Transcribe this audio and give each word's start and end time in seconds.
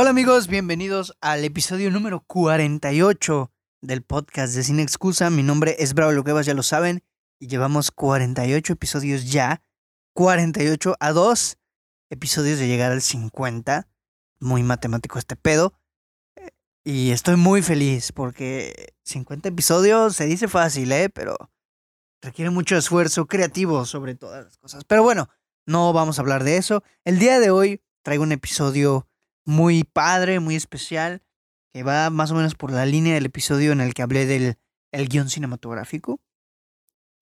Hola 0.00 0.10
amigos, 0.10 0.46
bienvenidos 0.46 1.16
al 1.20 1.44
episodio 1.44 1.90
número 1.90 2.20
48 2.20 3.50
del 3.82 4.02
podcast 4.02 4.54
de 4.54 4.62
Sin 4.62 4.78
Excusa. 4.78 5.28
Mi 5.28 5.42
nombre 5.42 5.74
es 5.80 5.92
Bravo 5.92 6.22
Cuevas, 6.22 6.46
ya 6.46 6.54
lo 6.54 6.62
saben, 6.62 7.02
y 7.40 7.48
llevamos 7.48 7.90
48 7.90 8.74
episodios 8.74 9.28
ya. 9.32 9.60
48 10.14 10.94
a 11.00 11.10
2 11.10 11.58
episodios 12.10 12.60
de 12.60 12.68
llegar 12.68 12.92
al 12.92 13.02
50. 13.02 13.88
Muy 14.38 14.62
matemático 14.62 15.18
este 15.18 15.34
pedo. 15.34 15.74
Y 16.84 17.10
estoy 17.10 17.34
muy 17.34 17.62
feliz 17.62 18.12
porque 18.12 18.94
50 19.02 19.48
episodios 19.48 20.14
se 20.14 20.26
dice 20.26 20.46
fácil, 20.46 20.92
¿eh? 20.92 21.08
Pero 21.08 21.36
requiere 22.22 22.52
mucho 22.52 22.76
esfuerzo 22.76 23.26
creativo 23.26 23.84
sobre 23.84 24.14
todas 24.14 24.44
las 24.44 24.58
cosas. 24.58 24.84
Pero 24.84 25.02
bueno, 25.02 25.28
no 25.66 25.92
vamos 25.92 26.20
a 26.20 26.22
hablar 26.22 26.44
de 26.44 26.56
eso. 26.56 26.84
El 27.04 27.18
día 27.18 27.40
de 27.40 27.50
hoy 27.50 27.82
traigo 28.04 28.22
un 28.22 28.30
episodio 28.30 29.08
muy 29.48 29.82
padre, 29.82 30.40
muy 30.40 30.56
especial, 30.56 31.22
que 31.72 31.82
va 31.82 32.10
más 32.10 32.30
o 32.30 32.34
menos 32.34 32.54
por 32.54 32.70
la 32.70 32.84
línea 32.84 33.14
del 33.14 33.24
episodio 33.24 33.72
en 33.72 33.80
el 33.80 33.94
que 33.94 34.02
hablé 34.02 34.26
del 34.26 34.58
el 34.92 35.08
guion 35.08 35.30
cinematográfico. 35.30 36.20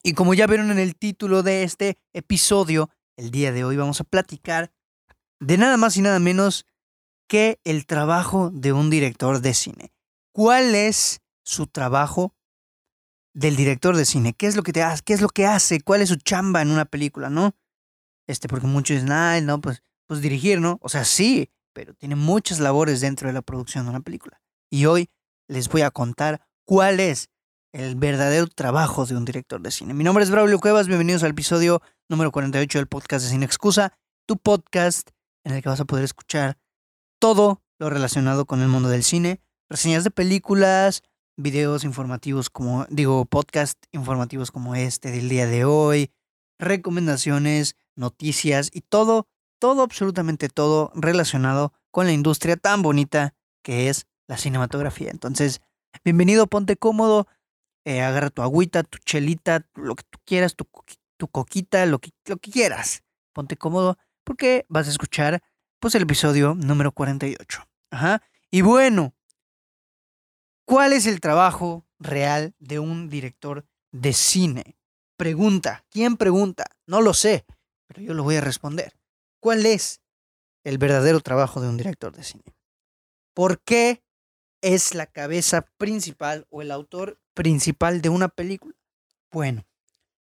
Y 0.02 0.14
como 0.14 0.34
ya 0.34 0.48
vieron 0.48 0.72
en 0.72 0.80
el 0.80 0.96
título 0.96 1.44
de 1.44 1.62
este 1.62 2.00
episodio, 2.12 2.90
el 3.16 3.30
día 3.30 3.52
de 3.52 3.62
hoy 3.62 3.76
vamos 3.76 4.00
a 4.00 4.04
platicar 4.04 4.72
de 5.38 5.56
nada 5.56 5.76
más 5.76 5.96
y 5.96 6.02
nada 6.02 6.18
menos 6.18 6.66
que 7.28 7.60
el 7.62 7.86
trabajo 7.86 8.50
de 8.50 8.72
un 8.72 8.90
director 8.90 9.40
de 9.40 9.54
cine. 9.54 9.92
¿Cuál 10.32 10.74
es 10.74 11.20
su 11.44 11.68
trabajo 11.68 12.34
del 13.34 13.54
director 13.54 13.96
de 13.96 14.04
cine? 14.04 14.32
¿Qué 14.32 14.48
es 14.48 14.56
lo 14.56 14.64
que 14.64 14.72
te 14.72 14.82
hace? 14.82 15.04
¿Qué 15.04 15.12
es 15.12 15.20
lo 15.20 15.28
que 15.28 15.46
hace? 15.46 15.80
¿Cuál 15.80 16.02
es 16.02 16.08
su 16.08 16.16
chamba 16.16 16.60
en 16.60 16.72
una 16.72 16.86
película, 16.86 17.30
no? 17.30 17.54
Este, 18.26 18.48
porque 18.48 18.66
muchos 18.66 18.96
dicen, 18.96 19.12
ay, 19.12 19.42
no, 19.42 19.60
pues, 19.60 19.84
pues 20.08 20.20
dirigir, 20.20 20.60
¿no? 20.60 20.80
O 20.82 20.88
sea, 20.88 21.04
sí, 21.04 21.50
pero 21.76 21.92
tiene 21.92 22.16
muchas 22.16 22.58
labores 22.58 23.02
dentro 23.02 23.28
de 23.28 23.34
la 23.34 23.42
producción 23.42 23.84
de 23.84 23.90
una 23.90 24.00
película. 24.00 24.40
Y 24.70 24.86
hoy 24.86 25.10
les 25.46 25.68
voy 25.68 25.82
a 25.82 25.90
contar 25.90 26.40
cuál 26.64 27.00
es 27.00 27.28
el 27.74 27.96
verdadero 27.96 28.46
trabajo 28.46 29.04
de 29.04 29.14
un 29.14 29.26
director 29.26 29.60
de 29.60 29.70
cine. 29.70 29.92
Mi 29.92 30.02
nombre 30.02 30.24
es 30.24 30.30
Braulio 30.30 30.58
Cuevas, 30.58 30.86
bienvenidos 30.86 31.22
al 31.22 31.32
episodio 31.32 31.82
número 32.08 32.32
48 32.32 32.78
del 32.78 32.86
podcast 32.86 33.26
de 33.26 33.30
Sin 33.30 33.42
Excusa, 33.42 33.92
tu 34.24 34.38
podcast 34.38 35.10
en 35.44 35.52
el 35.52 35.62
que 35.62 35.68
vas 35.68 35.78
a 35.78 35.84
poder 35.84 36.02
escuchar 36.02 36.56
todo 37.20 37.62
lo 37.78 37.90
relacionado 37.90 38.46
con 38.46 38.62
el 38.62 38.68
mundo 38.68 38.88
del 38.88 39.04
cine, 39.04 39.42
reseñas 39.68 40.02
de 40.02 40.10
películas, 40.10 41.02
videos 41.36 41.84
informativos 41.84 42.48
como, 42.48 42.86
digo, 42.88 43.26
podcast 43.26 43.84
informativos 43.92 44.50
como 44.50 44.74
este 44.76 45.10
del 45.10 45.28
día 45.28 45.46
de 45.46 45.66
hoy, 45.66 46.10
recomendaciones, 46.58 47.76
noticias 47.96 48.70
y 48.72 48.80
todo 48.80 49.28
todo, 49.58 49.82
absolutamente 49.82 50.48
todo 50.48 50.92
relacionado 50.94 51.72
con 51.90 52.06
la 52.06 52.12
industria 52.12 52.56
tan 52.56 52.82
bonita 52.82 53.34
que 53.62 53.88
es 53.88 54.06
la 54.26 54.36
cinematografía. 54.36 55.10
Entonces, 55.10 55.60
bienvenido, 56.04 56.46
ponte 56.46 56.76
cómodo, 56.76 57.26
eh, 57.84 58.02
agarra 58.02 58.30
tu 58.30 58.42
agüita, 58.42 58.82
tu 58.82 58.98
chelita, 58.98 59.66
lo 59.74 59.94
que 59.94 60.04
tú 60.10 60.18
quieras, 60.24 60.56
tu, 60.56 60.66
tu 61.16 61.28
coquita, 61.28 61.86
lo 61.86 61.98
que, 61.98 62.10
lo 62.26 62.36
que 62.36 62.50
quieras. 62.50 63.02
Ponte 63.32 63.56
cómodo 63.56 63.96
porque 64.24 64.66
vas 64.68 64.88
a 64.88 64.90
escuchar 64.90 65.42
pues 65.78 65.94
el 65.94 66.02
episodio 66.02 66.54
número 66.54 66.92
48. 66.92 67.62
Ajá. 67.90 68.22
Y 68.50 68.62
bueno, 68.62 69.14
¿cuál 70.64 70.92
es 70.92 71.06
el 71.06 71.20
trabajo 71.20 71.86
real 71.98 72.54
de 72.58 72.78
un 72.78 73.08
director 73.08 73.66
de 73.92 74.12
cine? 74.12 74.76
Pregunta. 75.16 75.84
¿Quién 75.90 76.16
pregunta? 76.16 76.64
No 76.86 77.00
lo 77.00 77.14
sé, 77.14 77.46
pero 77.86 78.02
yo 78.02 78.14
lo 78.14 78.22
voy 78.22 78.36
a 78.36 78.40
responder. 78.40 78.96
¿Cuál 79.46 79.64
es 79.64 80.00
el 80.64 80.76
verdadero 80.76 81.20
trabajo 81.20 81.60
de 81.60 81.68
un 81.68 81.76
director 81.76 82.12
de 82.12 82.24
cine? 82.24 82.56
¿Por 83.32 83.62
qué 83.62 84.02
es 84.60 84.92
la 84.92 85.06
cabeza 85.06 85.62
principal 85.78 86.48
o 86.50 86.62
el 86.62 86.72
autor 86.72 87.20
principal 87.32 88.02
de 88.02 88.08
una 88.08 88.26
película? 88.26 88.74
Bueno, 89.30 89.64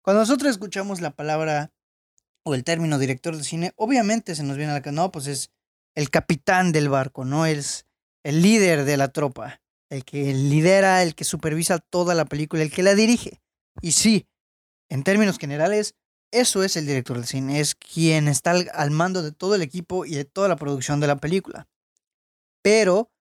cuando 0.01 0.19
nosotros 0.19 0.51
escuchamos 0.51 0.99
la 0.99 1.11
palabra 1.11 1.71
o 2.43 2.55
el 2.55 2.65
término 2.65 2.99
director 2.99 3.37
de 3.37 3.45
cine, 3.45 3.71
obviamente 3.77 4.35
se 4.35 4.43
nos 4.43 4.57
viene 4.57 4.73
a 4.73 4.75
la 4.75 4.81
cabeza, 4.81 5.01
no, 5.01 5.13
pues 5.13 5.27
es 5.27 5.49
el 5.95 6.09
capitán 6.09 6.73
del 6.73 6.89
barco, 6.89 7.23
no 7.23 7.45
es 7.45 7.85
el 8.21 8.41
líder 8.41 8.83
de 8.83 8.97
la 8.97 9.13
tropa, 9.13 9.61
el 9.89 10.03
que 10.03 10.33
lidera, 10.33 11.03
el 11.03 11.15
que 11.15 11.23
supervisa 11.23 11.79
toda 11.79 12.15
la 12.15 12.25
película, 12.25 12.63
el 12.63 12.71
que 12.73 12.83
la 12.83 12.95
dirige. 12.95 13.41
Y 13.79 13.93
sí, 13.93 14.27
en 14.89 15.05
términos 15.05 15.37
generales, 15.37 15.95
eso 16.31 16.63
es 16.63 16.75
el 16.75 16.85
director 16.85 17.19
de 17.19 17.27
cine, 17.27 17.59
es 17.59 17.75
quien 17.75 18.27
está 18.27 18.51
al, 18.51 18.91
mando 18.91 19.21
de 19.21 19.31
todo 19.31 19.55
el 19.55 19.61
equipo 19.61 20.05
y 20.05 20.15
de 20.15 20.25
toda 20.25 20.47
la 20.47 20.55
producción 20.55 20.99
de 20.99 21.07
la 21.07 21.17
película. 21.17 21.67
Pero 22.61 23.11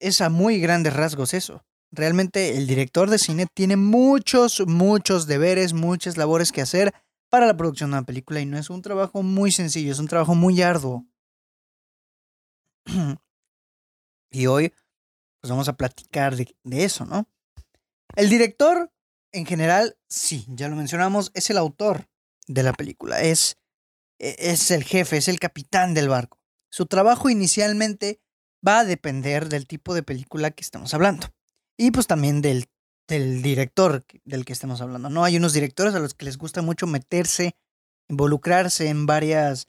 es 0.00 0.20
a 0.20 0.28
muy 0.28 0.60
grandes 0.60 0.92
rasgos 0.94 1.34
eso. 1.34 1.64
Realmente 1.90 2.56
el 2.56 2.66
director 2.66 3.08
de 3.10 3.18
cine 3.18 3.46
tiene 3.52 3.76
muchos, 3.76 4.66
muchos 4.66 5.26
deberes, 5.26 5.72
muchas 5.72 6.16
labores 6.16 6.52
que 6.52 6.62
hacer 6.62 6.92
para 7.30 7.46
la 7.46 7.56
producción 7.56 7.90
de 7.90 7.98
una 7.98 8.06
película 8.06 8.40
y 8.40 8.46
no 8.46 8.58
es 8.58 8.70
un 8.70 8.82
trabajo 8.82 9.22
muy 9.22 9.50
sencillo, 9.50 9.92
es 9.92 9.98
un 9.98 10.08
trabajo 10.08 10.34
muy 10.34 10.60
arduo. 10.62 11.06
y 14.30 14.46
hoy 14.46 14.74
pues 15.40 15.50
vamos 15.50 15.68
a 15.68 15.76
platicar 15.76 16.36
de, 16.36 16.54
de 16.62 16.84
eso, 16.84 17.04
¿no? 17.04 17.26
El 18.14 18.28
director, 18.28 18.92
en 19.32 19.46
general, 19.46 19.96
sí, 20.08 20.44
ya 20.48 20.68
lo 20.68 20.76
mencionamos, 20.76 21.30
es 21.34 21.50
el 21.50 21.56
autor 21.56 22.08
de 22.46 22.62
la 22.62 22.72
película. 22.72 23.20
Es, 23.20 23.56
e, 24.18 24.36
es 24.38 24.70
el 24.70 24.84
jefe, 24.84 25.16
es 25.16 25.28
el 25.28 25.38
capitán 25.38 25.94
del 25.94 26.08
barco. 26.08 26.40
Su 26.70 26.86
trabajo 26.86 27.30
inicialmente 27.30 28.20
va 28.66 28.80
a 28.80 28.84
depender 28.84 29.48
del 29.48 29.66
tipo 29.66 29.94
de 29.94 30.02
película 30.02 30.50
que 30.50 30.62
estamos 30.62 30.94
hablando. 30.94 31.28
Y 31.76 31.90
pues 31.90 32.06
también 32.06 32.42
del, 32.42 32.66
del 33.08 33.42
director 33.42 34.04
del 34.24 34.44
que 34.44 34.52
estamos 34.52 34.80
hablando. 34.80 35.10
¿no? 35.10 35.24
Hay 35.24 35.36
unos 35.36 35.52
directores 35.52 35.94
a 35.94 35.98
los 35.98 36.14
que 36.14 36.24
les 36.24 36.38
gusta 36.38 36.62
mucho 36.62 36.86
meterse, 36.86 37.56
involucrarse 38.08 38.88
en 38.88 39.06
varias 39.06 39.68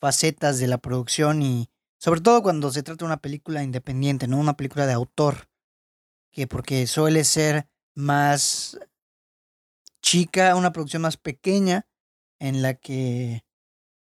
facetas 0.00 0.58
de 0.58 0.66
la 0.66 0.78
producción 0.78 1.42
y 1.42 1.70
sobre 1.98 2.20
todo 2.20 2.42
cuando 2.42 2.70
se 2.70 2.82
trata 2.82 2.98
de 2.98 3.06
una 3.06 3.22
película 3.22 3.62
independiente, 3.62 4.28
no 4.28 4.38
una 4.38 4.56
película 4.56 4.86
de 4.86 4.92
autor, 4.92 5.48
que 6.30 6.46
porque 6.46 6.86
suele 6.86 7.24
ser 7.24 7.66
más 7.94 8.78
chica, 10.02 10.54
una 10.54 10.72
producción 10.72 11.00
más 11.00 11.16
pequeña 11.16 11.86
en 12.38 12.62
la 12.62 12.74
que 12.74 13.44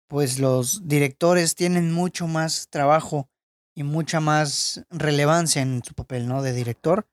pues 0.08 0.40
los 0.40 0.88
directores 0.88 1.56
tienen 1.56 1.92
mucho 1.92 2.28
más 2.28 2.68
trabajo 2.70 3.30
y 3.76 3.84
mucha 3.84 4.20
más 4.20 4.86
relevancia 4.90 5.62
en 5.62 5.84
su 5.84 5.94
papel, 5.94 6.28
¿no? 6.28 6.42
De 6.42 6.54
director. 6.54 7.08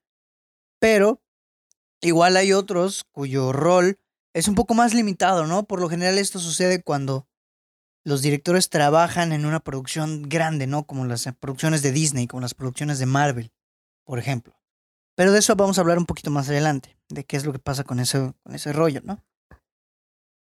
Pero 0.79 1.23
igual 2.03 2.37
hay 2.37 2.53
otros 2.53 3.05
cuyo 3.11 3.53
rol 3.53 3.99
es 4.35 4.49
un 4.49 4.55
poco 4.55 4.75
más 4.75 4.95
limitado, 4.95 5.47
¿no? 5.47 5.65
Por 5.65 5.81
lo 5.81 5.89
general 5.89 6.19
esto 6.19 6.39
sucede 6.39 6.83
cuando 6.83 7.27
los 8.05 8.23
directores 8.23 8.69
trabajan 8.71 9.33
en 9.33 9.45
una 9.45 9.61
producción 9.61 10.23
grande, 10.23 10.67
¿no? 10.67 10.85
Como 10.87 11.05
las 11.05 11.29
producciones 11.39 11.83
de 11.83 11.93
Disney, 11.93 12.27
como 12.27 12.41
las 12.41 12.55
producciones 12.55 12.99
de 12.99 13.07
Marvel, 13.07 13.53
por 14.05 14.19
ejemplo. 14.19 14.55
Pero 15.17 15.33
de 15.33 15.39
eso 15.41 15.55
vamos 15.57 15.79
a 15.79 15.81
hablar 15.83 15.99
un 15.99 16.07
poquito 16.07 16.31
más 16.31 16.49
adelante, 16.49 16.97
de 17.09 17.25
qué 17.25 17.37
es 17.37 17.45
lo 17.45 17.53
que 17.53 17.59
pasa 17.59 17.85
con 17.85 18.01
ese, 18.01 18.33
con 18.43 18.55
ese 18.55 18.73
rollo, 18.73 19.01
¿no? 19.05 19.23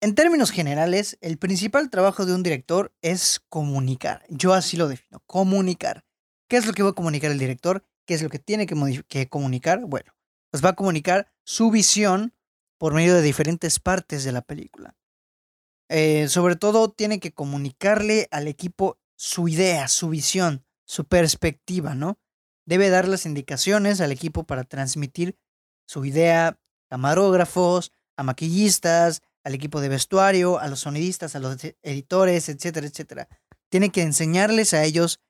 En 0.02 0.16
términos 0.16 0.50
generales, 0.50 1.16
el 1.20 1.38
principal 1.38 1.88
trabajo 1.88 2.26
de 2.26 2.34
un 2.34 2.42
director 2.42 2.92
es 3.02 3.40
comunicar. 3.48 4.24
Yo 4.28 4.52
así 4.52 4.76
lo 4.76 4.88
defino, 4.88 5.22
comunicar. 5.26 6.04
¿Qué 6.48 6.56
es 6.56 6.66
lo 6.66 6.72
que 6.72 6.82
va 6.82 6.88
a 6.88 6.94
comunicar 6.94 7.30
el 7.30 7.38
director? 7.38 7.86
¿Qué 8.04 8.14
es 8.14 8.22
lo 8.22 8.28
que 8.28 8.40
tiene 8.40 8.66
que, 8.66 9.28
comunicar? 9.28 9.86
Bueno, 9.86 10.12
pues 10.50 10.64
va 10.64 10.70
a 10.70 10.74
comunicar 10.74 11.30
su 11.44 11.70
visión 11.70 12.34
por 12.78 12.94
medio 12.94 13.14
de 13.14 13.22
diferentes 13.22 13.78
partes 13.78 14.24
de 14.24 14.32
la 14.32 14.42
película. 14.42 14.96
Eh, 15.88 16.26
sobre 16.28 16.56
todo 16.56 16.90
tiene 16.90 17.20
que 17.20 17.32
comunicarle 17.32 18.26
al 18.32 18.48
equipo 18.48 18.98
su 19.14 19.46
idea, 19.46 19.86
su 19.86 20.08
visión, 20.08 20.64
su 20.84 21.04
perspectiva, 21.04 21.94
¿no? 21.94 22.18
Debe 22.66 22.90
dar 22.90 23.06
las 23.06 23.24
indicaciones 23.24 24.00
al 24.00 24.10
equipo 24.10 24.42
para 24.42 24.64
transmitir 24.64 25.38
su 25.86 26.04
idea, 26.04 26.58
camarógrafos, 26.90 27.92
a 28.16 28.24
maquillistas, 28.24 29.22
al 29.44 29.54
equipo 29.54 29.80
de 29.80 29.88
vestuario, 29.88 30.58
a 30.58 30.68
los 30.68 30.80
sonidistas, 30.80 31.34
a 31.34 31.40
los 31.40 31.56
editores, 31.82 32.48
etcétera, 32.48 32.86
etcétera. 32.86 33.28
Tiene 33.68 33.90
que 33.90 34.02
enseñarles 34.02 34.74
a 34.74 34.84
ellos 34.84 35.20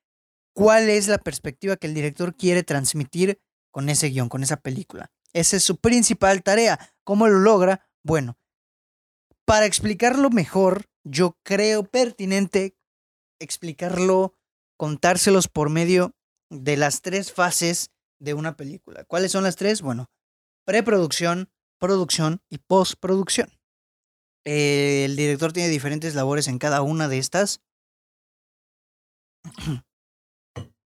cuál 0.55 0.89
es 0.89 1.09
la 1.09 1.19
perspectiva 1.19 1.77
que 1.77 1.87
el 1.87 1.95
director 1.95 2.37
quiere 2.37 2.63
transmitir 2.63 3.41
con 3.71 3.89
ese 3.89 4.09
guion, 4.09 4.29
con 4.29 4.43
esa 4.43 4.57
película. 4.59 5.11
Esa 5.33 5.57
es 5.57 5.65
su 5.65 5.79
principal 5.79 6.43
tarea. 6.43 6.79
¿Cómo 7.05 7.27
lo 7.29 7.39
logra? 7.39 7.89
Bueno, 8.03 8.39
para 9.45 9.67
explicarlo 9.67 10.31
mejor, 10.31 10.87
yo 11.05 11.39
creo 11.43 11.85
pertinente 11.85 12.77
explicarlo, 13.41 14.37
contárselos 14.77 15.49
por 15.49 15.71
medio 15.71 16.15
de 16.51 16.77
las 16.77 17.03
tres 17.03 17.33
fases 17.33 17.91
de 18.21 18.35
una 18.35 18.57
película. 18.57 19.05
¿Cuáles 19.05 19.33
son 19.33 19.43
las 19.43 19.57
tres? 19.57 19.83
Bueno, 19.83 20.11
preproducción, 20.65 21.51
producción 21.79 22.43
y 22.49 22.59
postproducción. 22.59 23.51
Eh, 24.45 25.05
el 25.05 25.17
director 25.17 25.53
tiene 25.53 25.69
diferentes 25.69 26.15
labores 26.15 26.49
en 26.49 26.59
cada 26.59 26.83
una 26.83 27.09
de 27.09 27.19
estas. 27.19 27.61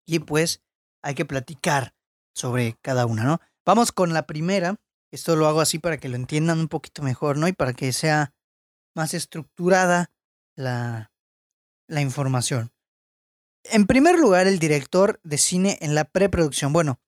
Y 0.06 0.20
pues 0.20 0.62
hay 1.02 1.14
que 1.14 1.24
platicar 1.24 1.94
sobre 2.34 2.76
cada 2.80 3.06
una, 3.06 3.24
¿no? 3.24 3.40
Vamos 3.64 3.90
con 3.90 4.12
la 4.12 4.26
primera. 4.26 4.76
Esto 5.10 5.34
lo 5.34 5.48
hago 5.48 5.60
así 5.60 5.78
para 5.78 5.98
que 5.98 6.08
lo 6.08 6.16
entiendan 6.16 6.60
un 6.60 6.68
poquito 6.68 7.02
mejor, 7.02 7.38
¿no? 7.38 7.48
Y 7.48 7.52
para 7.52 7.72
que 7.72 7.92
sea 7.92 8.34
más 8.94 9.14
estructurada 9.14 10.12
la, 10.56 11.10
la 11.88 12.00
información. 12.00 12.72
En 13.64 13.86
primer 13.86 14.18
lugar, 14.18 14.46
el 14.46 14.58
director 14.58 15.20
de 15.24 15.38
cine 15.38 15.78
en 15.80 15.94
la 15.94 16.04
preproducción. 16.04 16.72
Bueno, 16.72 17.00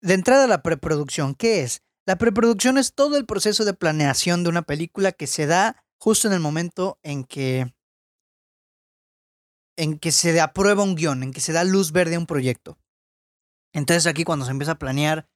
de 0.00 0.14
entrada 0.14 0.46
la 0.46 0.62
preproducción, 0.62 1.34
¿qué 1.34 1.62
es? 1.62 1.82
La 2.06 2.16
preproducción 2.16 2.76
es 2.76 2.94
todo 2.94 3.16
el 3.16 3.24
proceso 3.24 3.64
de 3.64 3.72
planeación 3.72 4.42
de 4.42 4.50
una 4.50 4.62
película 4.62 5.12
que 5.12 5.26
se 5.26 5.46
da 5.46 5.84
justo 5.98 6.28
en 6.28 6.34
el 6.34 6.40
momento 6.40 6.98
en 7.02 7.24
que 7.24 7.74
en 9.76 9.98
que 9.98 10.12
se 10.12 10.38
aprueba 10.40 10.84
un 10.84 10.94
guion, 10.94 11.22
en 11.22 11.32
que 11.32 11.40
se 11.40 11.52
da 11.52 11.64
luz 11.64 11.90
verde 11.90 12.14
a 12.14 12.18
un 12.18 12.26
proyecto. 12.26 12.78
Entonces 13.72 14.06
aquí 14.06 14.22
cuando 14.22 14.44
se 14.44 14.52
empieza 14.52 14.72
a 14.72 14.78
planear 14.78 15.28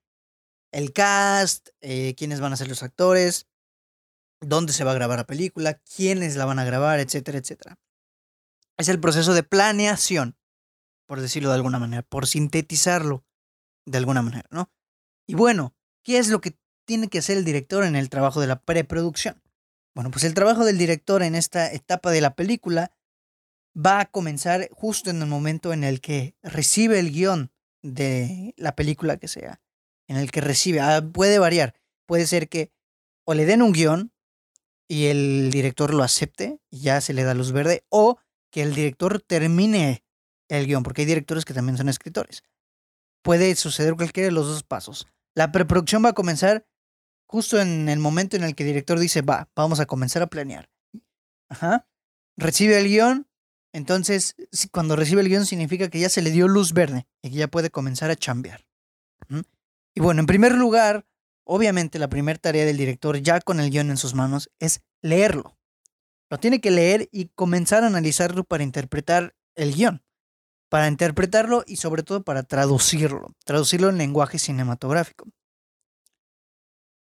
el 0.71 0.93
cast, 0.93 1.71
eh, 1.81 2.15
quiénes 2.17 2.41
van 2.41 2.53
a 2.53 2.57
ser 2.57 2.69
los 2.69 2.83
actores, 2.83 3.49
dónde 4.41 4.73
se 4.73 4.85
va 4.85 4.93
a 4.93 4.95
grabar 4.95 5.19
la 5.19 5.27
película, 5.27 5.75
quiénes 5.75 6.37
la 6.37 6.45
van 6.45 6.59
a 6.59 6.65
grabar, 6.65 7.01
etcétera, 7.01 7.39
etcétera. 7.39 7.79
Es 8.77 8.89
el 8.89 9.01
proceso 9.01 9.35
de 9.35 9.43
planeación, 9.43 10.37
por 11.07 11.21
decirlo 11.21 11.49
de 11.49 11.57
alguna 11.57 11.79
manera, 11.79 12.03
por 12.03 12.27
sintetizarlo 12.27 13.25
de 13.87 13.99
alguna 13.99 14.23
manera, 14.23 14.47
¿no? 14.51 14.71
Y 15.27 15.35
bueno, 15.35 15.75
¿qué 16.09 16.17
es 16.17 16.31
lo 16.31 16.41
que 16.41 16.57
tiene 16.87 17.09
que 17.09 17.19
hacer 17.19 17.37
el 17.37 17.45
director 17.45 17.85
en 17.85 17.95
el 17.95 18.09
trabajo 18.09 18.41
de 18.41 18.47
la 18.47 18.63
preproducción? 18.63 19.43
Bueno, 19.95 20.11
pues 20.11 20.25
el 20.25 20.33
trabajo 20.33 20.65
del 20.65 20.79
director 20.79 21.23
en 21.23 21.35
esta 21.35 21.71
etapa 21.71 22.11
de 22.11 22.23
la 22.23 22.35
película 22.35 22.97
va 23.77 24.01
a 24.01 24.07
comenzar 24.07 24.71
justo 24.73 25.11
en 25.11 25.21
el 25.21 25.29
momento 25.29 25.75
en 25.75 25.85
el 25.85 26.01
que 26.01 26.35
recibe 26.43 26.99
el 26.99 27.13
guion 27.13 27.53
de 27.83 28.55
la 28.57 28.75
película 28.75 29.19
que 29.19 29.29
sea, 29.29 29.61
en 30.09 30.17
el 30.17 30.31
que 30.31 30.41
recibe, 30.41 30.81
ah, 30.81 31.07
puede 31.13 31.39
variar, 31.39 31.75
puede 32.07 32.27
ser 32.27 32.49
que 32.49 32.73
o 33.27 33.35
le 33.35 33.45
den 33.45 33.61
un 33.61 33.73
guion 33.73 34.11
y 34.89 35.09
el 35.09 35.51
director 35.51 35.93
lo 35.93 36.03
acepte 36.03 36.59
y 36.71 36.81
ya 36.81 37.03
se 37.03 37.13
le 37.13 37.23
da 37.23 37.35
luz 37.35 37.53
verde, 37.53 37.85
o 37.91 38.17
que 38.51 38.63
el 38.63 38.75
director 38.75 39.21
termine 39.21 40.03
el 40.49 40.67
guion, 40.67 40.85
porque 40.85 41.03
hay 41.03 41.07
directores 41.07 41.45
que 41.45 41.53
también 41.53 41.77
son 41.77 41.91
escritores. 41.91 42.45
Puede 43.23 43.55
suceder 43.57 43.95
cualquiera 43.95 44.29
de 44.29 44.33
los 44.33 44.47
dos 44.47 44.63
pasos. 44.63 45.07
La 45.39 45.53
preproducción 45.53 46.05
va 46.05 46.09
a 46.09 46.15
comenzar 46.15 46.67
justo 47.25 47.61
en 47.61 47.89
el 47.89 48.01
momento 48.01 48.37
en 48.37 48.43
el 48.43 48.57
que 48.57 48.65
el 48.65 48.71
director 48.71 48.99
dice, 48.99 49.23
va, 49.23 49.49
vamos 49.55 49.79
a 49.79 49.87
comenzar 49.87 50.21
a 50.21 50.27
planear. 50.27 50.69
Ajá. 51.49 51.87
Recibe 52.37 52.77
el 52.77 52.89
guion, 52.89 53.29
entonces 53.73 54.35
cuando 54.73 54.97
recibe 54.97 55.21
el 55.21 55.29
guion 55.29 55.47
significa 55.47 55.91
que 55.91 56.01
ya 56.01 56.09
se 56.09 56.23
le 56.23 56.33
dio 56.33 56.49
luz 56.49 56.73
verde 56.73 57.07
y 57.23 57.31
que 57.31 57.37
ya 57.37 57.47
puede 57.47 57.71
comenzar 57.71 58.11
a 58.11 58.17
chambear. 58.17 58.67
Y 59.95 60.01
bueno, 60.01 60.19
en 60.19 60.27
primer 60.27 60.57
lugar, 60.57 61.07
obviamente 61.45 62.01
la 62.01 62.09
primera 62.09 62.41
tarea 62.41 62.65
del 62.65 62.77
director 62.77 63.17
ya 63.19 63.41
con 63.41 63.61
el 63.61 63.71
guion 63.71 63.91
en 63.91 63.97
sus 63.97 64.15
manos 64.15 64.51
es 64.59 64.83
leerlo. 65.03 65.57
Lo 66.31 66.39
tiene 66.39 66.61
que 66.61 66.73
leer 66.73 67.09
y 67.13 67.29
comenzar 67.29 67.85
a 67.85 67.87
analizarlo 67.87 68.43
para 68.43 68.65
interpretar 68.65 69.37
el 69.55 69.73
guion. 69.73 70.03
Para 70.69 70.89
interpretarlo 70.89 71.65
y 71.67 71.77
sobre 71.77 72.03
todo 72.03 72.23
para 72.23 72.43
traducirlo. 72.43 73.35
Traducirlo 73.45 73.89
en 73.89 73.99
lenguaje 73.99 74.39
cinematográfico. 74.39 75.27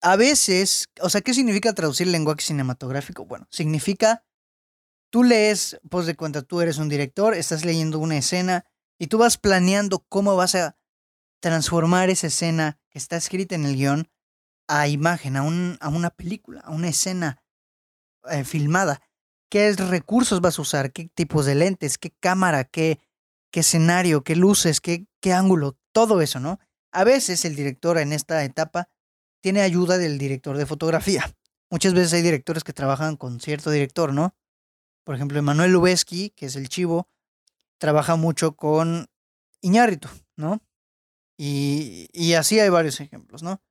A 0.02 0.18
veces, 0.18 0.90
o 1.00 1.10
sea, 1.10 1.22
¿qué 1.22 1.34
significa 1.34 1.74
traducir 1.74 2.08
lenguaje 2.08 2.42
cinematográfico? 2.42 3.26
Bueno, 3.26 3.48
significa, 3.50 4.26
tú 5.10 5.24
lees, 5.24 5.80
pues 5.90 6.06
de 6.06 6.16
cuenta, 6.16 6.42
tú 6.42 6.60
eres 6.60 6.78
un 6.78 6.90
director, 6.90 7.34
estás 7.34 7.64
leyendo 7.64 8.00
una 8.00 8.18
escena 8.18 8.66
y 9.00 9.08
tú 9.08 9.18
vas 9.18 9.38
planeando 9.38 10.06
cómo 10.10 10.36
vas 10.36 10.56
a 10.56 10.78
transformar 11.40 12.10
esa 12.10 12.28
escena 12.28 12.80
que 12.90 13.00
está 13.00 13.16
escrita 13.16 13.56
en 13.56 13.66
el 13.66 13.78
guion 13.78 14.10
a 14.68 14.90
imagen, 14.90 15.38
a, 15.38 15.44
un, 15.44 15.78
a 15.80 15.88
una 15.88 16.10
película, 16.10 16.60
a 16.62 16.72
una 16.72 16.90
escena 16.90 17.42
eh, 18.30 18.44
filmada. 18.44 19.02
¿Qué 19.50 19.72
recursos 19.74 20.42
vas 20.42 20.60
a 20.60 20.64
usar? 20.64 20.92
¿Qué 20.92 21.10
tipos 21.14 21.46
de 21.46 21.56
lentes? 21.56 21.98
¿Qué 21.98 22.12
cámara? 22.12 22.64
¿Qué, 22.64 23.00
qué 23.54 23.60
escenario? 23.60 24.24
¿Qué 24.24 24.36
luces? 24.36 24.82
¿Qué, 24.82 25.06
¿Qué 25.22 25.32
ángulo? 25.32 25.78
Todo 25.94 26.22
eso, 26.22 26.40
¿no? 26.40 26.60
A 26.92 27.04
veces 27.04 27.46
el 27.46 27.56
director 27.56 28.00
en 28.00 28.12
esta 28.12 28.44
etapa 28.44 28.90
tiene 29.42 29.62
ayuda 29.62 30.00
del 30.00 30.18
director 30.18 30.58
de 30.58 30.66
fotografía. 30.66 31.32
Muchas 31.70 31.94
veces 31.94 32.14
hay 32.14 32.24
directores 32.24 32.64
que 32.64 32.74
trabajan 32.74 33.16
con 33.16 33.40
cierto 33.40 33.70
director, 33.70 34.12
¿no? 34.12 34.36
Por 35.04 35.16
ejemplo, 35.16 35.38
Emanuel 35.38 35.72
Lubezki, 35.72 36.32
que 36.32 36.48
es 36.48 36.56
el 36.56 36.68
chivo, 36.68 37.08
trabaja 37.78 38.16
mucho 38.16 38.56
con 38.56 39.08
Iñárritu, 39.62 40.10
¿no? 40.36 40.64
Y, 41.38 42.08
y 42.12 42.34
así 42.34 42.60
hay 42.60 42.70
varios 42.70 43.00
ejemplos, 43.02 43.44
¿no? 43.44 43.62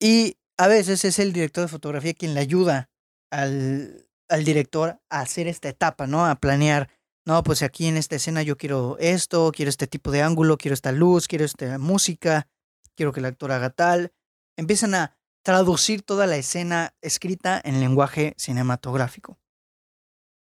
Y 0.00 0.38
a 0.56 0.66
veces 0.66 1.04
es 1.04 1.18
el 1.18 1.34
director 1.34 1.62
de 1.62 1.68
fotografía 1.68 2.14
quien 2.14 2.32
le 2.32 2.40
ayuda 2.40 2.88
al, 3.30 4.08
al 4.28 4.44
director 4.44 4.98
a 5.10 5.20
hacer 5.20 5.46
esta 5.46 5.68
etapa, 5.68 6.06
¿no? 6.06 6.24
A 6.24 6.36
planear, 6.36 6.88
no, 7.28 7.42
pues 7.42 7.62
aquí 7.62 7.84
en 7.84 7.98
esta 7.98 8.16
escena 8.16 8.40
yo 8.42 8.56
quiero 8.56 8.96
esto, 8.98 9.52
quiero 9.52 9.68
este 9.68 9.86
tipo 9.86 10.10
de 10.10 10.22
ángulo, 10.22 10.56
quiero 10.56 10.72
esta 10.72 10.92
luz, 10.92 11.28
quiero 11.28 11.44
esta 11.44 11.76
música, 11.76 12.48
quiero 12.96 13.12
que 13.12 13.20
el 13.20 13.26
actor 13.26 13.52
haga 13.52 13.68
tal. 13.68 14.14
Empiezan 14.56 14.94
a 14.94 15.14
traducir 15.42 16.00
toda 16.00 16.26
la 16.26 16.38
escena 16.38 16.94
escrita 17.02 17.60
en 17.62 17.80
lenguaje 17.80 18.32
cinematográfico. 18.38 19.38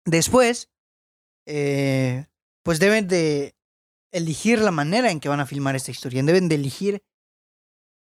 Después, 0.04 0.68
eh, 1.46 2.26
pues 2.62 2.80
deben 2.80 3.08
de 3.08 3.56
elegir 4.12 4.60
la 4.60 4.70
manera 4.70 5.10
en 5.10 5.20
que 5.20 5.30
van 5.30 5.40
a 5.40 5.46
filmar 5.46 5.74
esta 5.74 5.90
historia, 5.90 6.22
deben 6.22 6.50
de 6.50 6.56
elegir 6.56 7.02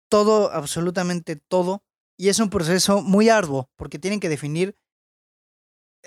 todo, 0.10 0.52
absolutamente 0.52 1.38
todo. 1.38 1.86
Y 2.18 2.28
es 2.28 2.40
un 2.40 2.50
proceso 2.50 3.02
muy 3.02 3.30
arduo 3.30 3.70
porque 3.78 3.98
tienen 3.98 4.20
que 4.20 4.28
definir 4.28 4.76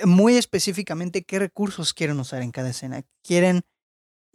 muy 0.04 0.37
específicamente 0.37 1.25
qué 1.25 1.38
recursos 1.38 1.94
quieren 1.94 2.20
usar 2.20 2.42
en 2.42 2.50
cada 2.50 2.70
escena. 2.70 3.02
Quieren 3.22 3.62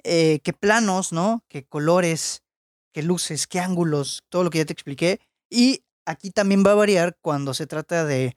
eh, 0.04 0.40
qué 0.44 0.54
planos, 0.54 1.12
¿no? 1.12 1.44
Qué 1.50 1.66
colores, 1.66 2.44
qué 2.94 3.04
luces, 3.04 3.48
qué 3.48 3.60
ángulos, 3.60 4.24
todo 4.30 4.44
lo 4.44 4.50
que 4.50 4.60
ya 4.60 4.66
te 4.66 4.74
expliqué. 4.74 5.20
Y 5.50 5.84
aquí 6.06 6.32
también 6.32 6.64
va 6.66 6.72
a 6.72 6.76
variar 6.76 7.18
cuando 7.22 7.54
se 7.54 7.68
trata 7.68 8.06
de 8.06 8.36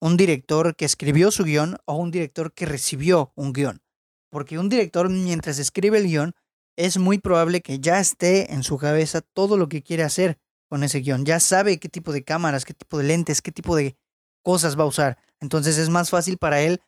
un 0.00 0.16
director 0.16 0.76
que 0.76 0.84
escribió 0.84 1.30
su 1.30 1.44
guion 1.44 1.78
o 1.86 1.96
un 1.96 2.10
director 2.10 2.52
que 2.52 2.66
recibió 2.66 3.32
un 3.36 3.52
guion. 3.52 3.82
Porque 4.30 4.58
un 4.58 4.68
director, 4.68 5.08
mientras 5.08 5.58
escribe 5.58 5.98
el 5.98 6.06
guion, 6.06 6.34
es 6.76 6.98
muy 6.98 7.18
probable 7.18 7.60
que 7.60 7.78
ya 7.78 8.00
esté 8.00 8.52
en 8.52 8.64
su 8.64 8.78
cabeza 8.78 9.20
todo 9.20 9.56
lo 9.56 9.68
que 9.68 9.82
quiere 9.82 10.02
hacer 10.02 10.38
con 10.68 10.82
ese 10.82 11.00
guion. 11.00 11.24
Ya 11.24 11.38
sabe 11.40 11.78
qué 11.78 11.88
tipo 11.88 12.12
de 12.12 12.24
cámaras, 12.24 12.64
qué 12.64 12.74
tipo 12.74 12.98
de 12.98 13.04
lentes, 13.04 13.42
qué 13.42 13.52
tipo 13.52 13.76
de 13.76 13.96
cosas 14.44 14.78
va 14.78 14.84
a 14.84 14.86
usar. 14.86 15.18
Entonces 15.40 15.78
es 15.78 15.88
más 15.88 16.10
fácil 16.10 16.38
para 16.38 16.60
él 16.60 16.80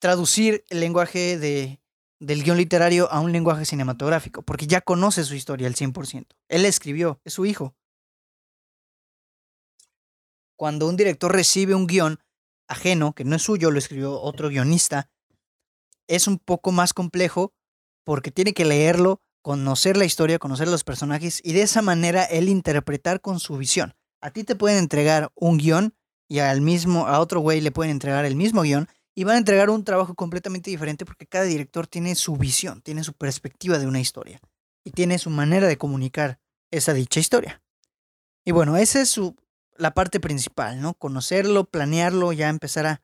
traducir 0.00 0.64
el 0.70 0.80
lenguaje 0.80 1.38
de, 1.38 1.80
del 2.18 2.42
guion 2.42 2.56
literario 2.56 3.10
a 3.12 3.20
un 3.20 3.30
lenguaje 3.30 3.64
cinematográfico, 3.64 4.42
porque 4.42 4.66
ya 4.66 4.80
conoce 4.80 5.22
su 5.24 5.34
historia 5.34 5.68
al 5.68 5.74
100%. 5.74 6.26
Él 6.48 6.64
escribió, 6.64 7.20
es 7.24 7.34
su 7.34 7.46
hijo. 7.46 7.76
Cuando 10.56 10.88
un 10.88 10.96
director 10.96 11.32
recibe 11.32 11.74
un 11.74 11.86
guion 11.86 12.18
ajeno, 12.66 13.14
que 13.14 13.24
no 13.24 13.36
es 13.36 13.42
suyo, 13.42 13.70
lo 13.70 13.78
escribió 13.78 14.20
otro 14.20 14.48
guionista, 14.48 15.08
es 16.08 16.26
un 16.26 16.38
poco 16.38 16.72
más 16.72 16.92
complejo 16.92 17.52
porque 18.04 18.30
tiene 18.30 18.54
que 18.54 18.64
leerlo 18.64 19.20
conocer 19.42 19.96
la 19.96 20.04
historia, 20.04 20.38
conocer 20.38 20.68
los 20.68 20.84
personajes 20.84 21.40
y 21.44 21.52
de 21.52 21.62
esa 21.62 21.80
manera 21.80 22.24
él 22.24 22.48
interpretar 22.48 23.20
con 23.20 23.40
su 23.40 23.56
visión. 23.56 23.94
A 24.20 24.30
ti 24.30 24.44
te 24.44 24.56
pueden 24.56 24.78
entregar 24.78 25.30
un 25.34 25.58
guion 25.58 25.94
y 26.28 26.40
al 26.40 26.60
mismo, 26.60 27.06
a 27.06 27.20
otro 27.20 27.40
güey 27.40 27.60
le 27.60 27.72
pueden 27.72 27.90
entregar 27.90 28.24
el 28.24 28.36
mismo 28.36 28.62
guion 28.62 28.88
y 29.14 29.24
van 29.24 29.36
a 29.36 29.38
entregar 29.38 29.70
un 29.70 29.82
trabajo 29.82 30.14
completamente 30.14 30.70
diferente 30.70 31.04
porque 31.04 31.26
cada 31.26 31.44
director 31.44 31.86
tiene 31.86 32.14
su 32.14 32.36
visión, 32.36 32.82
tiene 32.82 33.02
su 33.02 33.14
perspectiva 33.14 33.78
de 33.78 33.86
una 33.86 34.00
historia 34.00 34.40
y 34.84 34.92
tiene 34.92 35.18
su 35.18 35.30
manera 35.30 35.66
de 35.66 35.78
comunicar 35.78 36.38
esa 36.70 36.92
dicha 36.92 37.18
historia. 37.18 37.62
Y 38.44 38.52
bueno, 38.52 38.76
esa 38.76 39.00
es 39.00 39.08
su, 39.08 39.34
la 39.76 39.94
parte 39.94 40.20
principal, 40.20 40.80
¿no? 40.80 40.94
Conocerlo, 40.94 41.64
planearlo, 41.64 42.32
ya 42.32 42.48
empezar 42.48 42.86
a, 42.86 43.02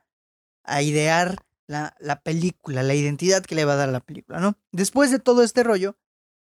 a 0.62 0.82
idear 0.82 1.38
la, 1.66 1.96
la 1.98 2.20
película, 2.20 2.82
la 2.82 2.94
identidad 2.94 3.42
que 3.42 3.54
le 3.54 3.64
va 3.64 3.72
a 3.72 3.76
dar 3.76 3.88
a 3.88 3.92
la 3.92 4.00
película, 4.00 4.38
¿no? 4.38 4.56
Después 4.70 5.10
de 5.10 5.18
todo 5.18 5.42
este 5.42 5.62
rollo, 5.62 5.96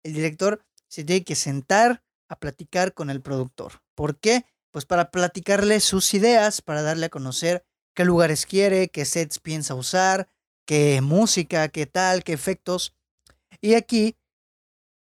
el 0.02 0.14
director 0.14 0.64
se 0.88 1.04
tiene 1.04 1.24
que 1.24 1.34
sentar 1.34 2.02
a 2.28 2.38
platicar 2.38 2.94
con 2.94 3.10
el 3.10 3.20
productor. 3.20 3.82
¿Por 3.94 4.18
qué? 4.18 4.44
Pues 4.70 4.84
para 4.84 5.10
platicarle 5.10 5.80
sus 5.80 6.12
ideas, 6.14 6.62
para 6.62 6.82
darle 6.82 7.06
a 7.06 7.10
conocer 7.10 7.64
qué 7.94 8.04
lugares 8.04 8.46
quiere, 8.46 8.88
qué 8.88 9.04
sets 9.04 9.38
piensa 9.38 9.74
usar, 9.74 10.28
qué 10.66 11.00
música, 11.00 11.68
qué 11.68 11.86
tal, 11.86 12.22
qué 12.22 12.32
efectos. 12.32 12.94
Y 13.60 13.74
aquí, 13.74 14.16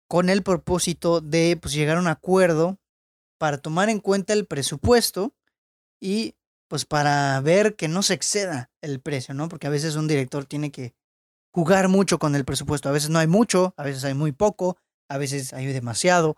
con 0.08 0.30
el 0.30 0.42
propósito 0.42 1.22
de 1.22 1.58
pues, 1.62 1.74
llegar 1.74 1.98
a 1.98 2.00
un 2.00 2.08
acuerdo 2.08 2.80
para 3.38 3.58
tomar 3.58 3.90
en 3.90 4.00
cuenta 4.00 4.34
el 4.34 4.48
presupuesto 4.48 5.36
y 6.02 6.36
pues 6.70 6.86
para 6.86 7.40
ver 7.42 7.76
que 7.76 7.88
no 7.88 8.04
se 8.04 8.14
exceda 8.14 8.72
el 8.82 9.00
precio, 9.00 9.34
¿no? 9.34 9.48
Porque 9.48 9.68
a 9.68 9.72
veces 9.72 9.96
un 9.96 10.08
director 10.08 10.46
tiene 10.46 10.72
que 10.72 10.94
jugar 11.54 11.88
mucho 11.88 12.20
con 12.20 12.36
el 12.36 12.46
presupuesto. 12.46 12.90
A 12.90 12.92
veces 12.92 13.10
no 13.10 13.20
hay 13.20 13.28
mucho, 13.28 13.74
a 13.78 13.84
veces 13.84 14.04
hay 14.04 14.14
muy 14.14 14.32
poco, 14.32 14.78
a 15.10 15.18
veces 15.18 15.54
hay 15.54 15.66
demasiado. 15.68 16.36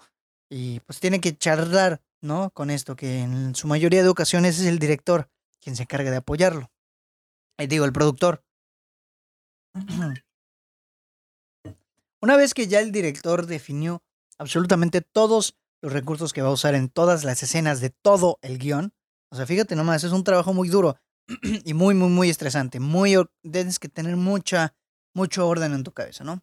Y 0.50 0.82
pues 0.82 1.00
tiene 1.00 1.20
que 1.20 1.36
charlar, 1.36 2.02
¿no? 2.22 2.52
Con 2.52 2.70
esto, 2.70 2.96
que 2.96 3.22
en 3.22 3.56
su 3.56 3.68
mayoría 3.68 4.04
de 4.04 4.10
ocasiones 4.10 4.60
es 4.60 4.66
el 4.66 4.80
director 4.80 5.30
quien 5.62 5.76
se 5.76 5.84
encarga 5.84 6.12
de 6.12 6.18
apoyarlo. 6.18 6.72
Y 7.58 7.68
digo, 7.68 7.86
el 7.86 7.94
productor. 7.94 8.44
Una 12.22 12.36
vez 12.36 12.54
que 12.54 12.68
ya 12.68 12.80
el 12.80 12.92
director 12.92 13.46
definió 13.46 14.04
absolutamente 14.38 15.02
todos 15.02 15.56
los 15.82 15.94
recursos 15.94 16.34
que 16.34 16.42
va 16.42 16.50
a 16.50 16.54
usar 16.54 16.76
en 16.76 16.90
todas 16.90 17.24
las 17.24 17.42
escenas 17.44 17.80
de 17.80 17.90
todo 17.90 18.40
el 18.42 18.58
guion, 18.58 18.94
o 19.32 19.36
sea, 19.36 19.46
fíjate 19.46 19.76
nomás, 19.76 20.04
es 20.04 20.12
un 20.12 20.24
trabajo 20.24 20.54
muy 20.54 20.70
duro 20.70 20.98
y 21.66 21.74
muy, 21.74 21.96
muy, 21.96 22.10
muy 22.10 22.30
estresante. 22.30 22.80
Muy, 22.80 23.16
tienes 23.44 23.80
que 23.80 23.90
tener 23.90 24.16
mucha, 24.16 24.76
mucho 25.14 25.48
orden 25.48 25.74
en 25.74 25.84
tu 25.84 25.92
cabeza, 25.92 26.24
¿no? 26.24 26.42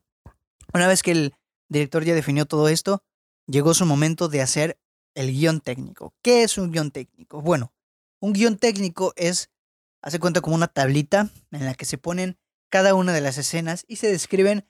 Una 0.73 0.87
vez 0.87 1.03
que 1.03 1.13
el 1.13 1.35
director 1.69 2.05
ya 2.05 2.15
definió 2.15 2.47
todo 2.47 2.69
esto, 2.69 3.03
llegó 3.47 3.75
su 3.75 3.87
momento 3.87 4.29
de 4.29 4.43
hacer 4.43 4.79
el 5.17 5.33
guion 5.33 5.61
técnico. 5.61 6.15
¿Qué 6.23 6.45
es 6.45 6.59
un 6.59 6.71
guion 6.71 6.93
técnico? 6.93 7.41
Bueno, 7.41 7.73
un 8.21 8.33
guion 8.33 8.57
técnico 8.59 9.13
es, 9.17 9.51
hace 10.03 10.21
cuenta 10.21 10.41
como 10.41 10.55
una 10.55 10.69
tablita 10.69 11.31
en 11.51 11.65
la 11.65 11.75
que 11.75 11.87
se 11.87 11.99
ponen 11.99 12.39
cada 12.71 12.95
una 12.95 13.13
de 13.13 13.23
las 13.23 13.39
escenas 13.39 13.85
y 13.89 13.97
se 13.97 14.09
describen 14.09 14.69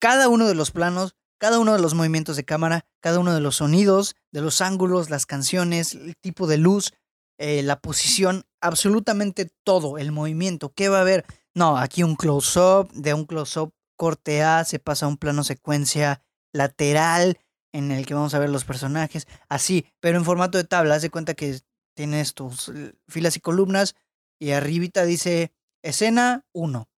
cada 0.00 0.28
uno 0.28 0.48
de 0.48 0.54
los 0.54 0.70
planos, 0.70 1.14
cada 1.38 1.58
uno 1.58 1.74
de 1.74 1.80
los 1.80 1.94
movimientos 1.94 2.36
de 2.36 2.44
cámara, 2.44 2.86
cada 3.00 3.18
uno 3.18 3.34
de 3.34 3.40
los 3.40 3.56
sonidos, 3.56 4.16
de 4.32 4.40
los 4.40 4.60
ángulos, 4.60 5.10
las 5.10 5.26
canciones, 5.26 5.94
el 5.94 6.16
tipo 6.16 6.46
de 6.46 6.56
luz, 6.56 6.94
eh, 7.38 7.62
la 7.62 7.80
posición, 7.80 8.44
absolutamente 8.62 9.50
todo, 9.62 9.98
el 9.98 10.10
movimiento. 10.10 10.72
¿Qué 10.72 10.88
va 10.88 10.98
a 10.98 11.02
haber? 11.02 11.26
No, 11.54 11.76
aquí 11.76 12.02
un 12.02 12.16
close-up, 12.16 12.90
de 12.92 13.12
un 13.12 13.26
close-up 13.26 13.74
corte 13.96 14.42
A 14.42 14.64
se 14.64 14.78
pasa 14.78 15.06
a 15.06 15.08
un 15.08 15.16
plano 15.16 15.44
secuencia 15.44 16.22
lateral 16.52 17.38
en 17.76 17.92
el 17.92 18.06
que 18.06 18.14
vamos 18.14 18.32
a 18.34 18.38
ver 18.38 18.48
los 18.48 18.64
personajes, 18.64 19.28
así, 19.48 19.86
pero 20.00 20.16
en 20.16 20.24
formato 20.24 20.56
de 20.56 20.64
tabla, 20.64 20.94
haz 20.94 21.02
de 21.02 21.10
cuenta 21.10 21.34
que 21.34 21.60
tienes 21.94 22.32
tus 22.32 22.72
filas 23.06 23.36
y 23.36 23.40
columnas 23.40 23.94
y 24.38 24.52
arribita 24.52 25.04
dice 25.04 25.52
escena 25.82 26.46
1. 26.52 26.88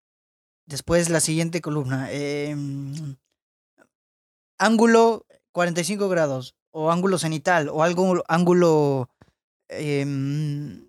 Después 0.67 1.09
la 1.09 1.21
siguiente 1.21 1.61
columna, 1.61 2.13
em, 2.13 3.17
ángulo 4.59 5.27
45 5.53 6.09
grados 6.09 6.55
o 6.71 6.93
ángulo 6.93 7.19
cenital 7.19 7.69
o 7.71 7.83
algo 7.83 8.23
ángulo 8.29 9.09
eh, 9.69 10.07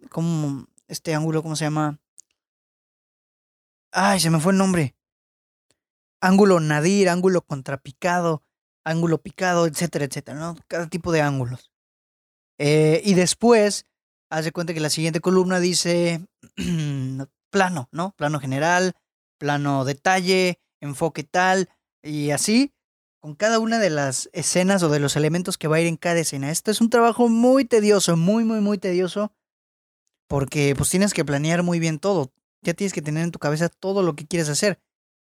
¿cómo 0.09 0.67
este 0.87 1.15
ángulo 1.15 1.41
cómo 1.41 1.55
se 1.55 1.65
llama? 1.65 1.99
Ay, 3.91 4.19
se 4.19 4.29
me 4.29 4.39
fue 4.39 4.51
el 4.51 4.59
nombre. 4.59 4.95
Ángulo 6.21 6.59
nadir, 6.59 7.09
ángulo 7.09 7.41
contrapicado, 7.41 8.43
ángulo 8.83 9.21
picado, 9.21 9.67
etcétera, 9.67 10.05
etcétera, 10.05 10.39
¿no? 10.39 10.55
Cada 10.67 10.87
tipo 10.87 11.11
de 11.11 11.21
ángulos. 11.21 11.71
Eh, 12.57 13.01
y 13.03 13.13
después, 13.13 13.85
haz 14.29 14.45
de 14.45 14.51
cuenta 14.51 14.73
que 14.73 14.79
la 14.79 14.89
siguiente 14.89 15.21
columna 15.21 15.59
dice 15.59 16.25
plano, 17.51 17.89
¿no? 17.91 18.13
Plano 18.17 18.39
general, 18.39 18.93
plano 19.37 19.85
detalle, 19.85 20.59
enfoque 20.81 21.23
tal, 21.23 21.69
y 22.03 22.31
así 22.31 22.73
con 23.19 23.35
cada 23.35 23.59
una 23.59 23.79
de 23.79 23.89
las 23.89 24.29
escenas 24.31 24.81
o 24.83 24.89
de 24.89 24.99
los 24.99 25.15
elementos 25.15 25.57
que 25.57 25.67
va 25.67 25.77
a 25.77 25.81
ir 25.81 25.87
en 25.87 25.97
cada 25.97 26.19
escena. 26.19 26.51
Esto 26.51 26.71
es 26.71 26.79
un 26.81 26.89
trabajo 26.89 27.27
muy 27.27 27.65
tedioso, 27.65 28.15
muy, 28.15 28.45
muy, 28.45 28.61
muy 28.61 28.77
tedioso, 28.77 29.33
porque 30.27 30.73
pues 30.77 30.89
tienes 30.89 31.13
que 31.13 31.25
planear 31.25 31.63
muy 31.63 31.79
bien 31.79 31.99
todo. 31.99 32.31
Ya 32.61 32.73
tienes 32.73 32.93
que 32.93 33.01
tener 33.01 33.23
en 33.23 33.31
tu 33.31 33.39
cabeza 33.39 33.69
todo 33.69 34.03
lo 34.03 34.15
que 34.15 34.25
quieres 34.25 34.49
hacer. 34.49 34.79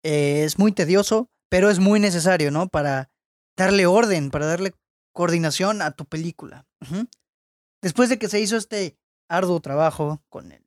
Eh, 0.04 0.44
es 0.44 0.58
muy 0.58 0.72
tedioso, 0.72 1.30
pero 1.50 1.70
es 1.70 1.80
muy 1.80 2.00
necesario, 2.00 2.52
¿no? 2.52 2.68
Para 2.68 3.12
darle 3.56 3.86
orden, 3.86 4.32
para 4.32 4.46
darle 4.46 4.74
coordinación 5.14 5.82
a 5.82 5.92
tu 5.92 6.06
película. 6.06 6.66
Después 7.82 8.10
de 8.10 8.18
que 8.18 8.30
se 8.30 8.40
hizo 8.40 8.58
este 8.58 8.98
arduo 9.30 9.60
trabajo 9.62 10.24
con 10.30 10.52
el, 10.52 10.64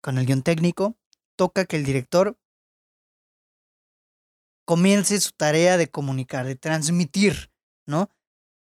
con 0.00 0.18
el 0.18 0.26
guion 0.26 0.42
técnico, 0.42 0.96
toca 1.36 1.64
que 1.64 1.76
el 1.76 1.84
director 1.84 2.38
comience 4.64 5.20
su 5.20 5.32
tarea 5.32 5.76
de 5.76 5.90
comunicar, 5.90 6.46
de 6.46 6.56
transmitir, 6.56 7.52
¿no? 7.86 8.10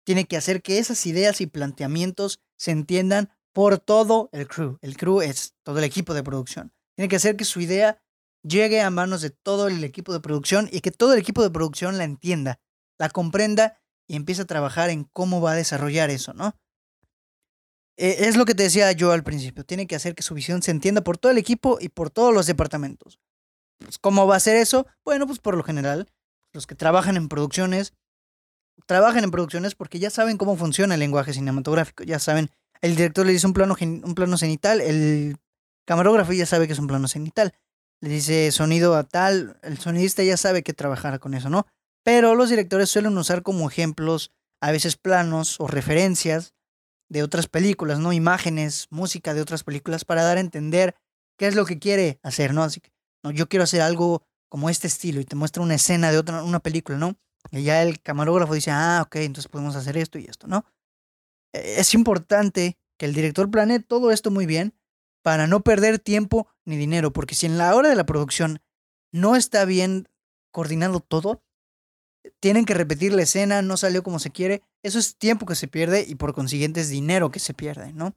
Tiene 0.05 0.27
que 0.27 0.37
hacer 0.37 0.63
que 0.63 0.79
esas 0.79 1.07
ideas 1.07 1.41
y 1.41 1.47
planteamientos 1.47 2.41
se 2.57 2.71
entiendan 2.71 3.31
por 3.53 3.79
todo 3.79 4.31
el 4.33 4.49
crew. 4.49 4.79
El 4.81 4.97
crew 4.97 5.21
es 5.21 5.55
todo 5.63 5.79
el 5.79 5.85
equipo 5.85 6.15
de 6.15 6.23
producción. 6.23 6.73
Tiene 6.97 7.09
que 7.09 7.17
hacer 7.17 7.37
que 7.37 7.45
su 7.45 7.61
idea 7.61 8.03
llegue 8.43 8.81
a 8.81 8.91
manos 8.91 9.21
de 9.21 9.31
todo 9.31 9.69
el 9.69 9.85
equipo 9.85 10.13
de 10.13 10.21
producción 10.21 10.69
y 10.73 10.81
que 10.81 10.91
todo 10.91 11.13
el 11.13 11.21
equipo 11.21 11.43
de 11.43 11.51
producción 11.51 11.99
la 11.99 12.05
entienda, 12.05 12.59
la 13.03 13.11
comprenda 13.11 13.77
y 14.07 14.15
empiece 14.15 14.43
a 14.43 14.45
trabajar 14.45 14.89
en 14.89 15.03
cómo 15.03 15.41
va 15.41 15.53
a 15.53 15.57
desarrollar 15.57 16.11
eso, 16.11 16.35
¿no? 16.35 16.57
E, 17.97 18.29
es 18.29 18.37
lo 18.37 18.45
que 18.45 18.55
te 18.55 18.63
decía 18.63 18.93
yo 18.93 19.11
al 19.11 19.25
principio. 19.25 19.65
Tiene 19.65 19.89
que 19.89 19.97
hacer 19.97 20.15
que 20.15 20.23
su 20.23 20.35
visión 20.35 20.63
se 20.63 20.71
entienda 20.71 21.03
por 21.03 21.19
todo 21.19 21.33
el 21.33 21.39
equipo 21.39 21.79
y 21.81 21.89
por 21.89 22.11
todos 22.11 22.33
los 22.33 22.47
departamentos. 22.47 23.19
Pues, 23.79 23.99
¿Cómo 23.99 24.29
va 24.29 24.37
a 24.37 24.41
ser 24.41 24.57
eso? 24.57 24.87
Bueno, 25.05 25.27
pues 25.27 25.41
por 25.41 25.57
lo 25.57 25.65
general, 25.65 26.13
los 26.53 26.69
que 26.69 26.77
trabajan 26.77 27.17
en 27.17 27.29
producciones, 27.29 27.93
trabajan 28.87 29.25
en 29.25 29.33
producciones 29.33 29.75
porque 29.75 29.99
ya 29.99 30.11
saben 30.11 30.37
cómo 30.37 30.57
funciona 30.57 30.95
el 30.95 31.01
lenguaje 31.01 31.33
cinematográfico, 31.33 32.05
ya 32.05 32.21
saben, 32.21 32.51
el 32.83 32.95
director 32.95 33.27
le 33.27 33.33
dice 33.33 33.49
un 33.49 33.53
plano, 33.53 33.75
un 33.81 34.15
plano 34.15 34.39
cenital, 34.39 34.81
el 34.81 35.39
camarógrafo 35.87 36.33
ya 36.35 36.47
sabe 36.47 36.69
que 36.69 36.75
es 36.75 36.79
un 36.79 36.87
plano 36.87 37.09
cenital, 37.09 37.53
le 38.01 38.11
dice 38.11 38.53
sonido 38.53 38.95
a 38.95 39.03
tal, 39.03 39.59
el 39.63 39.79
sonidista 39.79 40.23
ya 40.23 40.37
sabe 40.37 40.63
que 40.63 40.73
trabajar 40.73 41.19
con 41.19 41.35
eso, 41.35 41.51
¿no? 41.51 41.67
Pero 42.05 42.35
los 42.35 42.51
directores 42.51 42.91
suelen 42.91 43.17
usar 43.17 43.43
como 43.43 43.69
ejemplos 43.69 44.33
a 44.61 44.71
veces 44.73 44.97
planos 44.97 45.61
o 45.61 45.67
referencias 45.67 46.55
de 47.09 47.23
otras 47.23 47.47
películas, 47.47 47.99
¿no? 47.99 48.13
Imágenes, 48.13 48.87
música 48.91 49.35
de 49.35 49.43
otras 49.43 49.65
películas 49.65 50.05
para 50.05 50.23
dar 50.23 50.39
a 50.39 50.41
entender 50.41 50.97
qué 51.37 51.47
es 51.47 51.55
lo 51.55 51.67
que 51.67 51.79
quiere 51.79 52.19
hacer, 52.23 52.55
¿no? 52.55 52.63
Así 52.63 52.81
que 52.81 52.91
no, 53.23 53.31
yo 53.31 53.49
quiero 53.49 53.65
hacer 53.65 53.83
algo 53.83 54.25
como 54.49 54.71
este 54.71 54.87
estilo 54.87 55.21
y 55.21 55.25
te 55.25 55.37
muestra 55.37 55.63
una 55.63 55.75
escena 55.75 56.11
de 56.11 56.19
otra, 56.19 56.43
una 56.43 56.61
película, 56.61 56.99
¿no? 56.99 57.17
Y 57.51 57.63
ya 57.63 57.83
el 57.83 58.01
camarógrafo 58.01 58.55
dice, 58.55 58.71
ah, 58.71 59.03
ok, 59.05 59.17
entonces 59.17 59.51
podemos 59.51 59.77
hacer 59.77 59.97
esto 59.97 60.19
y 60.19 60.25
esto, 60.25 60.47
¿no? 60.47 60.65
E, 61.53 61.81
es 61.81 61.95
importante 61.95 62.79
que 62.99 63.07
el 63.07 63.15
director 63.15 63.51
planee 63.51 63.81
todo 63.81 64.11
esto 64.11 64.31
muy 64.31 64.47
bien 64.47 64.75
para 65.23 65.47
no 65.47 65.61
perder 65.61 65.99
tiempo 65.99 66.49
ni 66.65 66.77
dinero, 66.77 67.13
porque 67.13 67.35
si 67.35 67.47
en 67.47 67.59
la 67.59 67.75
hora 67.75 67.89
de 67.89 67.97
la 67.97 68.07
producción 68.07 68.61
no 69.13 69.37
está 69.37 69.65
bien 69.65 70.09
coordinado 70.51 71.01
todo, 71.01 71.43
tienen 72.41 72.65
que 72.65 72.75
repetir 72.75 73.13
la 73.13 73.23
escena, 73.23 73.63
no 73.63 73.77
salió 73.77 74.03
como 74.03 74.19
se 74.19 74.31
quiere, 74.31 74.63
eso 74.83 74.99
es 74.99 75.17
tiempo 75.17 75.47
que 75.47 75.55
se 75.55 75.69
pierde 75.69 76.05
y 76.07 76.15
por 76.15 76.35
consiguiente 76.35 76.81
es 76.81 76.89
dinero 76.89 77.31
que 77.31 77.41
se 77.41 77.55
pierde, 77.55 77.93
¿no? 77.93 78.15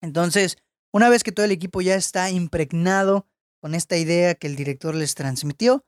Entonces, 0.00 0.58
una 0.92 1.08
vez 1.08 1.22
que 1.22 1.32
todo 1.32 1.44
el 1.44 1.52
equipo 1.52 1.80
ya 1.80 1.94
está 1.94 2.30
impregnado 2.30 3.26
con 3.60 3.74
esta 3.74 3.96
idea 3.96 4.34
que 4.34 4.46
el 4.46 4.56
director 4.56 4.94
les 4.94 5.14
transmitió, 5.14 5.84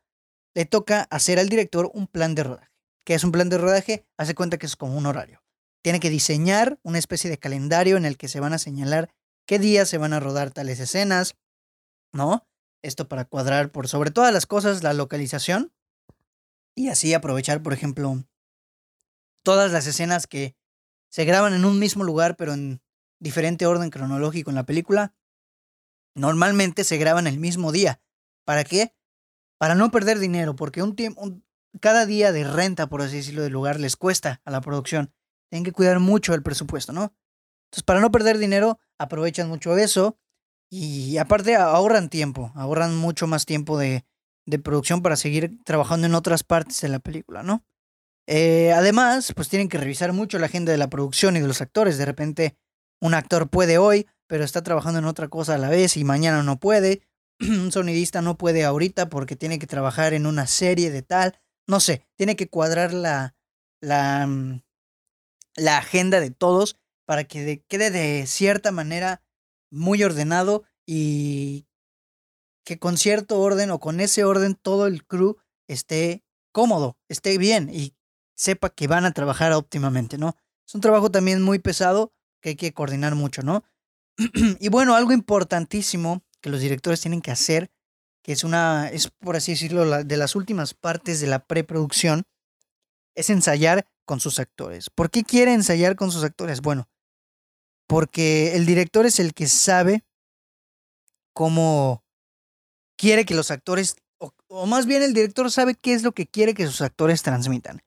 le 0.54 0.64
toca 0.64 1.02
hacer 1.11 1.38
al 1.38 1.49
director 1.49 1.90
un 1.94 2.06
plan 2.06 2.35
de 2.35 2.44
rodaje. 2.44 2.70
¿Qué 3.04 3.14
es 3.14 3.25
un 3.25 3.32
plan 3.32 3.49
de 3.49 3.59
rodaje? 3.59 4.06
Hace 4.18 4.35
cuenta 4.35 4.59
que 4.59 4.66
es 4.66 4.76
como 4.76 4.97
un 4.97 5.06
horario. 5.06 5.42
Tiene 5.82 6.00
que 6.00 6.11
diseñar 6.11 6.78
una 6.82 6.99
especie 6.99 7.30
de 7.30 7.38
calendario 7.38 7.97
en 7.97 8.04
el 8.04 8.18
que 8.18 8.28
se 8.28 8.40
van 8.40 8.52
a 8.52 8.59
señalar 8.59 9.11
qué 9.47 9.59
días 9.59 9.88
se 9.88 9.99
van 9.99 10.12
a 10.12 10.20
rodar 10.20 10.50
tales 10.50 10.80
escenas, 10.80 11.37
¿no? 12.12 12.47
Esto 12.82 13.09
para 13.09 13.25
cuadrar 13.25 13.70
por 13.73 13.88
sobre 13.88 14.11
todas 14.11 14.32
las 14.32 14.47
cosas 14.47 14.82
la 14.82 14.92
localización 14.92 15.73
y 16.75 16.89
así 16.89 17.15
aprovechar, 17.15 17.62
por 17.62 17.73
ejemplo, 17.73 18.25
todas 19.43 19.73
las 19.73 19.87
escenas 19.87 20.27
que 20.27 20.57
se 21.11 21.25
graban 21.25 21.55
en 21.55 21.65
un 21.65 21.79
mismo 21.79 22.05
lugar 22.05 22.37
pero 22.37 22.53
en 22.53 22.83
diferente 23.19 23.67
orden 23.67 23.91
cronológico 23.91 24.50
en 24.50 24.57
la 24.57 24.67
película, 24.67 25.15
normalmente 26.15 26.85
se 26.85 26.97
graban 26.97 27.27
el 27.27 27.39
mismo 27.39 27.73
día. 27.73 28.00
¿Para 28.45 28.65
qué? 28.65 28.95
Para 29.59 29.75
no 29.75 29.91
perder 29.91 30.19
dinero, 30.19 30.57
porque 30.57 30.83
un 30.83 30.97
tiempo, 30.97 31.23
cada 31.81 32.07
día 32.07 32.33
de 32.33 32.45
renta, 32.45 32.89
por 32.89 33.03
así 33.03 33.17
decirlo, 33.17 33.43
del 33.43 33.53
lugar 33.53 33.79
les 33.79 33.97
cuesta 33.97 34.41
a 34.45 34.50
la 34.50 34.61
producción. 34.61 35.12
Tienen 35.50 35.65
que 35.65 35.73
cuidar 35.73 36.00
mucho 36.00 36.35
el 36.35 36.43
presupuesto, 36.43 36.93
¿no? 36.93 37.15
Entonces, 37.67 37.85
para 37.85 38.00
no 38.00 38.11
perder 38.11 38.39
dinero, 38.39 38.79
aprovechan 38.99 39.49
mucho 39.49 39.77
eso 39.77 40.19
y 40.71 41.19
aparte 41.19 41.57
ahorran 41.57 42.09
tiempo, 42.09 42.53
ahorran 42.55 42.97
mucho 42.97 43.27
más 43.27 43.45
tiempo 43.45 43.79
de, 43.79 44.05
de 44.50 44.59
producción 44.59 45.02
para 45.02 45.16
seguir 45.16 45.59
trabajando 45.64 46.07
en 46.07 46.14
otras 46.14 46.45
partes 46.45 46.80
de 46.80 46.88
la 46.88 46.99
película, 46.99 47.42
¿no? 47.42 47.64
Eh, 48.26 48.73
además, 48.73 49.33
pues 49.35 49.49
tienen 49.49 49.69
que 49.69 49.78
revisar 49.78 50.12
mucho 50.12 50.38
la 50.38 50.47
agenda 50.47 50.73
de 50.73 50.78
la 50.78 50.90
producción 50.90 51.37
y 51.37 51.40
de 51.40 51.49
los 51.49 51.61
actores. 51.61 51.99
De 51.99 52.04
repente, 52.04 52.57
un 53.00 53.14
actor 53.14 53.49
puede 53.49 53.78
hoy, 53.78 54.07
pero 54.26 54.45
está 54.45 54.62
trabajando 54.62 54.99
en 54.99 55.07
otra 55.07 55.28
cosa 55.28 55.54
a 55.54 55.59
la 55.59 55.69
vez 55.69 55.97
y 55.97 56.04
mañana 56.04 56.42
no 56.42 56.61
puede. 56.61 57.02
Un 57.40 57.73
sonidista 57.73 58.23
no 58.23 58.37
puede 58.37 58.64
ahorita 58.64 59.09
porque 59.09 59.37
tiene 59.37 59.59
que 59.59 59.66
trabajar 59.66 60.12
en 60.12 60.26
una 60.26 60.47
serie 60.47 60.90
de 60.90 61.02
tal. 61.02 61.40
No 61.66 61.80
sé, 61.80 62.07
tiene 62.16 62.37
que 62.37 62.49
cuadrar 62.49 62.92
la, 62.92 63.35
la, 63.80 64.26
mm, 64.26 64.62
la 65.57 65.78
agenda 65.78 66.21
de 66.21 66.30
todos 66.30 66.76
para 67.07 67.25
que 67.25 67.64
quede 67.66 67.90
de 67.90 68.26
cierta 68.26 68.71
manera 68.71 69.23
muy 69.73 70.02
ordenado 70.04 70.64
y 70.87 71.66
que 72.64 72.79
con 72.79 72.97
cierto 72.97 73.38
orden 73.40 73.71
o 73.71 73.81
con 73.81 74.00
ese 74.00 74.25
orden 74.25 74.55
todo 74.55 74.87
el 74.87 75.07
crew 75.07 75.37
esté 75.67 76.25
cómodo, 76.52 76.99
esté 77.09 77.38
bien 77.38 77.71
y 77.73 77.95
sepa 78.35 78.71
que 78.71 78.87
van 78.87 79.05
a 79.05 79.12
trabajar 79.12 79.52
óptimamente, 79.52 80.19
¿no? 80.19 80.37
Es 80.67 80.75
un 80.75 80.81
trabajo 80.81 81.11
también 81.11 81.43
muy 81.43 81.59
pesado 81.59 82.12
que 82.40 82.50
hay 82.50 82.57
que 82.57 82.73
coordinar 82.73 83.14
mucho, 83.14 83.43
¿no? 83.43 83.64
y 84.61 84.69
bueno, 84.69 84.95
algo 84.95 85.12
importantísimo 85.12 86.23
que 86.40 86.50
los 86.50 86.61
directores 86.61 87.00
tienen 87.00 87.21
que 87.21 87.31
hacer, 87.31 87.71
que 88.23 88.33
es 88.33 88.45
una, 88.45 88.88
es 88.88 89.09
por 89.09 89.37
así 89.37 89.52
decirlo, 89.52 90.05
de 90.05 90.17
las 90.17 90.37
últimas 90.37 90.75
partes 90.75 91.21
de 91.21 91.26
la 91.26 91.47
preproducción, 91.47 92.25
es 93.14 93.31
ensayar 93.31 93.88
con 94.05 94.21
sus 94.21 94.38
actores. 94.38 94.90
¿Por 94.90 95.11
qué 95.11 95.23
quiere 95.25 95.52
ensayar 95.52 95.97
con 95.97 96.11
sus 96.11 96.25
actores? 96.25 96.61
Bueno, 96.61 96.88
porque 97.87 98.57
el 98.57 98.67
director 98.67 99.07
es 99.07 99.19
el 99.21 99.35
que 99.35 99.47
sabe 99.47 100.05
cómo 101.33 102.05
quiere 103.00 103.25
que 103.25 103.35
los 103.35 103.50
actores, 103.50 103.97
o, 104.19 104.66
más 104.66 104.85
bien 104.85 105.02
el 105.02 105.14
director 105.14 105.50
sabe 105.50 105.75
qué 105.75 105.95
es 105.95 106.02
lo 106.02 106.12
que 106.12 106.26
quiere 106.26 106.52
que 106.52 106.66
sus 106.66 106.83
actores 106.83 107.23
transmitan. 107.23 107.80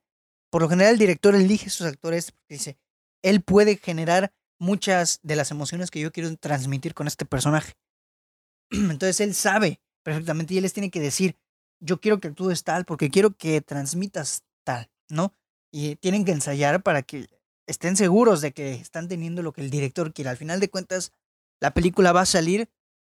Por 0.50 0.63
lo 0.63 0.70
general 0.70 0.93
el 0.93 0.98
director 1.00 1.36
elige 1.36 1.70
sus 1.70 1.86
actores 1.86 2.32
porque 2.32 2.55
dice, 2.55 2.77
él 3.22 3.43
puede 3.43 3.77
generar 3.77 4.34
muchas 4.60 5.20
de 5.22 5.36
las 5.36 5.51
emociones 5.51 5.91
que 5.91 6.00
yo 6.00 6.12
quiero 6.12 6.36
transmitir 6.38 6.96
con 6.96 7.05
este 7.05 7.25
personaje. 7.25 7.74
Entonces 8.72 9.20
él 9.20 9.36
sabe 9.36 9.82
perfectamente 10.03 10.55
y 10.55 10.58
él 10.58 10.63
les 10.63 10.74
tiene 10.74 10.89
que 10.89 11.00
decir, 11.00 11.38
yo 11.79 12.01
quiero 12.01 12.20
que 12.20 12.29
actúes 12.29 12.63
tal 12.63 12.84
porque 12.84 13.12
quiero 13.12 13.38
que 13.38 13.62
transmitas 13.62 14.43
tal, 14.63 14.89
¿no? 15.10 15.32
Y 15.72 15.96
tienen 15.98 16.25
que 16.25 16.32
ensayar 16.32 16.82
para 16.82 17.03
que 17.03 17.27
estén 17.67 17.98
seguros 17.98 18.41
de 18.41 18.51
que 18.51 18.74
están 18.74 19.08
teniendo 19.08 19.43
lo 19.43 19.53
que 19.53 19.62
el 19.62 19.70
director 19.70 20.12
quiere. 20.12 20.32
Al 20.32 20.38
final 20.38 20.60
de 20.60 20.70
cuentas, 20.70 21.12
la 21.60 21.72
película 21.72 22.13
va 22.13 22.22
a 22.22 22.25
salir 22.25 22.67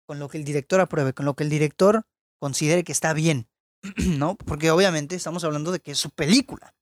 con 0.06 0.18
lo 0.18 0.28
que 0.28 0.38
el 0.38 0.44
director 0.44 0.80
apruebe, 0.80 1.12
con 1.12 1.26
lo 1.26 1.35
que 1.35 1.44
el 1.44 1.50
director 1.50 2.04
considere 2.40 2.85
que 2.85 2.92
está 2.92 3.12
bien, 3.12 3.49
¿no? 4.18 4.37
Porque 4.37 4.71
obviamente 4.71 5.16
estamos 5.16 5.44
hablando 5.44 5.73
de 5.73 5.80
que 5.80 5.92
es 5.92 5.99
su 5.99 6.11
película. 6.11 6.75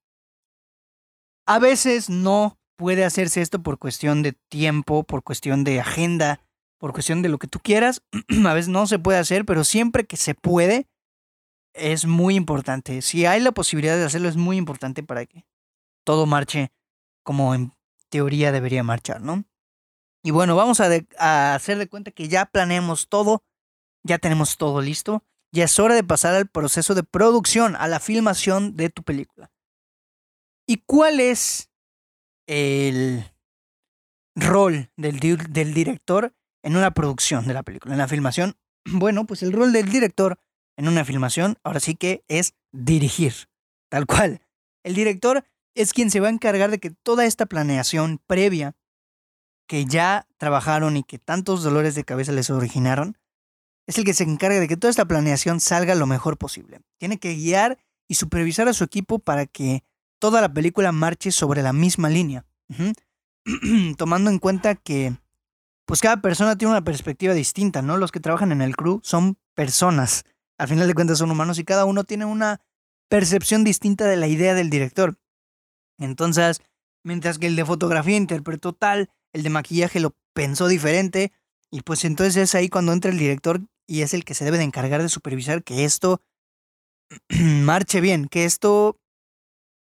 A 1.47 1.59
veces 1.59 2.11
no 2.11 2.59
puede 2.77 3.05
hacerse 3.05 3.43
esto 3.43 3.63
por 3.63 3.79
cuestión 3.79 4.23
de 4.23 4.33
tiempo, 4.33 5.05
por 5.05 5.23
cuestión 5.23 5.65
de 5.65 5.81
agenda, 5.81 6.41
por 6.79 6.93
cuestión 6.93 7.23
de 7.23 7.29
lo 7.29 7.39
que 7.39 7.47
tú 7.47 7.59
quieras. 7.61 8.03
A 8.47 8.55
veces 8.55 8.69
no 8.69 8.87
se 8.87 8.99
puede 8.99 9.19
hacer, 9.19 9.45
pero 9.45 9.65
siempre 9.65 10.07
que 10.07 10.17
se 10.17 10.35
puede, 10.35 10.89
es 11.75 12.07
muy 12.07 12.37
importante. 12.37 13.03
Si 13.03 13.27
hay 13.27 13.41
la 13.41 13.53
posibilidad 13.53 13.97
de 13.97 14.05
hacerlo, 14.05 14.29
es 14.29 14.37
muy 14.37 14.57
importante 14.57 15.03
para 15.03 15.27
que 15.27 15.45
todo 16.05 16.27
marche 16.27 16.73
como 17.23 17.55
en 17.55 17.73
teoría 18.09 18.51
debería 18.51 18.83
marchar, 18.83 19.21
¿no? 19.21 19.45
Y 20.23 20.33
bueno, 20.33 20.55
vamos 20.55 20.81
a, 20.81 21.55
hacer 21.55 21.79
de 21.79 21.89
cuenta 21.89 22.11
que 22.11 22.29
ya 22.29 22.47
planeamos 22.47 23.09
todo, 23.09 23.43
ya 24.03 24.19
tenemos 24.19 24.57
todo 24.57 24.81
listo, 24.83 25.25
ya 25.53 25.65
es 25.65 25.79
hora 25.79 25.95
de 25.95 26.05
pasar 26.05 26.35
al 26.35 26.49
proceso 26.49 26.95
de 26.95 27.03
producción, 27.03 27.75
a 27.77 27.89
la 27.89 28.01
filmación 28.01 28.77
de 28.77 28.91
tu 28.91 29.03
película. 29.03 29.51
¿Y 30.67 30.79
cuál 30.87 31.21
es 31.21 31.71
el 32.47 33.25
rol 34.37 34.91
del, 34.97 35.19
del 35.19 35.75
director 35.75 36.35
en 36.63 36.77
una 36.77 36.93
producción 36.93 37.47
de 37.47 37.55
la 37.55 37.63
película, 37.63 37.95
en 37.95 37.99
la 37.99 38.09
filmación? 38.09 38.57
Bueno, 38.93 39.27
pues 39.27 39.43
el 39.43 39.53
rol 39.53 39.73
del 39.73 39.91
director 39.91 40.39
en 40.79 40.89
una 40.89 41.05
filmación 41.05 41.59
ahora 41.63 41.81
sí 41.81 41.95
que 41.97 42.25
es 42.29 42.55
dirigir, 42.73 43.35
tal 43.91 44.07
cual. 44.07 44.41
El 44.83 44.95
director 44.95 45.45
es 45.75 45.93
quien 45.93 46.11
se 46.11 46.21
va 46.21 46.29
a 46.29 46.33
encargar 46.33 46.71
de 46.71 46.79
que 46.79 46.91
toda 46.91 47.27
esta 47.27 47.47
planeación 47.47 48.19
previa 48.27 48.75
que 49.71 49.85
ya 49.85 50.27
trabajaron 50.37 50.97
y 50.97 51.05
que 51.05 51.21
tantos 51.21 51.63
dolores 51.63 51.95
de 51.95 52.03
cabeza 52.03 52.33
les 52.33 52.51
originaron, 52.51 53.17
es 53.87 53.99
el 53.99 54.05
que 54.05 54.15
se 54.15 54.25
encarga 54.25 54.59
de 54.59 54.67
que 54.67 54.77
toda 54.77 54.91
esta 54.91 55.05
planeación 55.05 55.61
salga 55.61 55.95
lo 55.95 56.09
mejor 56.09 56.39
posible. 56.39 56.81
Tiene 56.99 57.19
que 57.21 57.37
guiar 57.37 57.79
y 58.09 58.17
supervisar 58.17 58.67
a 58.67 58.73
su 58.73 58.83
equipo 58.83 59.21
para 59.21 59.47
que 59.47 59.85
toda 60.19 60.41
la 60.41 60.53
película 60.53 60.91
marche 60.91 61.31
sobre 61.31 61.63
la 61.63 61.73
misma 61.73 62.09
línea. 62.09 62.45
Tomando 63.97 64.29
en 64.29 64.41
cuenta 64.41 64.75
que 64.75 65.17
pues 65.87 66.01
cada 66.01 66.21
persona 66.21 66.59
tiene 66.59 66.73
una 66.73 66.83
perspectiva 66.83 67.33
distinta, 67.33 67.81
¿no? 67.81 67.97
Los 67.97 68.11
que 68.11 68.19
trabajan 68.19 68.51
en 68.51 68.63
el 68.63 68.75
crew 68.75 68.99
son 69.05 69.39
personas. 69.55 70.25
Al 70.59 70.67
final 70.67 70.89
de 70.89 70.95
cuentas 70.95 71.19
son 71.19 71.31
humanos 71.31 71.61
y 71.61 71.65
cada 71.65 71.85
uno 71.85 72.03
tiene 72.03 72.25
una 72.25 72.61
percepción 73.09 73.63
distinta 73.63 74.07
de 74.07 74.17
la 74.17 74.27
idea 74.27 74.55
del 74.55 74.69
director. 74.69 75.17
Entonces, 75.97 76.61
mientras 77.05 77.39
que 77.39 77.47
el 77.47 77.55
de 77.55 77.65
fotografía 77.65 78.17
interpretó 78.17 78.73
tal, 78.73 79.11
el 79.33 79.43
de 79.43 79.51
maquillaje 79.51 80.01
lo 80.01 80.15
pensó 80.35 80.69
diferente, 80.69 81.33
y 81.71 81.83
pues 81.83 82.05
entonces 82.05 82.37
es 82.37 82.55
ahí 82.55 82.69
cuando 82.69 82.93
entra 82.93 83.11
el 83.11 83.19
director 83.19 83.61
y 83.87 84.03
es 84.03 84.15
el 84.15 84.25
que 84.25 84.35
se 84.35 84.45
debe 84.45 84.59
de 84.59 84.65
encargar 84.65 85.03
de 85.03 85.09
supervisar 85.09 85.63
que 85.63 85.85
esto 85.85 86.23
marche 87.29 88.01
bien, 88.01 88.27
que 88.27 88.45
esto 88.45 88.99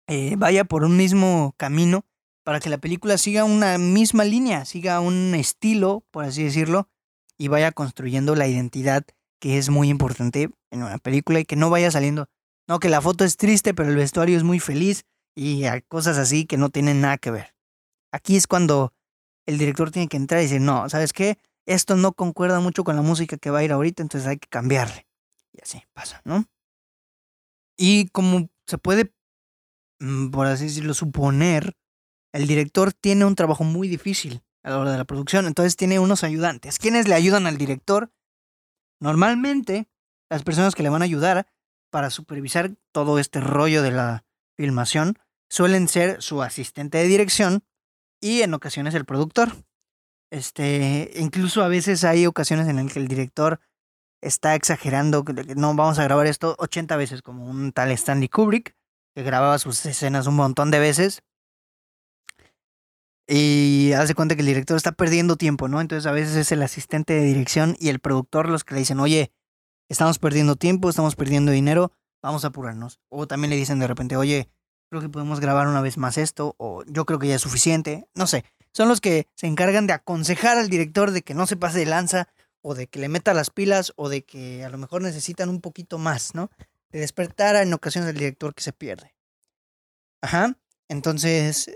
eh, 0.08 0.34
vaya 0.36 0.64
por 0.64 0.84
un 0.84 0.96
mismo 0.96 1.54
camino 1.56 2.04
para 2.44 2.60
que 2.60 2.70
la 2.70 2.78
película 2.78 3.18
siga 3.18 3.44
una 3.44 3.78
misma 3.78 4.24
línea, 4.24 4.64
siga 4.64 5.00
un 5.00 5.34
estilo, 5.34 6.04
por 6.10 6.24
así 6.24 6.42
decirlo, 6.42 6.88
y 7.38 7.48
vaya 7.48 7.72
construyendo 7.72 8.34
la 8.34 8.48
identidad 8.48 9.04
que 9.40 9.56
es 9.56 9.70
muy 9.70 9.88
importante 9.88 10.50
en 10.70 10.82
una 10.82 10.98
película 10.98 11.40
y 11.40 11.44
que 11.44 11.56
no 11.56 11.70
vaya 11.70 11.90
saliendo, 11.90 12.28
no, 12.68 12.78
que 12.78 12.88
la 12.88 13.00
foto 13.00 13.24
es 13.24 13.36
triste, 13.36 13.74
pero 13.74 13.88
el 13.88 13.96
vestuario 13.96 14.36
es 14.36 14.44
muy 14.44 14.60
feliz 14.60 15.04
y 15.34 15.64
cosas 15.88 16.18
así 16.18 16.44
que 16.44 16.56
no 16.56 16.70
tienen 16.70 17.00
nada 17.00 17.18
que 17.18 17.30
ver. 17.30 17.54
Aquí 18.12 18.36
es 18.36 18.46
cuando 18.46 18.92
el 19.50 19.58
director 19.58 19.90
tiene 19.90 20.06
que 20.06 20.16
entrar 20.16 20.40
y 20.40 20.44
decir, 20.44 20.60
no, 20.60 20.88
¿sabes 20.88 21.12
qué? 21.12 21.36
Esto 21.66 21.96
no 21.96 22.12
concuerda 22.12 22.60
mucho 22.60 22.84
con 22.84 22.94
la 22.94 23.02
música 23.02 23.36
que 23.36 23.50
va 23.50 23.58
a 23.58 23.64
ir 23.64 23.72
ahorita, 23.72 24.00
entonces 24.00 24.28
hay 24.28 24.38
que 24.38 24.48
cambiarle. 24.48 25.08
Y 25.52 25.60
así 25.60 25.82
pasa, 25.92 26.22
¿no? 26.24 26.44
Y 27.76 28.08
como 28.10 28.48
se 28.66 28.78
puede, 28.78 29.12
mm, 29.98 30.30
por 30.30 30.46
así 30.46 30.64
decirlo, 30.64 30.94
suponer, 30.94 31.76
el 32.32 32.46
director 32.46 32.92
tiene 32.92 33.24
un 33.24 33.34
trabajo 33.34 33.64
muy 33.64 33.88
difícil 33.88 34.42
a 34.62 34.70
la 34.70 34.78
hora 34.78 34.92
de 34.92 34.98
la 34.98 35.04
producción, 35.04 35.46
entonces 35.46 35.74
tiene 35.74 35.98
unos 35.98 36.22
ayudantes. 36.22 36.78
¿Quiénes 36.78 37.08
le 37.08 37.16
ayudan 37.16 37.48
al 37.48 37.58
director? 37.58 38.12
Normalmente, 39.00 39.88
las 40.30 40.44
personas 40.44 40.76
que 40.76 40.84
le 40.84 40.90
van 40.90 41.02
a 41.02 41.06
ayudar 41.06 41.48
para 41.90 42.10
supervisar 42.10 42.76
todo 42.92 43.18
este 43.18 43.40
rollo 43.40 43.82
de 43.82 43.90
la 43.90 44.24
filmación 44.56 45.18
suelen 45.48 45.88
ser 45.88 46.22
su 46.22 46.40
asistente 46.40 46.98
de 46.98 47.08
dirección 47.08 47.64
y 48.20 48.42
en 48.42 48.54
ocasiones 48.54 48.94
el 48.94 49.04
productor. 49.04 49.52
Este, 50.30 51.10
incluso 51.16 51.62
a 51.62 51.68
veces 51.68 52.04
hay 52.04 52.26
ocasiones 52.26 52.68
en 52.68 52.76
las 52.76 52.92
que 52.92 53.00
el 53.00 53.08
director 53.08 53.60
está 54.22 54.54
exagerando, 54.54 55.24
que 55.24 55.32
no 55.56 55.74
vamos 55.74 55.98
a 55.98 56.04
grabar 56.04 56.26
esto 56.26 56.54
80 56.58 56.96
veces, 56.96 57.22
como 57.22 57.48
un 57.48 57.72
tal 57.72 57.90
Stanley 57.90 58.28
Kubrick, 58.28 58.76
que 59.14 59.22
grababa 59.22 59.58
sus 59.58 59.84
escenas 59.86 60.26
un 60.26 60.36
montón 60.36 60.70
de 60.70 60.78
veces. 60.78 61.22
Y 63.26 63.92
hace 63.92 64.14
cuenta 64.14 64.34
que 64.34 64.40
el 64.40 64.46
director 64.46 64.76
está 64.76 64.92
perdiendo 64.92 65.36
tiempo, 65.36 65.68
¿no? 65.68 65.80
Entonces 65.80 66.06
a 66.06 66.12
veces 66.12 66.36
es 66.36 66.52
el 66.52 66.62
asistente 66.62 67.14
de 67.14 67.22
dirección 67.22 67.76
y 67.78 67.88
el 67.88 68.00
productor 68.00 68.48
los 68.48 68.64
que 68.64 68.74
le 68.74 68.80
dicen, 68.80 68.98
oye, 68.98 69.32
estamos 69.88 70.18
perdiendo 70.18 70.56
tiempo, 70.56 70.90
estamos 70.90 71.14
perdiendo 71.14 71.52
dinero, 71.52 71.92
vamos 72.22 72.44
a 72.44 72.48
apurarnos. 72.48 73.00
O 73.08 73.26
también 73.28 73.50
le 73.50 73.56
dicen 73.56 73.78
de 73.78 73.86
repente, 73.86 74.16
oye, 74.16 74.50
creo 74.90 75.00
que 75.00 75.08
podemos 75.08 75.40
grabar 75.40 75.68
una 75.68 75.80
vez 75.80 75.96
más 75.96 76.18
esto, 76.18 76.56
o 76.58 76.84
yo 76.84 77.06
creo 77.06 77.18
que 77.18 77.28
ya 77.28 77.36
es 77.36 77.40
suficiente, 77.42 78.08
no 78.14 78.26
sé. 78.26 78.44
Son 78.72 78.88
los 78.88 79.00
que 79.00 79.26
se 79.34 79.46
encargan 79.46 79.86
de 79.86 79.92
aconsejar 79.92 80.58
al 80.58 80.68
director 80.68 81.12
de 81.12 81.22
que 81.22 81.32
no 81.32 81.46
se 81.46 81.56
pase 81.56 81.78
de 81.78 81.86
lanza, 81.86 82.28
o 82.60 82.74
de 82.74 82.88
que 82.88 82.98
le 82.98 83.08
meta 83.08 83.32
las 83.32 83.50
pilas, 83.50 83.92
o 83.96 84.08
de 84.08 84.22
que 84.22 84.64
a 84.64 84.68
lo 84.68 84.78
mejor 84.78 85.02
necesitan 85.02 85.48
un 85.48 85.60
poquito 85.60 85.98
más, 85.98 86.34
¿no? 86.34 86.50
De 86.90 87.00
despertar 87.00 87.56
en 87.56 87.72
ocasiones 87.72 88.10
al 88.10 88.16
director 88.16 88.54
que 88.54 88.62
se 88.62 88.72
pierde. 88.72 89.14
Ajá. 90.20 90.58
Entonces, 90.88 91.70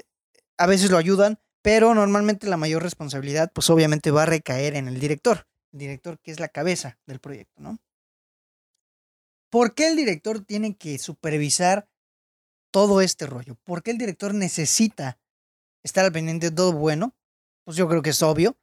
a 0.59 0.67
veces 0.67 0.91
lo 0.91 0.99
ayudan, 0.99 1.39
pero 1.63 1.95
normalmente 1.95 2.49
la 2.49 2.57
mayor 2.57 2.83
responsabilidad, 2.83 3.51
pues 3.55 3.71
obviamente 3.71 4.11
va 4.11 4.25
a 4.25 4.27
recaer 4.27 4.75
en 4.75 4.89
el 4.89 4.99
director. 5.01 5.47
El 5.73 5.79
director 5.79 6.19
que 6.19 6.33
es 6.33 6.41
la 6.41 6.49
cabeza 6.49 6.99
del 7.07 7.21
proyecto, 7.21 7.63
¿no? 7.63 7.79
¿Por 9.51 9.75
qué 9.75 9.87
el 9.87 9.97
director 9.97 10.41
tiene 10.41 10.77
que 10.77 10.99
supervisar 10.99 11.89
todo 12.75 13.01
este 13.01 13.27
rollo? 13.27 13.55
¿Por 13.63 13.85
qué 13.85 13.93
el 13.93 13.99
director 13.99 14.35
necesita 14.35 15.17
estar 15.85 16.05
al 16.05 16.11
pendiente 16.11 16.51
de 16.51 16.57
todo 16.57 16.73
bueno? 16.73 17.15
Pues 17.65 17.77
yo 17.77 17.89
creo 17.89 18.03
que 18.03 18.11
es 18.11 18.21
obvio, 18.21 18.59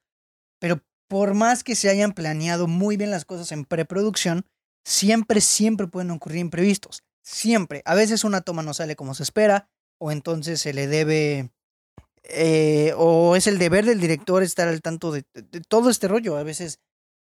pero 0.60 0.84
por 1.08 1.34
más 1.34 1.64
que 1.64 1.78
se 1.78 1.88
hayan 1.88 2.12
planeado 2.12 2.68
muy 2.68 2.98
bien 2.98 3.10
las 3.10 3.24
cosas 3.24 3.54
en 3.54 3.64
preproducción, 3.64 4.46
siempre, 4.84 5.40
siempre 5.40 5.88
pueden 5.88 6.12
ocurrir 6.12 6.40
imprevistos. 6.40 7.04
Siempre. 7.24 7.84
A 7.86 7.96
veces 7.96 8.26
una 8.26 8.42
toma 8.42 8.64
no 8.64 8.74
sale 8.74 8.98
como 8.98 9.14
se 9.14 9.24
espera, 9.24 9.70
o 9.98 10.12
entonces 10.12 10.60
se 10.60 10.74
le 10.74 10.88
debe, 10.88 11.50
eh, 12.24 12.94
o 12.98 13.38
es 13.38 13.48
el 13.48 13.60
deber 13.60 13.86
del 13.86 14.02
director 14.02 14.44
estar 14.44 14.68
al 14.68 14.82
tanto 14.82 15.14
de, 15.14 15.24
todo 15.70 15.90
este 15.90 16.10
rollo. 16.10 16.36
A 16.36 16.44
veces 16.44 16.82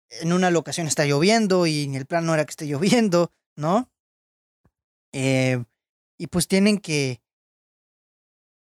en 0.08 0.32
una 0.32 0.50
locación 0.50 0.86
está 0.86 1.04
lloviendo 1.04 1.66
y 1.66 1.82
en 1.84 1.96
el 1.96 2.06
plan 2.06 2.24
no 2.24 2.32
era 2.32 2.46
que 2.46 2.52
esté 2.52 2.66
lloviendo, 2.66 3.30
¿no? 3.56 3.90
Eh, 5.12 5.62
y 6.22 6.28
pues 6.28 6.46
tienen 6.46 6.78
que, 6.78 7.20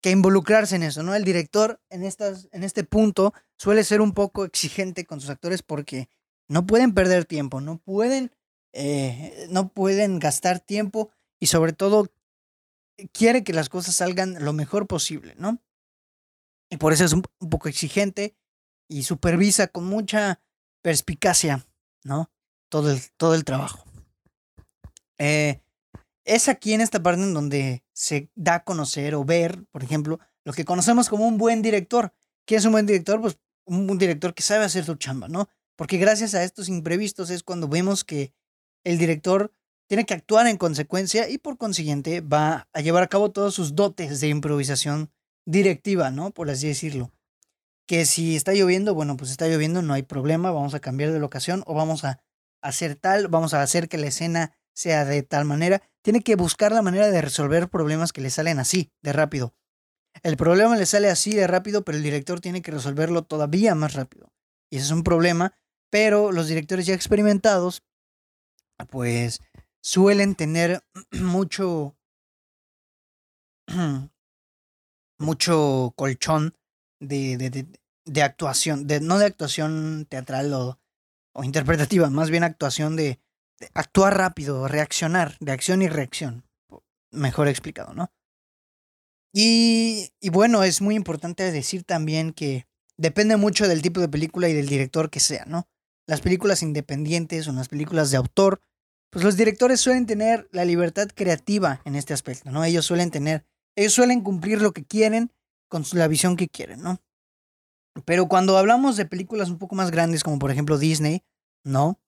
involucrarse 0.04 0.76
en 0.76 0.84
eso, 0.84 1.02
¿no? 1.02 1.16
El 1.16 1.24
director 1.24 1.80
en, 1.88 2.04
estas, 2.04 2.48
en 2.52 2.62
este 2.62 2.84
punto 2.84 3.32
suele 3.58 3.82
ser 3.82 4.00
un 4.00 4.12
poco 4.12 4.44
exigente 4.44 5.04
con 5.04 5.20
sus 5.20 5.30
actores 5.30 5.62
porque 5.62 6.08
no 6.48 6.64
pueden 6.64 6.94
perder 6.94 7.24
tiempo, 7.24 7.60
no 7.60 7.78
pueden 7.78 8.30
eh, 8.72 9.48
no 9.50 9.68
pueden 9.70 10.20
gastar 10.20 10.60
tiempo 10.60 11.10
y 11.40 11.46
sobre 11.46 11.72
todo 11.72 12.12
quiere 13.10 13.42
que 13.42 13.52
las 13.52 13.68
cosas 13.68 13.96
salgan 13.96 14.44
lo 14.44 14.52
mejor 14.52 14.86
posible, 14.86 15.34
¿no? 15.38 15.60
Y 16.70 16.76
por 16.76 16.92
eso 16.92 17.04
es 17.04 17.14
un, 17.14 17.22
poco 17.22 17.68
exigente 17.68 18.36
y 18.86 19.02
supervisa 19.02 19.66
con 19.66 19.86
mucha 19.86 20.40
perspicacia, 20.82 21.66
¿no? 22.04 22.30
Todo 22.68 22.92
el, 22.92 23.00
todo 23.16 23.34
el 23.34 23.44
trabajo. 23.44 23.82
Eh, 25.18 25.62
es 26.26 26.48
aquí 26.48 26.74
en 26.74 26.80
esta 26.80 27.02
parte 27.02 27.22
en 27.22 27.32
donde 27.32 27.84
se 27.92 28.30
da 28.34 28.56
a 28.56 28.64
conocer 28.64 29.14
o 29.14 29.24
ver, 29.24 29.64
por 29.70 29.82
ejemplo, 29.82 30.18
lo 30.44 30.52
que 30.52 30.64
conocemos 30.64 31.08
como 31.08 31.26
un 31.26 31.38
buen 31.38 31.62
director. 31.62 32.12
¿Quién 32.44 32.58
es 32.58 32.64
un 32.66 32.72
buen 32.72 32.84
director? 32.84 33.20
Pues 33.20 33.38
un, 33.64 33.96
director 33.96 34.34
que 34.34 34.42
sabe 34.42 34.64
hacer 34.64 34.84
su 34.84 34.96
chamba, 34.96 35.28
¿no? 35.28 35.48
Porque 35.76 35.98
gracias 35.98 36.34
a 36.34 36.42
estos 36.42 36.68
imprevistos 36.68 37.30
es 37.30 37.42
cuando 37.42 37.68
vemos 37.68 38.04
que 38.04 38.32
el 38.84 38.98
director 38.98 39.52
tiene 39.88 40.04
que 40.04 40.14
actuar 40.14 40.46
en 40.48 40.56
consecuencia 40.56 41.28
y 41.28 41.38
por 41.38 41.58
consiguiente 41.58 42.20
va 42.20 42.68
a 42.72 42.80
llevar 42.80 43.04
a 43.04 43.08
cabo 43.08 43.30
todos 43.30 43.54
sus 43.54 43.76
dotes 43.76 44.20
de 44.20 44.28
improvisación 44.28 45.12
directiva, 45.44 46.10
¿no? 46.10 46.32
Por 46.32 46.50
así 46.50 46.66
decirlo. 46.66 47.12
Que 47.86 48.04
si 48.04 48.34
está 48.34 48.52
lloviendo, 48.52 48.94
bueno, 48.94 49.16
pues 49.16 49.30
está 49.30 49.46
lloviendo, 49.46 49.80
no 49.80 49.94
hay 49.94 50.02
problema, 50.02 50.50
vamos 50.50 50.74
a 50.74 50.80
cambiar 50.80 51.12
de 51.12 51.20
locación 51.20 51.62
o 51.66 51.74
vamos 51.74 52.04
a 52.04 52.20
hacer 52.62 52.96
tal, 52.96 53.28
vamos 53.28 53.54
a 53.54 53.62
hacer 53.62 53.88
que 53.88 53.96
la 53.96 54.08
escena 54.08 54.56
sea 54.76 55.04
de 55.04 55.22
tal 55.22 55.46
manera. 55.46 55.82
Tiene 56.02 56.20
que 56.20 56.36
buscar 56.36 56.70
la 56.70 56.82
manera 56.82 57.10
de 57.10 57.22
resolver 57.22 57.68
problemas 57.68 58.12
que 58.12 58.20
le 58.20 58.30
salen 58.30 58.60
así, 58.60 58.92
de 59.02 59.12
rápido. 59.12 59.54
El 60.22 60.36
problema 60.36 60.76
le 60.76 60.86
sale 60.86 61.10
así 61.10 61.34
de 61.34 61.46
rápido, 61.46 61.82
pero 61.84 61.96
el 61.98 62.04
director 62.04 62.40
tiene 62.40 62.62
que 62.62 62.70
resolverlo 62.70 63.22
todavía 63.24 63.74
más 63.74 63.94
rápido. 63.94 64.32
Y 64.70 64.76
ese 64.76 64.86
es 64.86 64.92
un 64.92 65.02
problema, 65.02 65.54
pero 65.90 66.30
los 66.30 66.46
directores 66.48 66.86
ya 66.86 66.94
experimentados, 66.94 67.82
pues 68.90 69.40
suelen 69.82 70.34
tener 70.34 70.82
mucho, 71.12 71.96
mucho 75.18 75.94
colchón 75.96 76.54
de, 77.00 77.36
de, 77.38 77.66
de, 78.04 78.22
actuación, 78.22 78.86
de, 78.86 79.00
no 79.00 79.18
de 79.18 79.26
actuación 79.26 80.06
teatral 80.08 80.52
o, 80.52 80.78
o 81.32 81.44
interpretativa, 81.44 82.10
más 82.10 82.30
bien 82.30 82.44
actuación 82.44 82.96
de, 82.96 83.20
actuar 83.74 84.16
rápido, 84.16 84.68
reaccionar, 84.68 85.36
de 85.40 85.52
acción 85.52 85.82
y 85.82 85.88
reacción. 85.88 86.44
Mejor 87.10 87.48
explicado, 87.48 87.94
¿no? 87.94 88.10
Y, 89.32 90.10
y 90.20 90.30
bueno, 90.30 90.62
es 90.62 90.80
muy 90.80 90.94
importante 90.94 91.50
decir 91.50 91.84
también 91.84 92.32
que 92.32 92.66
depende 92.96 93.36
mucho 93.36 93.68
del 93.68 93.82
tipo 93.82 94.00
de 94.00 94.08
película 94.08 94.48
y 94.48 94.54
del 94.54 94.68
director 94.68 95.10
que 95.10 95.20
sea, 95.20 95.44
¿no? 95.46 95.68
Las 96.06 96.20
películas 96.20 96.62
independientes 96.62 97.46
o 97.48 97.52
las 97.52 97.68
películas 97.68 98.10
de 98.10 98.16
autor 98.16 98.60
pues 99.16 99.24
los 99.24 99.36
directores 99.36 99.80
suelen 99.80 100.06
tener 100.06 100.48
la 100.52 100.64
libertad 100.64 101.08
creativa 101.14 101.80
en 101.84 101.94
este 101.94 102.12
aspecto, 102.12 102.50
¿no? 102.50 102.64
Ellos 102.64 102.84
suelen 102.84 103.10
tener, 103.10 103.46
ellos 103.74 103.94
suelen 103.94 104.20
cumplir 104.20 104.60
lo 104.60 104.72
que 104.72 104.84
quieren 104.84 105.32
con 105.68 105.84
la 105.92 106.08
visión 106.08 106.36
que 106.36 106.48
quieren, 106.48 106.82
¿no? 106.82 107.00
Pero 108.04 108.28
cuando 108.28 108.58
hablamos 108.58 108.96
de 108.96 109.06
películas 109.06 109.48
un 109.48 109.58
poco 109.58 109.74
más 109.74 109.90
grandes, 109.90 110.22
como 110.22 110.38
por 110.38 110.50
ejemplo 110.50 110.76
Disney, 110.76 111.22
¿no? 111.64 111.98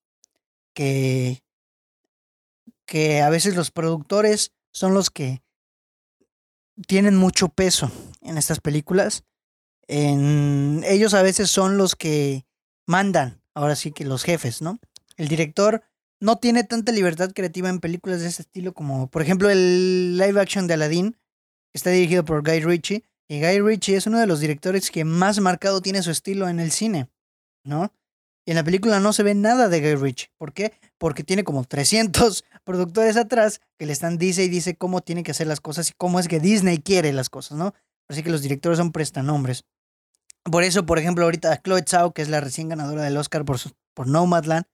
Que, 0.79 1.43
que 2.87 3.21
a 3.21 3.31
veces 3.31 3.57
los 3.57 3.73
productores 3.73 4.53
son 4.71 4.95
los 4.95 5.11
que 5.11 5.43
tienen 6.87 7.17
mucho 7.17 7.49
peso 7.49 7.91
en 8.21 8.38
estas 8.38 8.61
películas. 8.61 9.25
En, 9.88 10.85
ellos 10.87 11.14
a 11.14 11.23
veces 11.23 11.51
son 11.51 11.79
los 11.79 11.97
que 11.97 12.47
mandan, 12.87 13.43
ahora 13.55 13.75
sí 13.75 13.91
que 13.91 14.05
los 14.05 14.23
jefes, 14.23 14.62
¿no? 14.62 14.79
El 15.17 15.27
director 15.27 15.83
no 16.21 16.38
tiene 16.38 16.62
tanta 16.62 16.93
libertad 16.93 17.33
creativa 17.35 17.69
en 17.69 17.81
películas 17.81 18.21
de 18.21 18.29
ese 18.29 18.43
estilo 18.43 18.73
como, 18.73 19.11
por 19.11 19.23
ejemplo, 19.23 19.51
el 19.51 20.17
live 20.17 20.41
action 20.41 20.69
de 20.69 20.75
Aladdin. 20.75 21.17
Está 21.73 21.91
dirigido 21.91 22.25
por 22.25 22.49
Guy 22.49 22.61
Ritchie. 22.61 23.03
Y 23.27 23.41
Guy 23.41 23.62
Ritchie 23.62 23.97
es 23.97 24.07
uno 24.07 24.21
de 24.21 24.29
los 24.29 24.38
directores 24.38 24.93
que 24.93 25.05
más 25.05 25.41
marcado 25.41 25.83
tiene 25.83 26.05
su 26.05 26.12
estilo 26.12 26.49
en 26.49 26.61
el 26.61 26.71
cine, 26.71 27.11
¿no? 27.64 27.93
Y 28.49 28.53
en 28.53 28.57
la 28.57 28.65
película 28.65 28.99
no 28.99 29.13
se 29.13 29.23
ve 29.23 29.35
nada 29.35 29.69
de 29.69 29.79
Guy 29.83 29.97
Ritchie. 29.97 30.31
¿Por 30.39 30.55
qué? 30.55 30.73
Porque 30.97 31.23
tiene 31.23 31.45
como 31.45 31.65
300 31.65 32.47
productores 32.65 33.19
atrás 33.19 33.61
que 33.77 33.85
le 33.85 33.93
están 33.93 34.17
dice 34.17 34.43
y 34.43 34.49
dice 34.49 34.75
cómo 34.75 35.03
tiene 35.03 35.23
que 35.23 35.33
hacer 35.33 35.47
las 35.47 35.61
cosas 35.61 35.91
y 35.91 35.93
cómo 35.93 36.19
es 36.19 36.29
que 36.29 36.41
Disney 36.41 36.79
quiere 36.79 37.13
las 37.13 37.29
cosas, 37.29 37.59
¿no? 37.59 37.75
Así 38.09 38.23
que 38.23 38.31
los 38.31 38.41
directores 38.41 38.79
son 38.79 38.91
prestanombres. 38.91 39.67
Por 40.45 40.65
eso, 40.65 40.87
por 40.87 40.99
ejemplo, 40.99 41.27
ahorita 41.27 41.61
Chloe 41.61 41.85
Zhao, 41.87 42.15
que 42.15 42.23
es 42.23 42.31
la 42.31 42.41
recién 42.41 42.71
ganadora 42.71 43.03
del 43.03 43.19
Oscar 43.19 43.45
por, 43.45 43.59
por 43.93 44.07
Nomadland, 44.07 44.65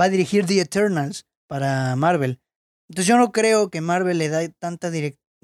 va 0.00 0.04
a 0.04 0.10
dirigir 0.10 0.46
The 0.46 0.60
Eternals 0.60 1.26
para 1.48 1.96
Marvel. 1.96 2.40
Entonces 2.88 3.08
yo 3.08 3.18
no 3.18 3.32
creo 3.32 3.68
que 3.68 3.80
Marvel 3.80 4.18
le 4.18 4.28
da 4.28 4.48
tanta, 4.60 4.92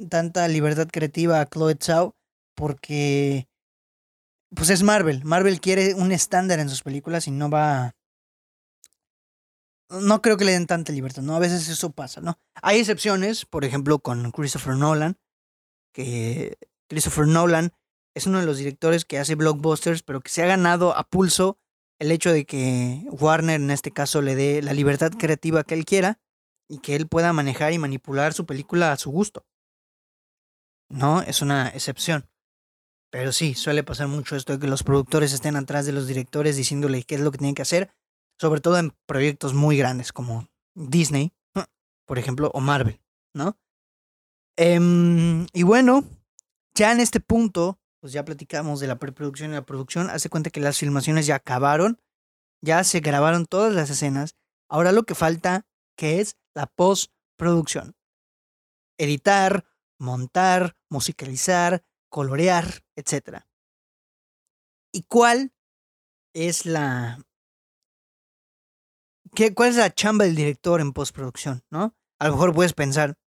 tanta 0.08 0.46
libertad 0.46 0.86
creativa 0.92 1.40
a 1.40 1.46
Chloe 1.46 1.76
Zhao 1.82 2.14
porque 2.54 3.48
pues 4.54 4.70
es 4.70 4.82
Marvel. 4.82 5.24
Marvel 5.24 5.60
quiere 5.60 5.94
un 5.94 6.12
estándar 6.12 6.58
en 6.58 6.68
sus 6.68 6.82
películas 6.82 7.26
y 7.26 7.30
no 7.30 7.50
va 7.50 7.94
no 9.90 10.22
creo 10.22 10.36
que 10.36 10.44
le 10.44 10.52
den 10.52 10.66
tanta 10.66 10.92
libertad, 10.92 11.22
¿no? 11.22 11.36
A 11.36 11.38
veces 11.38 11.68
eso 11.68 11.90
pasa, 11.90 12.20
¿no? 12.20 12.38
Hay 12.62 12.78
excepciones, 12.78 13.44
por 13.44 13.64
ejemplo, 13.64 13.98
con 13.98 14.30
Christopher 14.32 14.76
Nolan, 14.76 15.18
que 15.92 16.56
Christopher 16.88 17.26
Nolan 17.26 17.72
es 18.14 18.26
uno 18.26 18.40
de 18.40 18.46
los 18.46 18.58
directores 18.58 19.04
que 19.04 19.18
hace 19.18 19.34
blockbusters, 19.34 20.02
pero 20.02 20.20
que 20.20 20.30
se 20.30 20.42
ha 20.42 20.46
ganado 20.46 20.96
a 20.96 21.04
pulso 21.04 21.58
el 21.98 22.10
hecho 22.10 22.32
de 22.32 22.44
que 22.44 23.04
Warner 23.10 23.60
en 23.60 23.70
este 23.70 23.90
caso 23.90 24.20
le 24.20 24.34
dé 24.34 24.62
la 24.62 24.72
libertad 24.72 25.12
creativa 25.12 25.64
que 25.64 25.74
él 25.74 25.84
quiera 25.84 26.18
y 26.68 26.78
que 26.78 26.96
él 26.96 27.06
pueda 27.06 27.32
manejar 27.32 27.72
y 27.72 27.78
manipular 27.78 28.34
su 28.34 28.46
película 28.46 28.92
a 28.92 28.96
su 28.96 29.10
gusto. 29.10 29.46
No, 30.88 31.22
es 31.22 31.40
una 31.42 31.68
excepción. 31.68 32.28
Pero 33.14 33.30
sí, 33.30 33.54
suele 33.54 33.84
pasar 33.84 34.08
mucho 34.08 34.34
esto 34.34 34.54
de 34.54 34.58
que 34.58 34.66
los 34.66 34.82
productores 34.82 35.32
estén 35.32 35.54
atrás 35.54 35.86
de 35.86 35.92
los 35.92 36.08
directores 36.08 36.56
diciéndole 36.56 37.04
qué 37.04 37.14
es 37.14 37.20
lo 37.20 37.30
que 37.30 37.38
tienen 37.38 37.54
que 37.54 37.62
hacer, 37.62 37.94
sobre 38.40 38.60
todo 38.60 38.76
en 38.76 38.90
proyectos 39.06 39.54
muy 39.54 39.78
grandes 39.78 40.12
como 40.12 40.48
Disney, 40.74 41.32
por 42.08 42.18
ejemplo, 42.18 42.50
o 42.52 42.60
Marvel, 42.60 43.00
¿no? 43.32 43.56
Em, 44.56 45.46
y 45.52 45.62
bueno, 45.62 46.02
ya 46.74 46.90
en 46.90 46.98
este 46.98 47.20
punto 47.20 47.78
pues 48.00 48.12
ya 48.12 48.24
platicamos 48.24 48.80
de 48.80 48.88
la 48.88 48.98
preproducción 48.98 49.52
y 49.52 49.54
la 49.54 49.64
producción. 49.64 50.10
Hace 50.10 50.28
cuenta 50.28 50.50
que 50.50 50.58
las 50.58 50.78
filmaciones 50.78 51.24
ya 51.26 51.36
acabaron, 51.36 52.00
ya 52.62 52.82
se 52.82 52.98
grabaron 52.98 53.46
todas 53.46 53.72
las 53.72 53.90
escenas. 53.90 54.34
Ahora 54.68 54.90
lo 54.90 55.04
que 55.04 55.14
falta, 55.14 55.68
que 55.96 56.20
es 56.20 56.36
la 56.52 56.66
postproducción. 56.66 57.94
Editar, 58.98 59.66
montar, 60.00 60.76
musicalizar, 60.90 61.84
colorear, 62.14 62.84
etc. 62.94 63.42
¿Y 64.92 65.02
cuál 65.02 65.52
es 66.32 66.64
la... 66.64 67.18
¿Qué, 69.34 69.52
¿Cuál 69.52 69.70
es 69.70 69.76
la 69.76 69.92
chamba 69.92 70.24
del 70.24 70.36
director 70.36 70.80
en 70.80 70.92
postproducción? 70.92 71.64
¿no? 71.70 71.96
A 72.20 72.28
lo 72.28 72.34
mejor 72.34 72.54
puedes 72.54 72.72
pensar, 72.72 73.18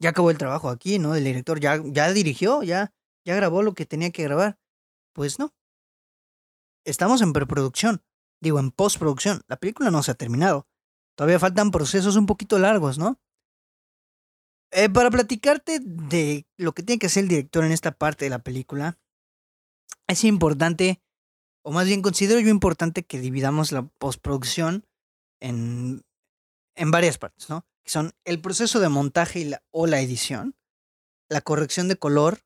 ya 0.00 0.10
acabó 0.10 0.32
el 0.32 0.38
trabajo 0.38 0.70
aquí, 0.70 0.98
¿no? 0.98 1.14
El 1.14 1.22
director 1.22 1.60
ya, 1.60 1.80
ya 1.84 2.12
dirigió, 2.12 2.64
ya, 2.64 2.92
¿Ya 3.24 3.36
grabó 3.36 3.62
lo 3.62 3.74
que 3.74 3.86
tenía 3.86 4.10
que 4.10 4.24
grabar? 4.24 4.58
Pues 5.12 5.38
no. 5.38 5.54
Estamos 6.84 7.22
en 7.22 7.32
preproducción, 7.32 8.02
digo 8.40 8.58
en 8.58 8.72
postproducción. 8.72 9.42
La 9.46 9.56
película 9.56 9.90
no 9.90 10.02
se 10.02 10.10
ha 10.10 10.14
terminado. 10.14 10.66
Todavía 11.14 11.38
faltan 11.38 11.70
procesos 11.70 12.16
un 12.16 12.26
poquito 12.26 12.58
largos, 12.58 12.98
¿no? 12.98 13.20
Eh, 14.74 14.88
para 14.88 15.10
platicarte 15.10 15.80
de 15.80 16.46
lo 16.56 16.72
que 16.72 16.82
tiene 16.82 16.98
que 16.98 17.06
hacer 17.06 17.24
el 17.24 17.28
director 17.28 17.62
en 17.62 17.72
esta 17.72 17.92
parte 17.92 18.24
de 18.24 18.30
la 18.30 18.38
película, 18.38 18.98
es 20.06 20.24
importante, 20.24 21.02
o 21.62 21.72
más 21.72 21.86
bien 21.86 22.00
considero 22.00 22.40
yo 22.40 22.48
importante 22.48 23.02
que 23.02 23.20
dividamos 23.20 23.70
la 23.70 23.82
postproducción 23.82 24.86
en, 25.40 26.02
en 26.74 26.90
varias 26.90 27.18
partes, 27.18 27.50
¿no? 27.50 27.66
Que 27.84 27.90
son 27.90 28.12
el 28.24 28.40
proceso 28.40 28.80
de 28.80 28.88
montaje 28.88 29.60
o 29.70 29.86
la 29.86 30.00
edición, 30.00 30.56
la 31.28 31.42
corrección 31.42 31.88
de 31.88 31.96
color, 31.96 32.40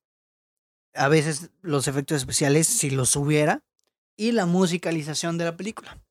a 0.95 1.07
veces 1.07 1.51
los 1.63 1.87
efectos 1.87 2.17
especiales 2.17 2.67
si 2.67 2.91
los 2.91 3.15
hubiera 3.15 3.63
y 4.17 4.33
la 4.33 4.47
musicalización 4.47 5.39
de 5.39 5.45
la 5.45 5.57
película. 5.57 6.03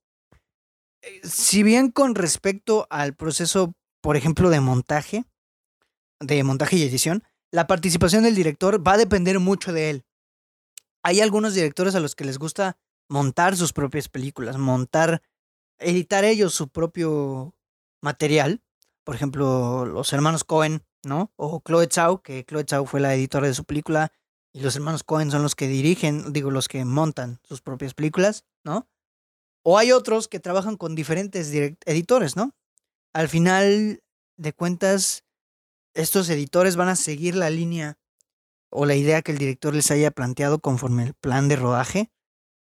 Eh, 1.02 1.20
si 1.24 1.62
bien 1.64 1.92
con 1.92 2.16
respecto 2.16 2.88
al 2.90 3.16
proceso, 3.16 3.74
por 4.00 4.16
ejemplo, 4.16 4.50
de 4.50 4.62
montaje, 4.62 5.26
de 6.20 6.44
montaje 6.44 6.78
y 6.78 6.84
edición, 6.84 7.24
la 7.52 7.68
participación 7.68 8.24
del 8.24 8.36
director 8.36 8.86
va 8.86 8.94
a 8.94 8.98
depender 8.98 9.40
mucho 9.40 9.74
de 9.74 9.90
él. 9.90 10.06
Hay 11.04 11.22
algunos 11.22 11.54
directores 11.54 11.96
a 11.96 12.00
los 12.00 12.16
que 12.16 12.26
les 12.26 12.40
gusta 12.40 12.78
montar 13.08 13.56
sus 13.56 13.74
propias 13.74 14.10
películas, 14.10 14.58
montar, 14.58 15.22
editar 15.78 16.26
ellos 16.26 16.54
su 16.54 16.68
propio 16.70 17.54
material. 18.02 18.62
Por 19.04 19.16
ejemplo, 19.16 19.86
los 19.86 20.12
hermanos 20.14 20.44
Cohen, 20.44 20.84
¿no? 21.04 21.32
O 21.36 21.62
Chloe 21.64 21.88
Zhao, 21.92 22.24
que 22.24 22.44
Chloe 22.44 22.66
Zhao 22.68 22.86
fue 22.86 23.00
la 23.00 23.14
editora 23.14 23.48
de 23.48 23.54
su 23.54 23.66
película 23.66 24.12
y 24.52 24.62
los 24.62 24.76
hermanos 24.76 25.04
Cohen 25.04 25.30
son 25.30 25.44
los 25.44 25.56
que 25.56 25.68
dirigen, 25.68 26.34
digo, 26.34 26.50
los 26.50 26.68
que 26.68 26.84
montan 26.86 27.40
sus 27.44 27.62
propias 27.62 27.94
películas, 27.94 28.46
¿no? 28.64 28.88
O 29.64 29.78
hay 29.78 29.92
otros 29.92 30.28
que 30.28 30.40
trabajan 30.40 30.78
con 30.78 30.96
diferentes 30.96 31.52
editores, 31.86 32.36
¿no? 32.36 32.54
al 33.16 33.30
final 33.30 34.04
de 34.36 34.52
cuentas, 34.52 35.24
estos 35.96 36.30
editores 36.30 36.76
van 36.76 36.90
a 36.90 36.96
seguir 36.96 37.36
la 37.36 37.50
línea 37.50 37.98
o 38.70 38.86
la 38.86 38.96
idea 38.96 39.22
que 39.22 39.32
el 39.32 39.38
director 39.38 39.74
les 39.74 39.90
haya 39.90 40.12
planteado 40.12 40.60
conforme 40.60 41.04
el 41.04 41.14
plan 41.14 41.48
de 41.48 41.56
rodaje, 41.56 42.12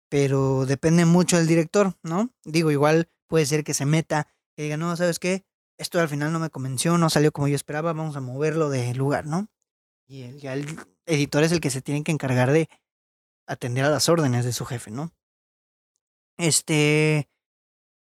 pero 0.10 0.66
depende 0.66 1.06
mucho 1.06 1.38
del 1.38 1.48
director, 1.48 1.96
¿no? 2.04 2.30
Digo, 2.44 2.70
igual 2.70 3.10
puede 3.28 3.46
ser 3.46 3.64
que 3.64 3.74
se 3.74 3.86
meta 3.86 4.28
y 4.56 4.64
diga, 4.64 4.78
no, 4.78 4.96
¿sabes 4.96 5.18
qué? 5.18 5.46
Esto 5.78 6.00
al 6.00 6.10
final 6.10 6.32
no 6.32 6.40
me 6.40 6.50
convenció, 6.50 6.98
no 6.98 7.10
salió 7.10 7.32
como 7.32 7.48
yo 7.48 7.56
esperaba, 7.56 7.94
vamos 7.94 8.16
a 8.16 8.22
moverlo 8.22 8.70
de 8.70 8.94
lugar, 8.94 9.26
¿no? 9.26 9.48
Y 10.06 10.24
el, 10.24 10.40
ya 10.40 10.54
el 10.54 10.78
editor 11.06 11.44
es 11.44 11.52
el 11.52 11.62
que 11.62 11.72
se 11.72 11.82
tiene 11.82 12.04
que 12.04 12.12
encargar 12.12 12.52
de 12.52 12.70
atender 13.48 13.86
a 13.86 13.90
las 13.90 14.10
órdenes 14.10 14.46
de 14.46 14.54
su 14.54 14.66
jefe, 14.66 14.92
¿no? 14.92 15.12
Este. 16.38 17.30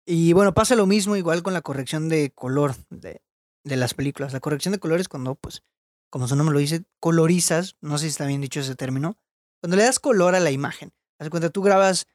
Y 0.06 0.34
bueno, 0.34 0.54
pasa 0.54 0.76
lo 0.76 0.86
mismo 0.86 1.16
igual 1.16 1.42
con 1.42 1.54
la 1.54 1.62
corrección 1.62 2.10
de 2.10 2.32
color 2.32 2.76
de, 2.90 3.25
de 3.66 3.76
las 3.76 3.94
películas. 3.94 4.32
La 4.32 4.40
corrección 4.40 4.72
de 4.72 4.80
color 4.80 5.02
es 5.02 5.10
cuando, 5.10 5.36
pues, 5.36 5.64
como 6.10 6.28
su 6.28 6.36
nombre 6.38 6.54
lo 6.54 6.60
dice, 6.60 6.86
colorizas, 7.02 7.76
no 7.82 7.98
sé 7.98 8.04
si 8.04 8.12
está 8.12 8.26
bien 8.26 8.40
dicho 8.40 8.62
ese 8.62 8.76
término, 8.76 9.18
cuando 9.60 9.76
le 9.76 9.84
das 9.84 10.00
color 10.00 10.36
a 10.36 10.40
la 10.40 10.52
imagen. 10.52 10.94
Haz 11.20 11.30
cuenta, 11.30 11.50
tú 11.50 11.62
grabas, 11.62 12.08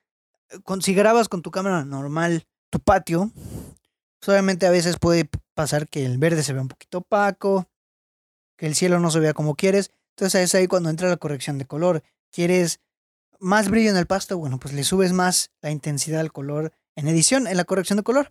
eh, 0.51 0.61
con, 0.65 0.81
si 0.81 0.95
grabas 0.95 1.29
con 1.29 1.43
tu 1.43 1.51
cámara 1.51 1.85
normal 1.85 2.47
tu 2.71 2.81
patio, 2.81 3.31
pues 3.35 4.29
obviamente 4.29 4.67
a 4.67 4.71
veces 4.71 4.97
puede 4.99 5.29
pasar 5.55 5.89
que 5.89 6.07
el 6.07 6.19
verde 6.19 6.43
se 6.43 6.53
vea 6.53 6.63
un 6.63 6.69
poquito 6.69 6.99
opaco, 6.99 7.69
que 8.57 8.67
el 8.67 8.75
cielo 8.75 9.01
no 9.01 9.11
se 9.11 9.21
vea 9.21 9.35
como 9.35 9.57
quieres. 9.57 9.91
Entonces 10.17 10.43
es 10.43 10.55
ahí 10.55 10.67
cuando 10.67 10.91
entra 10.91 11.09
la 11.09 11.17
corrección 11.17 11.59
de 11.59 11.67
color. 11.67 12.03
¿Quieres 12.31 12.81
más 13.41 13.69
brillo 13.69 13.91
en 13.91 13.97
el 13.97 14.07
pasto? 14.07 14.39
Bueno, 14.39 14.59
pues 14.59 14.75
le 14.75 14.85
subes 14.85 15.13
más 15.13 15.51
la 15.63 15.71
intensidad 15.71 16.19
del 16.19 16.33
color 16.33 16.73
en 16.95 17.09
edición, 17.09 17.47
en 17.47 17.57
la 17.57 17.65
corrección 17.65 17.97
de 17.97 18.03
color. 18.03 18.31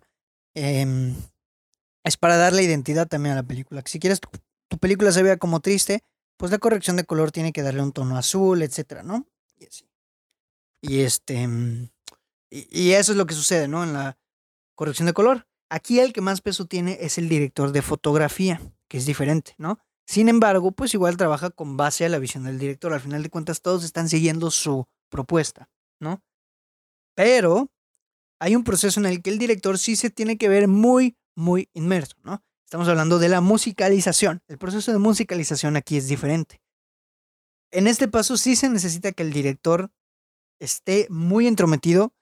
Em, 0.54 1.14
es 2.04 2.16
para 2.16 2.36
darle 2.36 2.62
identidad 2.62 3.08
también 3.08 3.32
a 3.32 3.36
la 3.36 3.42
película. 3.42 3.82
Si 3.86 3.98
quieres 3.98 4.20
tu, 4.20 4.28
tu, 4.68 4.78
película 4.78 5.12
se 5.12 5.22
vea 5.22 5.36
como 5.36 5.60
triste, 5.60 6.02
pues 6.36 6.50
la 6.50 6.58
corrección 6.58 6.96
de 6.96 7.04
color 7.04 7.32
tiene 7.32 7.52
que 7.52 7.62
darle 7.62 7.82
un 7.82 7.92
tono 7.92 8.16
azul, 8.16 8.62
etcétera, 8.62 9.02
¿no? 9.02 9.26
Y 9.58 9.66
así. 9.66 9.88
Y 10.80 11.00
este. 11.00 11.48
Y, 12.50 12.66
y 12.70 12.92
eso 12.92 13.12
es 13.12 13.18
lo 13.18 13.26
que 13.26 13.34
sucede, 13.34 13.68
¿no? 13.68 13.84
En 13.84 13.92
la 13.92 14.18
corrección 14.74 15.06
de 15.06 15.12
color. 15.12 15.46
Aquí 15.68 16.00
el 16.00 16.12
que 16.12 16.20
más 16.20 16.40
peso 16.40 16.64
tiene 16.64 16.98
es 17.00 17.18
el 17.18 17.28
director 17.28 17.70
de 17.70 17.82
fotografía, 17.82 18.60
que 18.88 18.98
es 18.98 19.06
diferente, 19.06 19.54
¿no? 19.58 19.78
Sin 20.06 20.28
embargo, 20.28 20.72
pues 20.72 20.92
igual 20.94 21.16
trabaja 21.16 21.50
con 21.50 21.76
base 21.76 22.04
a 22.04 22.08
la 22.08 22.18
visión 22.18 22.42
del 22.42 22.58
director. 22.58 22.92
Al 22.92 23.00
final 23.00 23.22
de 23.22 23.30
cuentas, 23.30 23.62
todos 23.62 23.84
están 23.84 24.08
siguiendo 24.08 24.50
su 24.50 24.88
propuesta, 25.08 25.70
¿no? 26.00 26.20
Pero 27.14 27.70
hay 28.40 28.56
un 28.56 28.64
proceso 28.64 28.98
en 28.98 29.06
el 29.06 29.22
que 29.22 29.30
el 29.30 29.38
director 29.38 29.78
sí 29.78 29.94
se 29.94 30.10
tiene 30.10 30.38
que 30.38 30.48
ver 30.48 30.66
muy, 30.66 31.16
muy 31.40 31.68
inmerso, 31.72 32.16
¿no? 32.22 32.42
Estamos 32.64 32.86
hablando 32.86 33.18
de 33.18 33.28
la 33.28 33.40
musicalización. 33.40 34.42
El 34.46 34.58
proceso 34.58 34.92
de 34.92 34.98
musicalización 34.98 35.76
aquí 35.76 35.96
es 35.96 36.06
diferente. 36.06 36.62
En 37.72 37.88
este 37.88 38.06
paso 38.06 38.36
sí 38.36 38.54
se 38.54 38.68
necesita 38.68 39.10
que 39.12 39.24
el 39.24 39.32
director 39.32 39.90
esté 40.60 41.08
muy 41.10 41.48
entrometido 41.48 42.14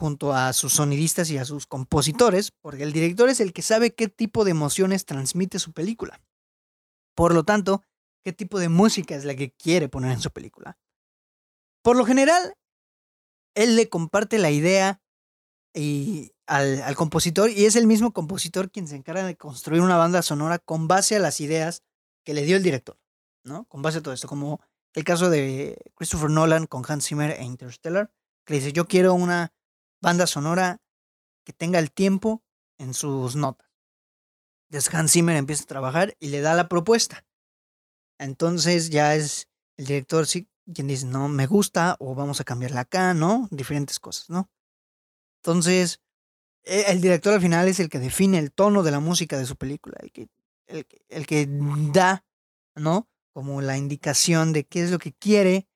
junto 0.00 0.32
a 0.32 0.52
sus 0.52 0.72
sonidistas 0.74 1.30
y 1.30 1.38
a 1.38 1.44
sus 1.44 1.66
compositores, 1.66 2.50
porque 2.60 2.82
el 2.82 2.92
director 2.92 3.28
es 3.28 3.38
el 3.40 3.52
que 3.52 3.62
sabe 3.62 3.94
qué 3.94 4.08
tipo 4.08 4.44
de 4.44 4.50
emociones 4.50 5.04
transmite 5.04 5.60
su 5.60 5.72
película. 5.72 6.20
Por 7.14 7.32
lo 7.32 7.44
tanto, 7.44 7.84
qué 8.24 8.32
tipo 8.32 8.58
de 8.58 8.68
música 8.68 9.14
es 9.14 9.24
la 9.24 9.36
que 9.36 9.52
quiere 9.52 9.88
poner 9.88 10.12
en 10.12 10.20
su 10.20 10.30
película. 10.30 10.76
Por 11.82 11.96
lo 11.96 12.04
general, 12.04 12.56
él 13.54 13.76
le 13.76 13.88
comparte 13.88 14.38
la 14.38 14.50
idea 14.50 15.00
y 15.72 16.33
al, 16.46 16.82
al, 16.82 16.94
compositor 16.94 17.50
y 17.50 17.64
es 17.64 17.76
el 17.76 17.86
mismo 17.86 18.12
compositor 18.12 18.70
quien 18.70 18.86
se 18.86 18.96
encarga 18.96 19.24
de 19.24 19.36
construir 19.36 19.80
una 19.80 19.96
banda 19.96 20.22
sonora 20.22 20.58
con 20.58 20.88
base 20.88 21.16
a 21.16 21.18
las 21.18 21.40
ideas 21.40 21.82
que 22.24 22.34
le 22.34 22.42
dio 22.42 22.56
el 22.56 22.62
director, 22.62 22.98
¿no? 23.44 23.64
Con 23.66 23.82
base 23.82 23.98
a 23.98 24.02
todo 24.02 24.14
esto, 24.14 24.28
como 24.28 24.60
el 24.94 25.04
caso 25.04 25.30
de 25.30 25.76
Christopher 25.94 26.30
Nolan 26.30 26.66
con 26.66 26.84
Hans 26.86 27.06
Zimmer 27.06 27.32
e 27.32 27.44
Interstellar, 27.44 28.12
que 28.44 28.54
dice, 28.54 28.72
yo 28.72 28.86
quiero 28.86 29.14
una 29.14 29.52
banda 30.00 30.26
sonora 30.26 30.80
que 31.44 31.52
tenga 31.52 31.78
el 31.78 31.90
tiempo 31.90 32.42
en 32.78 32.94
sus 32.94 33.36
notas. 33.36 33.68
Entonces 34.68 34.94
Hans 34.94 35.12
Zimmer 35.12 35.36
empieza 35.36 35.64
a 35.64 35.66
trabajar 35.66 36.16
y 36.20 36.28
le 36.28 36.40
da 36.40 36.54
la 36.54 36.68
propuesta. 36.68 37.26
Entonces 38.18 38.90
ya 38.90 39.14
es 39.14 39.48
el 39.76 39.86
director 39.86 40.26
sí, 40.26 40.48
quien 40.72 40.86
dice, 40.86 41.06
no, 41.06 41.28
me 41.28 41.46
gusta 41.46 41.96
o 41.98 42.14
vamos 42.14 42.40
a 42.40 42.44
cambiarla 42.44 42.80
acá, 42.80 43.14
¿no? 43.14 43.48
Diferentes 43.50 43.98
cosas, 43.98 44.30
¿no? 44.30 44.48
Entonces, 45.42 46.00
el 46.64 47.00
director 47.00 47.34
al 47.34 47.40
final 47.40 47.68
es 47.68 47.80
el 47.80 47.88
que 47.88 47.98
define 47.98 48.38
el 48.38 48.52
tono 48.52 48.82
de 48.82 48.90
la 48.90 49.00
música 49.00 49.38
de 49.38 49.46
su 49.46 49.56
película, 49.56 49.98
el 50.02 50.12
que, 50.12 50.28
el 51.08 51.26
que 51.26 51.46
da, 51.92 52.24
¿no? 52.74 53.08
Como 53.32 53.60
la 53.60 53.76
indicación 53.76 54.52
de 54.52 54.64
qué 54.64 54.82
es 54.82 54.90
lo 54.90 54.98
que 54.98 55.12
quiere 55.12 55.68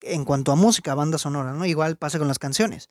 en 0.00 0.24
cuanto 0.24 0.52
a 0.52 0.56
música, 0.56 0.94
banda 0.94 1.18
sonora, 1.18 1.52
¿no? 1.52 1.64
Igual 1.66 1.96
pasa 1.96 2.18
con 2.18 2.28
las 2.28 2.38
canciones. 2.38 2.90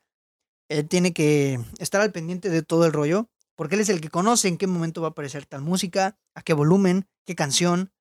Él 0.69 0.87
tiene 0.87 1.13
que 1.13 1.59
estar 1.79 2.01
al 2.01 2.11
pendiente 2.11 2.49
de 2.49 2.63
todo 2.63 2.85
el 2.85 2.93
rollo 2.93 3.29
porque 3.55 3.75
él 3.75 3.81
es 3.81 3.89
el 3.89 4.01
que 4.01 4.09
conoce 4.09 4.47
en 4.47 4.57
qué 4.57 4.67
momento 4.67 5.01
va 5.01 5.09
a 5.09 5.11
aparecer 5.11 5.45
tal 5.45 5.61
música, 5.61 6.17
a 6.33 6.41
qué 6.41 6.53
volumen, 6.53 7.07
qué 7.25 7.35
canción, 7.35 7.93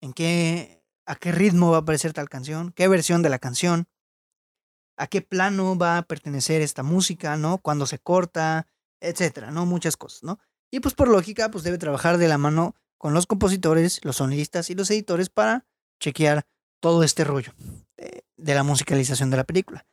en 0.00 0.12
qué, 0.12 0.82
a 1.06 1.14
qué 1.14 1.32
ritmo 1.32 1.70
va 1.70 1.78
a 1.78 1.80
aparecer 1.80 2.12
tal 2.12 2.28
canción, 2.28 2.72
qué 2.72 2.88
versión 2.88 3.22
de 3.22 3.28
la 3.28 3.38
canción, 3.38 3.88
a 5.00 5.06
qué 5.06 5.22
plano 5.22 5.78
va 5.78 5.96
a 5.96 6.02
pertenecer 6.02 6.60
esta 6.60 6.82
música, 6.82 7.38
¿no? 7.38 7.56
Cuándo 7.56 7.86
se 7.86 7.98
corta, 7.98 8.66
etcétera, 9.00 9.50
¿no? 9.50 9.64
Muchas 9.64 9.96
cosas, 9.96 10.22
¿no? 10.22 10.38
Y 10.70 10.80
pues 10.80 10.94
por 10.94 11.08
lógica, 11.08 11.50
pues 11.50 11.64
debe 11.64 11.78
trabajar 11.78 12.18
de 12.18 12.28
la 12.28 12.36
mano 12.36 12.76
con 12.98 13.14
los 13.14 13.26
compositores, 13.26 14.04
los 14.04 14.16
sonidistas 14.16 14.68
y 14.68 14.74
los 14.74 14.90
editores 14.90 15.30
para 15.30 15.66
chequear 16.00 16.46
todo 16.80 17.02
este 17.02 17.24
rollo 17.24 17.54
de, 17.96 18.26
de 18.36 18.54
la 18.54 18.62
musicalización 18.62 19.30
de 19.30 19.38
la 19.38 19.44
película. 19.44 19.86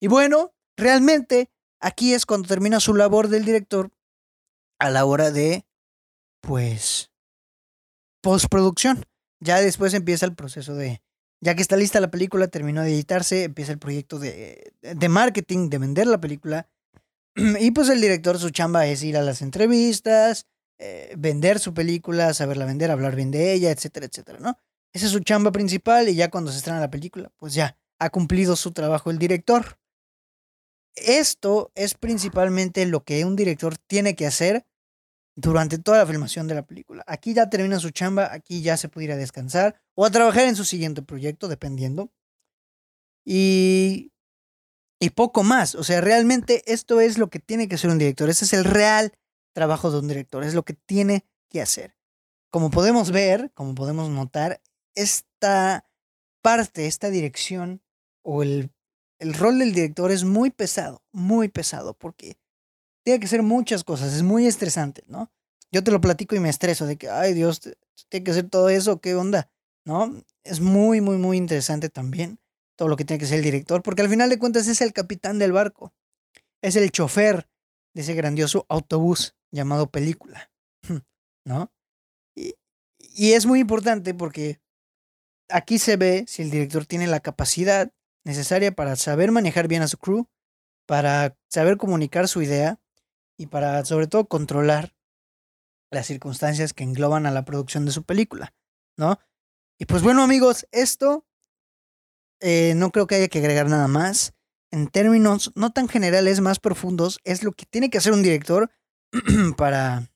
Y 0.00 0.08
bueno, 0.08 0.54
realmente 0.78 1.50
aquí 1.78 2.14
es 2.14 2.24
cuando 2.24 2.48
termina 2.48 2.80
su 2.80 2.94
labor 2.94 3.28
del 3.28 3.44
director 3.44 3.90
a 4.78 4.88
la 4.88 5.04
hora 5.04 5.30
de, 5.30 5.66
pues, 6.40 7.12
postproducción. 8.22 9.04
Ya 9.40 9.60
después 9.60 9.92
empieza 9.92 10.24
el 10.24 10.34
proceso 10.34 10.74
de, 10.74 11.02
ya 11.44 11.54
que 11.54 11.60
está 11.60 11.76
lista 11.76 12.00
la 12.00 12.10
película, 12.10 12.48
terminó 12.48 12.80
de 12.80 12.94
editarse, 12.94 13.44
empieza 13.44 13.70
el 13.70 13.78
proyecto 13.78 14.18
de, 14.18 14.72
de 14.80 15.08
marketing, 15.10 15.68
de 15.68 15.76
vender 15.76 16.06
la 16.06 16.18
película. 16.18 16.68
Y 17.60 17.70
pues 17.72 17.90
el 17.90 18.00
director, 18.00 18.38
su 18.38 18.48
chamba 18.48 18.86
es 18.86 19.02
ir 19.02 19.18
a 19.18 19.22
las 19.22 19.42
entrevistas, 19.42 20.46
eh, 20.78 21.12
vender 21.18 21.58
su 21.58 21.74
película, 21.74 22.32
saberla 22.32 22.64
vender, 22.64 22.90
hablar 22.90 23.14
bien 23.14 23.30
de 23.30 23.52
ella, 23.52 23.70
etcétera, 23.70 24.06
etcétera, 24.06 24.38
¿no? 24.40 24.56
Esa 24.94 25.04
es 25.04 25.12
su 25.12 25.20
chamba 25.20 25.52
principal 25.52 26.08
y 26.08 26.14
ya 26.14 26.30
cuando 26.30 26.50
se 26.50 26.58
estrena 26.58 26.80
la 26.80 26.90
película, 26.90 27.30
pues 27.36 27.52
ya 27.52 27.76
ha 27.98 28.08
cumplido 28.08 28.56
su 28.56 28.72
trabajo 28.72 29.10
el 29.10 29.18
director. 29.18 29.78
Esto 30.94 31.72
es 31.74 31.92
principalmente 31.92 32.86
lo 32.86 33.04
que 33.04 33.22
un 33.26 33.36
director 33.36 33.76
tiene 33.76 34.16
que 34.16 34.26
hacer 34.26 34.64
durante 35.36 35.78
toda 35.78 35.98
la 35.98 36.06
filmación 36.06 36.46
de 36.46 36.54
la 36.54 36.66
película. 36.66 37.04
Aquí 37.06 37.34
ya 37.34 37.50
termina 37.50 37.80
su 37.80 37.90
chamba, 37.90 38.32
aquí 38.32 38.62
ya 38.62 38.76
se 38.76 38.88
pudiera 38.88 39.16
descansar 39.16 39.80
o 39.94 40.04
a 40.04 40.10
trabajar 40.10 40.44
en 40.44 40.56
su 40.56 40.64
siguiente 40.64 41.02
proyecto, 41.02 41.48
dependiendo. 41.48 42.12
Y, 43.24 44.12
y 45.00 45.10
poco 45.10 45.42
más. 45.42 45.74
O 45.74 45.84
sea, 45.84 46.00
realmente 46.00 46.62
esto 46.72 47.00
es 47.00 47.18
lo 47.18 47.30
que 47.30 47.40
tiene 47.40 47.68
que 47.68 47.74
hacer 47.76 47.90
un 47.90 47.98
director. 47.98 48.28
Ese 48.28 48.44
es 48.44 48.52
el 48.52 48.64
real 48.64 49.12
trabajo 49.52 49.90
de 49.90 49.98
un 49.98 50.08
director, 50.08 50.44
es 50.44 50.54
lo 50.54 50.64
que 50.64 50.74
tiene 50.74 51.24
que 51.48 51.62
hacer. 51.62 51.96
Como 52.50 52.70
podemos 52.70 53.10
ver, 53.10 53.50
como 53.54 53.74
podemos 53.74 54.10
notar, 54.10 54.60
esta 54.94 55.88
parte, 56.42 56.86
esta 56.86 57.10
dirección 57.10 57.82
o 58.22 58.42
el 58.42 58.70
el 59.18 59.34
rol 59.34 59.58
del 59.58 59.72
director 59.72 60.10
es 60.10 60.24
muy 60.24 60.50
pesado, 60.50 61.02
muy 61.12 61.48
pesado, 61.48 61.94
porque 61.94 62.36
tiene 63.04 63.20
que 63.20 63.26
hacer 63.26 63.42
muchas 63.42 63.84
cosas, 63.84 64.12
es 64.14 64.22
muy 64.22 64.46
estresante, 64.46 65.04
¿no? 65.06 65.30
Yo 65.70 65.84
te 65.84 65.90
lo 65.90 66.00
platico 66.00 66.34
y 66.34 66.40
me 66.40 66.48
estreso 66.48 66.86
de 66.86 66.96
que, 66.96 67.10
ay 67.10 67.34
Dios, 67.34 67.60
tiene 68.08 68.24
que 68.24 68.30
hacer 68.30 68.48
todo 68.48 68.68
eso, 68.68 69.00
¿qué 69.00 69.14
onda? 69.14 69.50
¿No? 69.84 70.14
Es 70.42 70.60
muy, 70.60 71.00
muy, 71.00 71.18
muy 71.18 71.36
interesante 71.36 71.88
también 71.88 72.38
todo 72.76 72.88
lo 72.88 72.96
que 72.96 73.04
tiene 73.04 73.18
que 73.18 73.26
hacer 73.26 73.38
el 73.38 73.44
director, 73.44 73.82
porque 73.82 74.02
al 74.02 74.08
final 74.08 74.30
de 74.30 74.38
cuentas 74.38 74.66
es 74.66 74.80
el 74.80 74.92
capitán 74.92 75.38
del 75.38 75.52
barco, 75.52 75.92
es 76.62 76.76
el 76.76 76.90
chofer 76.90 77.48
de 77.94 78.02
ese 78.02 78.14
grandioso 78.14 78.66
autobús 78.68 79.36
llamado 79.52 79.90
película, 79.90 80.50
¿no? 81.44 81.70
Y, 82.34 82.54
y 82.98 83.32
es 83.32 83.46
muy 83.46 83.60
importante 83.60 84.14
porque 84.14 84.60
aquí 85.48 85.78
se 85.78 85.96
ve 85.96 86.24
si 86.26 86.42
el 86.42 86.50
director 86.50 86.86
tiene 86.86 87.06
la 87.06 87.20
capacidad 87.20 87.92
necesaria 88.24 88.74
para 88.74 88.96
saber 88.96 89.30
manejar 89.30 89.68
bien 89.68 89.82
a 89.82 89.88
su 89.88 89.98
crew, 89.98 90.26
para 90.86 91.36
saber 91.48 91.76
comunicar 91.76 92.26
su 92.26 92.42
idea 92.42 92.80
y 93.36 93.46
para 93.46 93.84
sobre 93.84 94.06
todo 94.06 94.26
controlar 94.26 94.94
las 95.90 96.06
circunstancias 96.06 96.72
que 96.72 96.84
engloban 96.84 97.26
a 97.26 97.30
la 97.30 97.44
producción 97.44 97.84
de 97.84 97.92
su 97.92 98.04
película, 98.04 98.54
¿no? 98.96 99.18
Y 99.78 99.86
pues 99.86 100.02
bueno 100.02 100.22
amigos, 100.22 100.66
esto 100.72 101.26
eh, 102.40 102.74
no 102.76 102.90
creo 102.90 103.06
que 103.06 103.16
haya 103.16 103.28
que 103.28 103.38
agregar 103.38 103.68
nada 103.68 103.88
más. 103.88 104.34
En 104.70 104.88
términos 104.88 105.52
no 105.54 105.72
tan 105.72 105.88
generales, 105.88 106.40
más 106.40 106.58
profundos, 106.58 107.18
es 107.24 107.42
lo 107.42 107.52
que 107.52 107.64
tiene 107.64 107.90
que 107.90 107.98
hacer 107.98 108.12
un 108.12 108.22
director 108.22 108.70
para 109.56 110.10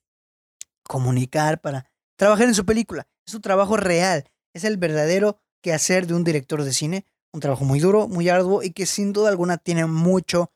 comunicar, 0.82 1.60
para 1.60 1.90
trabajar 2.16 2.48
en 2.48 2.54
su 2.54 2.66
película. 2.66 3.06
Es 3.24 3.32
su 3.32 3.40
trabajo 3.40 3.76
real, 3.76 4.28
es 4.52 4.64
el 4.64 4.76
verdadero 4.76 5.40
quehacer 5.62 6.06
de 6.06 6.14
un 6.14 6.24
director 6.24 6.64
de 6.64 6.72
cine, 6.72 7.06
un 7.32 7.40
trabajo 7.40 7.64
muy 7.64 7.78
duro, 7.78 8.08
muy 8.08 8.28
arduo 8.28 8.62
y 8.62 8.72
que 8.72 8.86
sin 8.86 9.12
duda 9.12 9.28
alguna 9.28 9.58
tiene 9.58 9.86
mucho, 9.86 10.52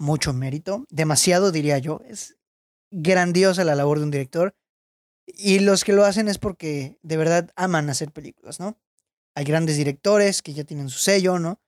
mucho 0.00 0.32
mérito, 0.32 0.86
demasiado 0.88 1.52
diría 1.52 1.78
yo. 1.78 2.00
Es 2.08 2.36
grandiosa 2.90 3.64
la 3.64 3.76
labor 3.76 3.98
de 3.98 4.04
un 4.04 4.10
director 4.10 4.54
y 5.26 5.60
los 5.60 5.84
que 5.84 5.92
lo 5.92 6.04
hacen 6.04 6.28
es 6.28 6.38
porque 6.38 6.98
de 7.02 7.16
verdad 7.16 7.50
aman 7.54 7.90
hacer 7.90 8.10
películas, 8.10 8.58
¿no? 8.58 8.78
Hay 9.34 9.44
grandes 9.44 9.76
directores 9.76 10.42
que 10.42 10.54
ya 10.54 10.64
tienen 10.64 10.88
su 10.88 10.98
sello, 10.98 11.38
¿no? 11.38 11.60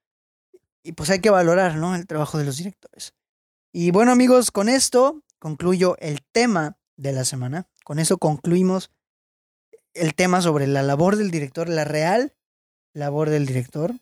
Y 0.82 0.92
pues 0.92 1.10
hay 1.10 1.20
que 1.20 1.30
valorar, 1.30 1.76
¿no? 1.76 1.94
El 1.94 2.06
trabajo 2.06 2.38
de 2.38 2.44
los 2.44 2.56
directores. 2.56 3.14
Y 3.72 3.90
bueno 3.92 4.10
amigos, 4.10 4.50
con 4.50 4.68
esto 4.68 5.22
concluyo 5.38 5.96
el 5.98 6.22
tema 6.32 6.78
de 6.96 7.12
la 7.12 7.24
semana. 7.24 7.68
Con 7.84 7.98
eso 7.98 8.18
concluimos 8.18 8.90
el 9.94 10.14
tema 10.14 10.40
sobre 10.40 10.66
la 10.66 10.82
labor 10.82 11.16
del 11.16 11.30
director, 11.30 11.68
la 11.68 11.84
real 11.84 12.34
labor 12.94 13.30
del 13.30 13.46
director. 13.46 13.94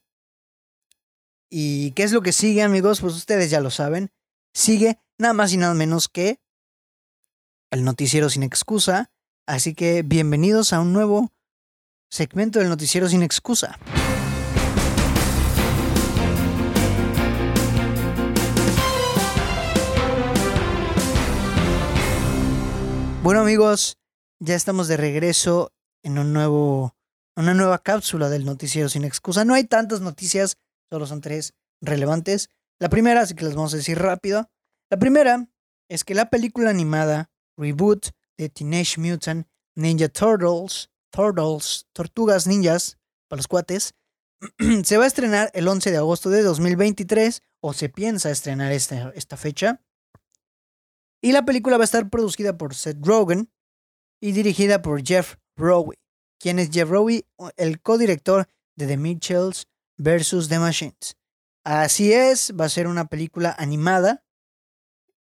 ¿Y 1.50 1.90
qué 1.92 2.04
es 2.04 2.12
lo 2.12 2.22
que 2.22 2.32
sigue 2.32 2.62
amigos? 2.62 3.00
Pues 3.00 3.14
ustedes 3.14 3.50
ya 3.50 3.60
lo 3.60 3.70
saben. 3.70 4.10
Sigue 4.52 4.98
nada 5.18 5.32
más 5.32 5.52
y 5.52 5.56
nada 5.56 5.74
menos 5.74 6.08
que 6.08 6.40
el 7.70 7.84
noticiero 7.84 8.28
sin 8.28 8.42
excusa. 8.42 9.10
Así 9.46 9.74
que 9.74 10.02
bienvenidos 10.02 10.72
a 10.72 10.80
un 10.80 10.92
nuevo 10.92 11.32
segmento 12.10 12.58
del 12.58 12.68
noticiero 12.68 13.08
sin 13.08 13.22
excusa. 13.22 13.78
Bueno 23.22 23.42
amigos, 23.42 23.98
ya 24.40 24.56
estamos 24.56 24.88
de 24.88 24.96
regreso 24.96 25.72
en 26.02 26.18
un 26.18 26.32
nuevo, 26.32 26.96
una 27.36 27.54
nueva 27.54 27.78
cápsula 27.78 28.28
del 28.28 28.44
noticiero 28.44 28.88
sin 28.88 29.04
excusa. 29.04 29.44
No 29.44 29.54
hay 29.54 29.64
tantas 29.64 30.00
noticias, 30.00 30.56
solo 30.90 31.06
son 31.06 31.20
tres 31.20 31.54
relevantes. 31.80 32.48
La 32.80 32.88
primera, 32.88 33.20
así 33.20 33.34
que 33.34 33.44
las 33.44 33.54
vamos 33.54 33.74
a 33.74 33.76
decir 33.76 33.98
rápido. 33.98 34.50
La 34.90 34.98
primera 34.98 35.48
es 35.88 36.02
que 36.02 36.14
la 36.14 36.30
película 36.30 36.70
animada 36.70 37.30
Reboot 37.56 38.08
de 38.36 38.48
Teenage 38.48 38.98
Mutant 38.98 39.46
Ninja 39.76 40.08
Turtles 40.08 40.90
Turtles, 41.10 41.86
Tortugas 41.92 42.46
Ninjas, 42.46 42.98
para 43.28 43.38
los 43.38 43.48
cuates, 43.48 43.94
se 44.84 44.96
va 44.96 45.04
a 45.04 45.06
estrenar 45.06 45.50
el 45.54 45.68
11 45.68 45.90
de 45.90 45.96
agosto 45.98 46.30
de 46.30 46.42
2023, 46.42 47.42
o 47.60 47.72
se 47.72 47.88
piensa 47.88 48.30
estrenar 48.30 48.72
esta, 48.72 49.10
esta 49.14 49.36
fecha. 49.36 49.84
Y 51.20 51.32
la 51.32 51.44
película 51.44 51.76
va 51.76 51.84
a 51.84 51.84
estar 51.84 52.08
producida 52.08 52.56
por 52.56 52.74
Seth 52.74 53.04
Rogen 53.04 53.52
y 54.20 54.32
dirigida 54.32 54.80
por 54.80 55.04
Jeff 55.04 55.36
Rowe. 55.56 55.94
quien 56.38 56.58
es 56.58 56.70
Jeff 56.70 56.88
Rowe, 56.88 57.26
el 57.56 57.82
codirector 57.82 58.48
de 58.74 58.86
The 58.86 58.96
Mitchells 58.96 59.66
vs. 59.98 60.48
The 60.48 60.58
Machines. 60.58 61.19
Así 61.64 62.12
es, 62.12 62.52
va 62.58 62.64
a 62.64 62.70
ser 62.70 62.86
una 62.86 63.06
película 63.06 63.54
animada. 63.58 64.24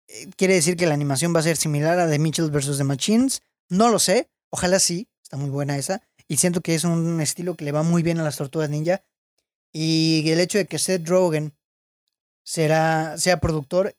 Eh, 0.09 0.31
quiere 0.37 0.55
decir 0.55 0.77
que 0.77 0.87
la 0.87 0.95
animación 0.95 1.35
va 1.35 1.41
a 1.41 1.45
ser 1.45 1.57
similar 1.57 1.99
a 1.99 2.09
The 2.09 2.19
Mitchells 2.19 2.51
vs. 2.51 2.79
The 2.79 2.85
Machines. 2.85 3.43
No 3.69 3.91
lo 3.91 3.99
sé, 3.99 4.31
ojalá 4.51 4.79
sí. 4.79 5.09
Está 5.23 5.37
muy 5.37 5.51
buena 5.51 5.77
esa. 5.77 6.03
Y 6.29 6.37
siento 6.37 6.61
que 6.61 6.75
es 6.75 6.85
un 6.85 7.21
estilo 7.21 7.55
que 7.55 7.65
le 7.65 7.73
va 7.73 7.83
muy 7.83 8.03
bien 8.03 8.19
a 8.21 8.25
las 8.25 8.37
tortugas 8.37 8.71
ninja. 8.71 9.03
Y 9.73 10.29
el 10.31 10.41
hecho 10.41 10.59
de 10.59 10.67
que 10.67 10.79
Seth 10.79 11.09
Rogen 11.09 11.55
será, 12.45 13.19
sea 13.19 13.41
productor 13.41 13.97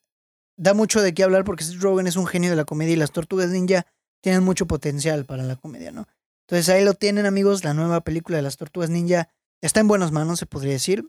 da 0.58 0.74
mucho 0.74 1.02
de 1.02 1.13
qué 1.13 1.24
hablar 1.24 1.44
porque 1.44 1.63
Seth 1.63 1.82
Rogen 1.82 2.08
es 2.08 2.16
un 2.16 2.26
genio 2.26 2.50
de 2.50 2.56
la 2.56 2.66
comedia 2.66 2.94
y 2.94 2.98
las 2.98 3.12
tortugas 3.12 3.50
ninja 3.50 3.86
tienen 4.22 4.44
mucho 4.44 4.66
potencial 4.66 5.26
para 5.26 5.44
la 5.44 5.56
comedia, 5.56 5.92
¿no? 5.92 6.08
Entonces 6.48 6.70
ahí 6.70 6.84
lo 6.84 6.94
tienen, 6.94 7.26
amigos. 7.26 7.63
La 7.63 7.74
nueva 7.74 8.02
película 8.02 8.38
de 8.38 8.44
las 8.44 8.58
tortugas 8.58 8.90
ninja 8.90 9.30
está 9.62 9.82
en 9.82 9.88
buenas 9.88 10.12
manos, 10.12 10.40
se 10.40 10.46
podría 10.46 10.74
decir. 10.74 11.08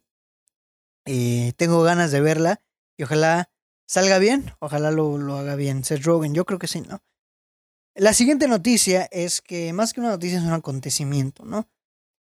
Eh, 1.11 1.55
tengo 1.57 1.83
ganas 1.83 2.11
de 2.13 2.21
verla 2.21 2.61
y 2.99 3.05
ojalá 3.05 3.51
salga 3.87 4.19
bien. 4.19 4.53
Ojalá 4.61 4.91
lo, 4.91 5.17
lo 5.17 5.39
haga 5.39 5.55
bien 5.55 5.83
Seth 5.83 6.05
Rogen. 6.05 6.35
Yo 6.35 6.45
creo 6.45 6.59
que 6.59 6.67
sí, 6.67 6.83
¿no? 6.83 7.03
La 7.95 8.13
siguiente 8.13 8.47
noticia 8.47 9.09
es 9.11 9.41
que 9.41 9.73
más 9.73 9.95
que 9.95 10.01
una 10.01 10.11
noticia 10.11 10.37
es 10.37 10.45
un 10.45 10.53
acontecimiento, 10.53 11.47
¿no? 11.47 11.67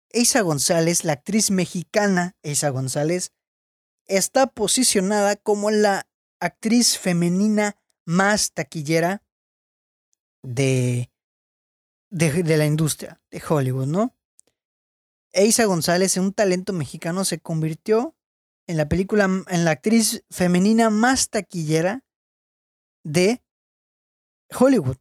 Eisa 0.10 0.40
González, 0.40 1.04
la 1.04 1.14
actriz 1.14 1.52
mexicana 1.52 2.38
Eisa 2.44 2.70
González, 2.70 3.34
está 4.06 4.48
posicionada 4.48 5.36
como 5.36 5.70
la 5.70 6.08
actriz 6.40 6.98
femenina 6.98 7.76
más 8.06 8.54
taquillera 8.54 9.22
de, 10.44 11.12
de, 12.10 12.58
la 12.58 12.66
industria 12.66 13.22
de 13.32 13.44
Hollywood, 13.46 13.88
¿no? 13.88 14.16
Eisa 15.34 15.66
González, 15.66 16.16
un 16.16 16.32
talento 16.32 16.72
mexicano, 16.72 17.26
se 17.26 17.40
convirtió 17.40 18.17
en 18.68 18.78
la 18.78 18.88
película, 18.88 19.26
en 19.48 19.66
la 19.66 19.72
actriz 19.72 20.24
femenina 20.30 20.90
más 20.90 21.30
taquillera 21.30 22.04
de 23.04 23.42
Hollywood 24.58 24.98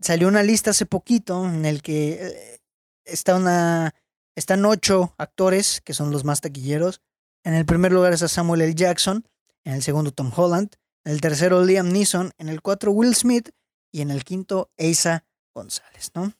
salió 0.00 0.28
una 0.28 0.42
lista 0.42 0.70
hace 0.70 0.86
poquito 0.86 1.46
en 1.46 1.64
el 1.64 1.82
que 1.82 2.18
eh, 2.20 2.60
está 3.04 3.36
una, 3.36 3.94
están 4.34 4.64
ocho 4.64 5.14
actores 5.18 5.80
que 5.80 5.94
son 5.94 6.10
los 6.10 6.24
más 6.24 6.40
taquilleros. 6.40 7.00
En 7.44 7.54
el 7.54 7.64
primer 7.64 7.92
lugar 7.92 8.12
está 8.12 8.28
Samuel 8.28 8.62
L. 8.62 8.74
Jackson, 8.74 9.26
en 9.64 9.74
el 9.74 9.82
segundo 9.82 10.12
Tom 10.12 10.32
Holland, 10.34 10.74
en 11.04 11.12
el 11.12 11.20
tercero 11.20 11.64
Liam 11.64 11.92
Neeson, 11.92 12.32
en 12.38 12.48
el 12.48 12.60
cuatro 12.60 12.92
Will 12.92 13.14
Smith 13.14 13.50
y 13.92 14.00
en 14.00 14.10
el 14.10 14.24
quinto 14.24 14.70
Asa 14.78 15.24
González, 15.54 16.10
¿no? 16.14 16.32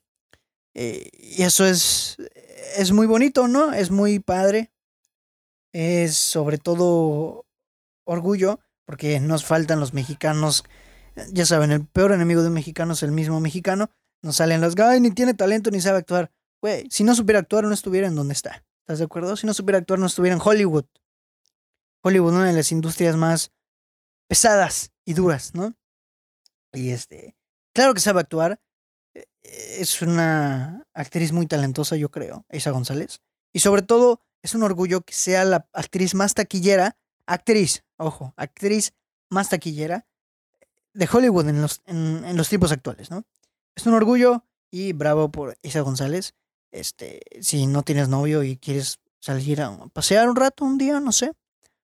Eh, 0.74 1.08
y 1.12 1.42
eso 1.42 1.64
es, 1.64 2.16
es 2.76 2.92
muy 2.92 3.06
bonito, 3.06 3.48
¿no? 3.48 3.72
Es 3.72 3.90
muy 3.90 4.18
padre. 4.18 4.72
Es 5.76 6.16
sobre 6.16 6.58
todo 6.58 7.44
orgullo 8.04 8.60
porque 8.86 9.20
nos 9.20 9.44
faltan 9.44 9.80
los 9.80 9.92
mexicanos 9.92 10.64
ya 11.32 11.46
saben, 11.46 11.72
el 11.72 11.86
peor 11.86 12.12
enemigo 12.12 12.42
de 12.42 12.48
un 12.48 12.54
mexicano 12.54 12.92
es 12.92 13.02
el 13.02 13.12
mismo 13.12 13.40
mexicano. 13.40 13.90
Nos 14.22 14.36
salen 14.36 14.60
los, 14.60 14.78
ay, 14.78 15.00
ni 15.00 15.10
tiene 15.10 15.34
talento 15.34 15.70
ni 15.70 15.80
sabe 15.80 15.98
actuar. 15.98 16.30
Güey, 16.60 16.88
si 16.90 17.04
no 17.04 17.14
supiera 17.14 17.40
actuar, 17.40 17.64
no 17.64 17.72
estuviera 17.72 18.06
en 18.06 18.14
donde 18.14 18.34
está. 18.34 18.64
¿Estás 18.80 18.98
de 18.98 19.04
acuerdo? 19.04 19.36
Si 19.36 19.46
no 19.46 19.54
supiera 19.54 19.78
actuar, 19.78 19.98
no 19.98 20.06
estuviera 20.06 20.34
en 20.34 20.42
Hollywood. 20.44 20.84
Hollywood, 22.02 22.34
una 22.34 22.46
de 22.46 22.52
las 22.52 22.70
industrias 22.72 23.16
más 23.16 23.52
pesadas 24.28 24.92
y 25.04 25.14
duras, 25.14 25.54
¿no? 25.54 25.74
Y 26.72 26.90
este, 26.90 27.36
claro 27.72 27.94
que 27.94 28.00
sabe 28.00 28.20
actuar. 28.20 28.60
E, 29.14 29.26
es 29.80 30.02
una 30.02 30.86
actriz 30.92 31.32
muy 31.32 31.46
talentosa, 31.46 31.96
yo 31.96 32.10
creo, 32.10 32.44
Isa 32.50 32.70
González. 32.70 33.20
Y 33.52 33.60
sobre 33.60 33.82
todo, 33.82 34.20
es 34.42 34.54
un 34.54 34.62
orgullo 34.62 35.00
que 35.02 35.14
sea 35.14 35.44
la 35.44 35.68
actriz 35.72 36.14
más 36.14 36.34
taquillera, 36.34 36.96
actriz, 37.26 37.84
ojo, 37.96 38.32
actriz 38.36 38.94
más 39.28 39.48
taquillera 39.48 40.06
de 40.96 41.08
Hollywood 41.12 41.48
en 41.48 41.60
los, 41.60 41.82
en, 41.86 42.36
los 42.36 42.48
tiempos 42.48 42.72
actuales, 42.72 43.10
¿no? 43.10 43.24
Es 43.74 43.86
un 43.86 43.94
orgullo 43.94 44.44
y 44.70 44.92
bravo 44.92 45.30
por 45.30 45.58
Isa 45.62 45.80
González. 45.80 46.34
Este, 46.70 47.20
si 47.40 47.66
no 47.66 47.82
tienes 47.82 48.08
novio 48.08 48.42
y 48.42 48.56
quieres 48.56 48.98
salir 49.20 49.60
a 49.60 49.76
pasear 49.88 50.28
un 50.28 50.36
rato, 50.36 50.64
un 50.64 50.78
día, 50.78 51.00
no 51.00 51.12
sé, 51.12 51.32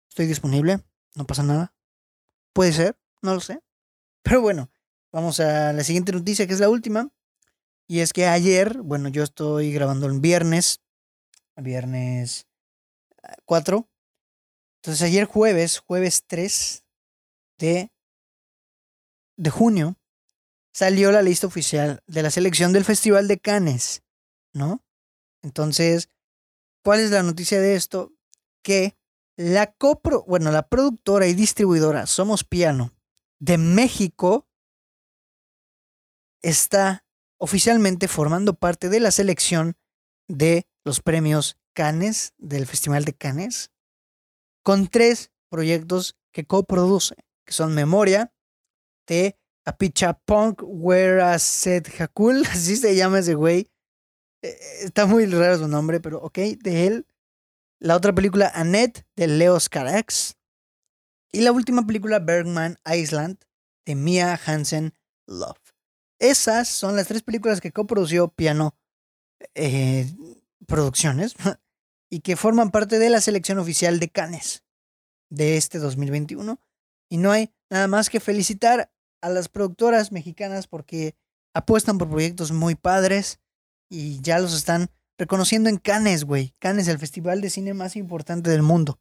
estoy 0.08 0.26
disponible, 0.26 0.80
no 1.14 1.26
pasa 1.26 1.42
nada. 1.42 1.74
Puede 2.52 2.72
ser, 2.72 2.96
no 3.20 3.34
lo 3.34 3.40
sé. 3.40 3.60
Pero 4.22 4.40
bueno, 4.40 4.70
vamos 5.12 5.40
a 5.40 5.72
la 5.72 5.84
siguiente 5.84 6.12
noticia, 6.12 6.46
que 6.46 6.54
es 6.54 6.60
la 6.60 6.68
última. 6.68 7.10
Y 7.86 8.00
es 8.00 8.12
que 8.12 8.26
ayer, 8.26 8.78
bueno, 8.78 9.08
yo 9.08 9.22
estoy 9.22 9.72
grabando 9.72 10.06
el 10.06 10.20
viernes, 10.20 10.80
viernes 11.56 12.46
4. 13.44 13.86
Ah, 13.86 13.94
Entonces 14.82 15.02
ayer 15.02 15.24
jueves, 15.26 15.78
jueves 15.78 16.24
3 16.26 16.84
de 17.58 17.90
de 19.36 19.50
junio 19.50 19.96
salió 20.72 21.12
la 21.12 21.22
lista 21.22 21.46
oficial 21.46 22.02
de 22.06 22.22
la 22.22 22.30
selección 22.30 22.72
del 22.72 22.84
Festival 22.84 23.28
de 23.28 23.38
Cannes, 23.38 24.02
¿no? 24.54 24.82
Entonces, 25.42 26.08
¿cuál 26.84 27.00
es 27.00 27.10
la 27.10 27.22
noticia 27.22 27.60
de 27.60 27.74
esto? 27.74 28.12
Que 28.62 28.96
la 29.36 29.72
copro, 29.72 30.24
bueno, 30.26 30.50
la 30.52 30.68
productora 30.68 31.26
y 31.26 31.34
distribuidora 31.34 32.06
Somos 32.06 32.44
Piano 32.44 32.92
de 33.40 33.58
México 33.58 34.46
está 36.42 37.04
oficialmente 37.38 38.08
formando 38.08 38.54
parte 38.54 38.88
de 38.88 39.00
la 39.00 39.10
selección 39.10 39.76
de 40.28 40.66
los 40.84 41.00
premios 41.00 41.58
Cannes 41.74 42.34
del 42.38 42.66
Festival 42.66 43.04
de 43.04 43.14
Cannes 43.14 43.70
con 44.62 44.88
tres 44.88 45.30
proyectos 45.48 46.16
que 46.32 46.46
coproduce, 46.46 47.16
que 47.44 47.52
son 47.52 47.74
Memoria, 47.74 48.32
de 49.06 49.38
Apichapunk 49.64 50.62
Wera 50.64 51.38
Set 51.38 51.88
Hakul, 52.00 52.44
así 52.50 52.76
se 52.76 52.96
llama 52.96 53.20
ese 53.20 53.34
güey. 53.34 53.70
Eh, 54.42 54.58
está 54.82 55.06
muy 55.06 55.26
raro 55.26 55.58
su 55.58 55.68
nombre, 55.68 56.00
pero 56.00 56.20
ok, 56.20 56.38
de 56.38 56.86
él. 56.86 57.06
La 57.78 57.96
otra 57.96 58.14
película, 58.14 58.50
Annette, 58.54 59.04
de 59.16 59.26
Leo 59.26 59.58
Carax. 59.70 60.36
Y 61.32 61.40
la 61.40 61.52
última 61.52 61.86
película, 61.86 62.20
Bergman 62.20 62.76
Island, 62.86 63.38
de 63.84 63.94
Mia 63.94 64.38
Hansen 64.46 64.94
Love. 65.26 65.74
esas 66.18 66.68
son 66.68 66.94
las 66.96 67.08
tres 67.08 67.22
películas 67.22 67.60
que 67.60 67.72
coprodució 67.72 68.28
Piano 68.28 68.76
eh, 69.54 70.06
Producciones 70.66 71.34
y 72.10 72.20
que 72.20 72.36
forman 72.36 72.70
parte 72.70 72.98
de 72.98 73.10
la 73.10 73.20
selección 73.20 73.58
oficial 73.58 73.98
de 73.98 74.08
Cannes 74.08 74.64
de 75.30 75.56
este 75.56 75.78
2021. 75.78 76.60
Y 77.08 77.16
no 77.16 77.30
hay 77.32 77.52
nada 77.70 77.88
más 77.88 78.10
que 78.10 78.20
felicitar 78.20 78.92
a 79.22 79.28
las 79.28 79.48
productoras 79.48 80.12
mexicanas 80.12 80.66
porque 80.66 81.14
apuestan 81.54 81.98
por 81.98 82.10
proyectos 82.10 82.52
muy 82.52 82.74
padres 82.74 83.40
y 83.88 84.20
ya 84.20 84.38
los 84.38 84.54
están 84.54 84.90
reconociendo 85.18 85.68
en 85.68 85.78
Cannes, 85.78 86.24
güey. 86.24 86.54
Cannes, 86.58 86.88
el 86.88 86.98
festival 86.98 87.40
de 87.40 87.50
cine 87.50 87.74
más 87.74 87.96
importante 87.96 88.50
del 88.50 88.62
mundo. 88.62 89.00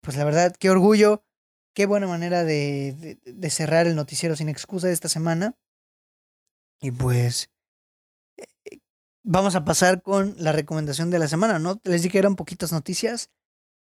Pues 0.00 0.16
la 0.16 0.24
verdad, 0.24 0.54
qué 0.58 0.70
orgullo, 0.70 1.24
qué 1.74 1.86
buena 1.86 2.06
manera 2.06 2.44
de, 2.44 3.20
de, 3.24 3.50
cerrar 3.50 3.86
el 3.86 3.94
noticiero 3.94 4.34
sin 4.34 4.48
excusa 4.48 4.88
de 4.88 4.94
esta 4.94 5.08
semana. 5.08 5.56
Y 6.80 6.90
pues 6.90 7.51
vamos 9.24 9.54
a 9.54 9.64
pasar 9.64 10.02
con 10.02 10.34
la 10.38 10.52
recomendación 10.52 11.10
de 11.10 11.18
la 11.18 11.28
semana, 11.28 11.58
¿no? 11.58 11.80
Les 11.84 12.02
dije 12.02 12.12
que 12.12 12.18
eran 12.18 12.36
poquitas 12.36 12.72
noticias 12.72 13.30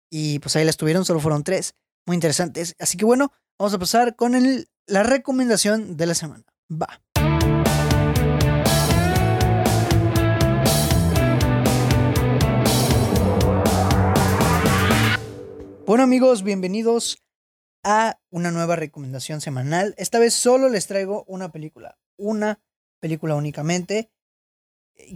y 0.10 0.40
pues 0.40 0.56
ahí 0.56 0.66
las 0.66 0.78
tuvieron, 0.78 1.06
solo 1.06 1.20
fueron 1.20 1.44
tres, 1.44 1.76
muy 2.06 2.16
interesantes. 2.16 2.76
Así 2.80 2.98
que 2.98 3.06
bueno, 3.06 3.32
vamos 3.58 3.74
a 3.74 3.80
pasar 3.80 4.16
con 4.16 4.34
la 4.88 5.04
recomendación 5.04 5.96
de 5.96 6.06
la 6.06 6.16
semana. 6.16 6.44
Va. 6.70 7.02
Bueno 15.86 16.04
amigos, 16.04 16.44
bienvenidos 16.44 17.22
a 17.84 18.20
una 18.30 18.52
nueva 18.52 18.76
recomendación 18.76 19.42
semanal. 19.42 19.94
Esta 19.98 20.20
vez 20.20 20.34
solo 20.34 20.70
les 20.70 20.88
traigo 20.88 21.26
una 21.28 21.52
película, 21.52 21.98
una 22.18 22.62
película 23.02 23.36
únicamente. 23.36 24.10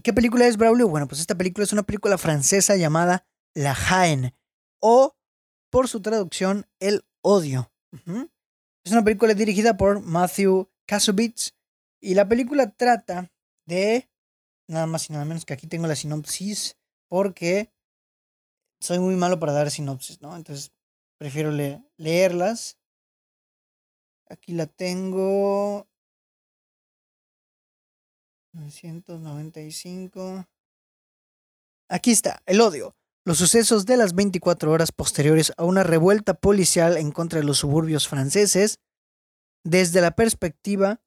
¿Qué 0.03 0.13
película 0.13 0.47
es 0.47 0.57
Braulio? 0.57 0.87
Bueno, 0.87 1.07
pues 1.07 1.21
esta 1.21 1.35
película 1.35 1.63
es 1.63 1.73
una 1.73 1.83
película 1.83 2.17
francesa 2.17 2.75
llamada 2.75 3.27
La 3.53 3.73
Haine 3.73 4.35
o 4.79 5.15
por 5.69 5.87
su 5.87 6.01
traducción 6.01 6.67
El 6.79 7.05
Odio. 7.21 7.71
Es 8.83 8.91
una 8.91 9.03
película 9.03 9.33
dirigida 9.33 9.77
por 9.77 10.01
Matthew 10.01 10.69
Kasovitz 10.85 11.53
y 12.01 12.13
la 12.13 12.27
película 12.27 12.71
trata 12.71 13.31
de 13.65 14.09
nada 14.67 14.85
más 14.85 15.09
y 15.09 15.13
nada 15.13 15.25
menos 15.25 15.45
que 15.45 15.53
aquí 15.53 15.67
tengo 15.67 15.87
la 15.87 15.95
sinopsis 15.95 16.77
porque 17.07 17.71
soy 18.79 18.99
muy 18.99 19.15
malo 19.15 19.39
para 19.39 19.53
dar 19.53 19.71
sinopsis, 19.71 20.21
¿no? 20.21 20.35
Entonces 20.35 20.71
prefiero 21.17 21.51
leerlas. 21.97 22.77
Aquí 24.29 24.53
la 24.53 24.67
tengo. 24.67 25.87
995. 28.55 30.47
Aquí 31.89 32.11
está, 32.11 32.41
el 32.45 32.61
odio. 32.61 32.95
Los 33.25 33.39
sucesos 33.39 33.85
de 33.85 33.97
las 33.97 34.13
24 34.13 34.71
horas 34.71 34.91
posteriores 34.91 35.53
a 35.57 35.63
una 35.63 35.83
revuelta 35.83 36.35
policial 36.35 36.97
en 36.97 37.11
contra 37.11 37.39
de 37.39 37.45
los 37.45 37.57
suburbios 37.59 38.07
franceses, 38.07 38.79
desde 39.63 40.01
la 40.01 40.11
perspectiva 40.11 41.01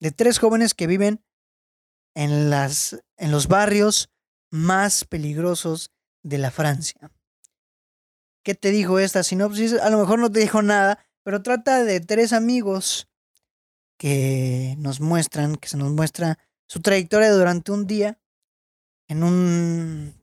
de 0.00 0.12
tres 0.12 0.38
jóvenes 0.38 0.74
que 0.74 0.86
viven 0.86 1.24
en, 2.14 2.50
las, 2.50 3.02
en 3.16 3.32
los 3.32 3.48
barrios 3.48 4.10
más 4.50 5.04
peligrosos 5.04 5.90
de 6.22 6.38
la 6.38 6.50
Francia. 6.50 7.12
¿Qué 8.44 8.54
te 8.54 8.70
dijo 8.70 8.98
esta 8.98 9.22
sinopsis? 9.22 9.74
A 9.74 9.90
lo 9.90 9.98
mejor 9.98 10.20
no 10.20 10.30
te 10.30 10.40
dijo 10.40 10.62
nada, 10.62 11.04
pero 11.24 11.42
trata 11.42 11.84
de 11.84 12.00
tres 12.00 12.32
amigos 12.32 13.08
que 13.98 14.76
nos 14.78 15.00
muestran, 15.00 15.56
que 15.56 15.68
se 15.68 15.76
nos 15.76 15.90
muestra 15.90 16.38
su 16.68 16.80
trayectoria 16.80 17.32
durante 17.32 17.72
un 17.72 17.86
día, 17.86 18.20
en 19.08 19.22
un 19.22 20.14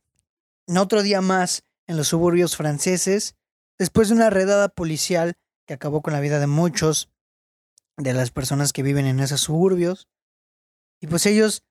en 0.68 0.78
otro 0.78 1.04
día 1.04 1.22
más 1.22 1.64
en 1.88 1.98
los 1.98 2.08
suburbios 2.08 2.56
franceses, 2.56 3.36
después 3.78 4.10
de 4.10 4.16
una 4.16 4.30
redada 4.30 4.70
policial 4.70 5.38
que 5.68 5.74
acabó 5.74 6.02
con 6.02 6.14
la 6.14 6.20
vida 6.20 6.39
de 6.39 6.48
muchos 6.48 7.12
de 7.98 8.14
las 8.14 8.32
personas 8.32 8.74
que 8.74 8.84
viven 8.84 9.06
en 9.06 9.20
esos 9.20 9.41
suburbios. 9.41 10.08
Y 11.02 11.08
pues 11.08 11.26
ellos, 11.26 11.64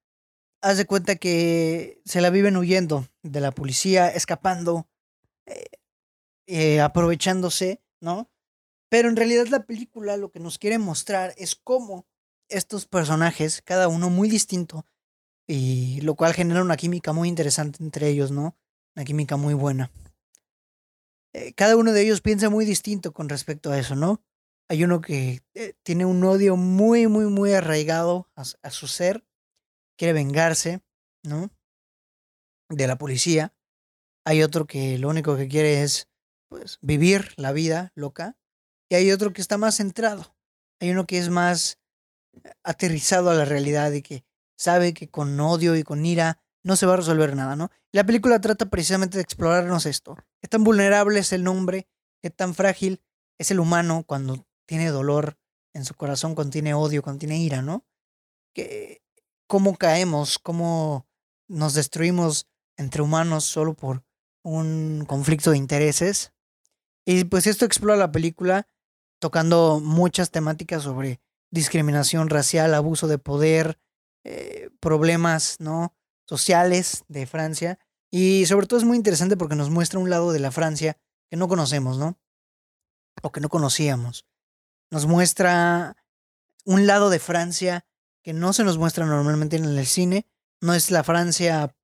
haz 0.60 0.76
de 0.76 0.86
cuenta 0.86 1.16
que 1.16 2.00
se 2.04 2.20
la 2.20 2.30
viven 2.30 2.56
huyendo 2.56 3.08
de 3.22 3.40
la 3.40 3.52
policía, 3.52 4.08
escapando, 4.08 4.88
eh, 5.46 5.64
eh, 6.46 6.80
aprovechándose, 6.80 7.82
¿no? 8.00 8.30
Pero 8.88 9.08
en 9.08 9.16
realidad 9.16 9.46
la 9.48 9.66
película 9.66 10.16
lo 10.16 10.30
que 10.30 10.40
nos 10.40 10.58
quiere 10.58 10.78
mostrar 10.78 11.34
es 11.36 11.56
cómo 11.56 12.06
estos 12.48 12.86
personajes, 12.86 13.62
cada 13.62 13.88
uno 13.88 14.10
muy 14.10 14.28
distinto, 14.28 14.86
y 15.46 16.00
lo 16.02 16.14
cual 16.14 16.34
genera 16.34 16.62
una 16.62 16.76
química 16.76 17.12
muy 17.12 17.28
interesante 17.28 17.82
entre 17.82 18.08
ellos, 18.08 18.30
¿no? 18.30 18.56
Una 18.96 19.04
química 19.04 19.36
muy 19.36 19.54
buena. 19.54 19.90
Eh, 21.32 21.52
cada 21.54 21.76
uno 21.76 21.92
de 21.92 22.02
ellos 22.02 22.20
piensa 22.20 22.48
muy 22.48 22.64
distinto 22.64 23.12
con 23.12 23.28
respecto 23.28 23.70
a 23.70 23.78
eso, 23.78 23.94
¿no? 23.96 24.22
Hay 24.68 24.82
uno 24.82 25.00
que 25.02 25.42
tiene 25.82 26.06
un 26.06 26.24
odio 26.24 26.56
muy, 26.56 27.06
muy, 27.06 27.26
muy 27.26 27.52
arraigado 27.52 28.30
a 28.34 28.70
su 28.70 28.86
ser, 28.86 29.22
quiere 29.98 30.14
vengarse, 30.14 30.80
¿no? 31.22 31.50
de 32.68 32.86
la 32.86 32.96
policía. 32.96 33.54
Hay 34.24 34.42
otro 34.42 34.66
que 34.66 34.98
lo 34.98 35.08
único 35.08 35.36
que 35.36 35.48
quiere 35.48 35.82
es 35.82 36.08
pues 36.48 36.78
vivir 36.80 37.32
la 37.36 37.52
vida 37.52 37.92
loca 37.94 38.36
y 38.88 38.94
hay 38.94 39.10
otro 39.10 39.32
que 39.32 39.40
está 39.40 39.58
más 39.58 39.76
centrado. 39.76 40.36
Hay 40.80 40.90
uno 40.90 41.06
que 41.06 41.18
es 41.18 41.28
más 41.28 41.78
aterrizado 42.62 43.30
a 43.30 43.34
la 43.34 43.44
realidad 43.44 43.92
y 43.92 44.02
que 44.02 44.24
sabe 44.56 44.94
que 44.94 45.08
con 45.08 45.38
odio 45.40 45.76
y 45.76 45.82
con 45.82 46.04
ira 46.04 46.40
no 46.62 46.76
se 46.76 46.86
va 46.86 46.94
a 46.94 46.96
resolver 46.96 47.36
nada, 47.36 47.56
¿no? 47.56 47.70
La 47.92 48.04
película 48.04 48.40
trata 48.40 48.66
precisamente 48.66 49.18
de 49.18 49.22
explorarnos 49.22 49.86
esto. 49.86 50.16
Qué 50.40 50.48
tan 50.48 50.64
vulnerable 50.64 51.20
es 51.20 51.32
el 51.32 51.46
hombre, 51.46 51.86
qué 52.22 52.30
tan 52.30 52.54
frágil 52.54 53.02
es 53.38 53.50
el 53.50 53.60
humano 53.60 54.04
cuando 54.06 54.46
tiene 54.66 54.88
dolor 54.88 55.38
en 55.74 55.84
su 55.84 55.94
corazón, 55.94 56.34
cuando 56.34 56.52
tiene 56.52 56.74
odio, 56.74 57.02
cuando 57.02 57.20
tiene 57.20 57.38
ira, 57.38 57.62
¿no? 57.62 57.84
Que, 58.54 59.02
cómo 59.46 59.76
caemos, 59.76 60.38
cómo 60.38 61.06
nos 61.48 61.74
destruimos 61.74 62.48
entre 62.76 63.02
humanos 63.02 63.44
solo 63.44 63.74
por 63.74 64.04
un 64.42 65.04
conflicto 65.06 65.50
de 65.50 65.58
intereses. 65.58 66.32
Y 67.04 67.24
pues 67.24 67.46
esto 67.46 67.64
explora 67.64 67.96
la 67.96 68.12
película 68.12 68.66
tocando 69.20 69.80
muchas 69.80 70.30
temáticas 70.30 70.82
sobre 70.82 71.20
discriminación 71.54 72.28
racial, 72.28 72.74
abuso 72.74 73.06
de 73.06 73.18
poder, 73.18 73.78
eh, 74.24 74.70
problemas 74.80 75.56
¿no? 75.60 75.94
sociales 76.26 77.04
de 77.08 77.26
Francia. 77.26 77.78
Y 78.10 78.44
sobre 78.46 78.66
todo 78.66 78.78
es 78.78 78.84
muy 78.84 78.96
interesante 78.96 79.36
porque 79.36 79.54
nos 79.54 79.70
muestra 79.70 80.00
un 80.00 80.10
lado 80.10 80.32
de 80.32 80.40
la 80.40 80.50
Francia 80.50 80.98
que 81.30 81.36
no 81.36 81.48
conocemos, 81.48 81.96
¿no? 81.96 82.18
O 83.22 83.32
que 83.32 83.40
no 83.40 83.48
conocíamos. 83.48 84.26
Nos 84.90 85.06
muestra 85.06 85.96
un 86.64 86.86
lado 86.86 87.08
de 87.08 87.20
Francia 87.20 87.86
que 88.22 88.32
no 88.32 88.52
se 88.52 88.64
nos 88.64 88.76
muestra 88.76 89.06
normalmente 89.06 89.56
en 89.56 89.64
el 89.64 89.86
cine. 89.86 90.26
No 90.60 90.74
es 90.74 90.90
la 90.90 91.04
Francia 91.04 91.74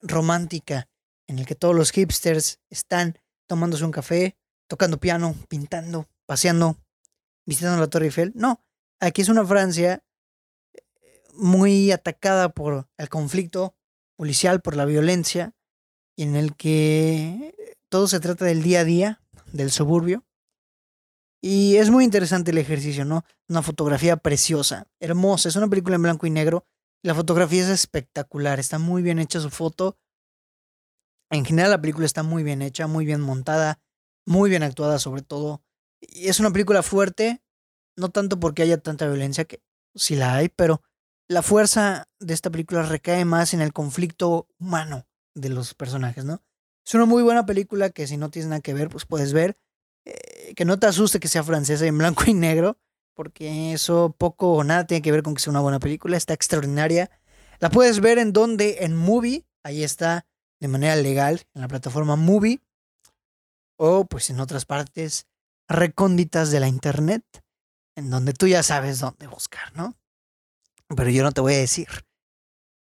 romántica 0.00 0.88
en 1.26 1.40
el 1.40 1.46
que 1.46 1.54
todos 1.56 1.74
los 1.74 1.90
hipsters 1.90 2.60
están 2.70 3.18
tomándose 3.48 3.84
un 3.84 3.90
café, 3.90 4.38
tocando 4.68 5.00
piano, 5.00 5.34
pintando, 5.48 6.08
paseando, 6.26 6.76
visitando 7.46 7.80
la 7.80 7.88
Torre 7.88 8.06
Eiffel. 8.06 8.32
No, 8.34 8.62
aquí 9.00 9.22
es 9.22 9.28
una 9.28 9.44
Francia 9.44 10.02
eh, 10.72 10.80
muy 11.34 11.90
atacada 11.92 12.50
por 12.50 12.88
el 12.96 13.08
conflicto 13.08 13.74
policial, 14.16 14.60
por 14.60 14.76
la 14.76 14.84
violencia, 14.84 15.54
y 16.16 16.24
en 16.24 16.36
el 16.36 16.56
que 16.56 17.54
todo 17.88 18.08
se 18.08 18.20
trata 18.20 18.44
del 18.44 18.62
día 18.62 18.80
a 18.80 18.84
día, 18.84 19.22
del 19.52 19.70
suburbio. 19.70 20.24
Y 21.40 21.76
es 21.76 21.90
muy 21.90 22.04
interesante 22.04 22.50
el 22.50 22.58
ejercicio, 22.58 23.04
¿no? 23.04 23.24
Una 23.48 23.62
fotografía 23.62 24.16
preciosa, 24.16 24.88
hermosa. 24.98 25.48
Es 25.48 25.54
una 25.54 25.68
película 25.68 25.94
en 25.94 26.02
blanco 26.02 26.26
y 26.26 26.30
negro 26.30 26.66
la 27.02 27.14
fotografía 27.14 27.62
es 27.62 27.68
espectacular, 27.68 28.58
está 28.58 28.78
muy 28.78 29.02
bien 29.02 29.18
hecha 29.18 29.40
su 29.40 29.50
foto. 29.50 29.96
En 31.30 31.44
general 31.44 31.70
la 31.70 31.80
película 31.80 32.06
está 32.06 32.22
muy 32.22 32.42
bien 32.42 32.60
hecha, 32.60 32.86
muy 32.86 33.06
bien 33.06 33.20
montada, 33.20 33.80
muy 34.26 34.50
bien 34.50 34.62
actuada 34.62 34.98
sobre 34.98 35.22
todo. 35.22 35.62
Y 36.00 36.28
es 36.28 36.40
una 36.40 36.52
película 36.52 36.82
fuerte, 36.82 37.42
no 37.98 38.10
tanto 38.10 38.40
porque 38.40 38.62
haya 38.62 38.78
tanta 38.78 39.06
violencia, 39.06 39.44
que 39.44 39.62
sí 39.94 40.16
la 40.16 40.34
hay, 40.34 40.48
pero 40.48 40.82
la 41.28 41.42
fuerza 41.42 42.08
de 42.20 42.34
esta 42.34 42.50
película 42.50 42.82
recae 42.82 43.24
más 43.24 43.52
en 43.54 43.60
el 43.60 43.72
conflicto 43.72 44.48
humano 44.58 45.06
de 45.34 45.50
los 45.50 45.74
personajes, 45.74 46.24
¿no? 46.24 46.42
Es 46.86 46.94
una 46.94 47.04
muy 47.04 47.22
buena 47.22 47.44
película 47.44 47.90
que 47.90 48.06
si 48.06 48.16
no 48.16 48.30
tienes 48.30 48.48
nada 48.48 48.62
que 48.62 48.72
ver, 48.72 48.88
pues 48.88 49.04
puedes 49.04 49.32
ver. 49.32 49.58
Eh, 50.06 50.54
que 50.54 50.64
no 50.64 50.78
te 50.78 50.86
asuste 50.86 51.20
que 51.20 51.28
sea 51.28 51.42
francesa 51.42 51.84
en 51.84 51.98
blanco 51.98 52.24
y 52.26 52.32
negro 52.32 52.78
porque 53.18 53.72
eso 53.72 54.14
poco 54.16 54.52
o 54.52 54.62
nada 54.62 54.86
tiene 54.86 55.02
que 55.02 55.10
ver 55.10 55.24
con 55.24 55.34
que 55.34 55.42
sea 55.42 55.50
una 55.50 55.58
buena 55.58 55.80
película, 55.80 56.16
está 56.16 56.34
extraordinaria. 56.34 57.10
La 57.58 57.68
puedes 57.68 57.98
ver 57.98 58.16
en 58.16 58.32
donde, 58.32 58.84
en 58.84 58.96
Movie, 58.96 59.44
ahí 59.64 59.82
está 59.82 60.24
de 60.60 60.68
manera 60.68 60.94
legal, 60.94 61.42
en 61.52 61.62
la 61.62 61.66
plataforma 61.66 62.14
Movie, 62.14 62.62
o 63.76 64.04
pues 64.04 64.30
en 64.30 64.38
otras 64.38 64.66
partes 64.66 65.26
recónditas 65.66 66.52
de 66.52 66.60
la 66.60 66.68
internet, 66.68 67.24
en 67.98 68.10
donde 68.10 68.32
tú 68.32 68.46
ya 68.46 68.62
sabes 68.62 69.00
dónde 69.00 69.26
buscar, 69.26 69.74
¿no? 69.74 69.96
pero 70.96 71.10
yo 71.10 71.22
no 71.22 71.32
te 71.32 71.40
voy 71.40 71.54
a 71.54 71.58
decir. 71.58 71.88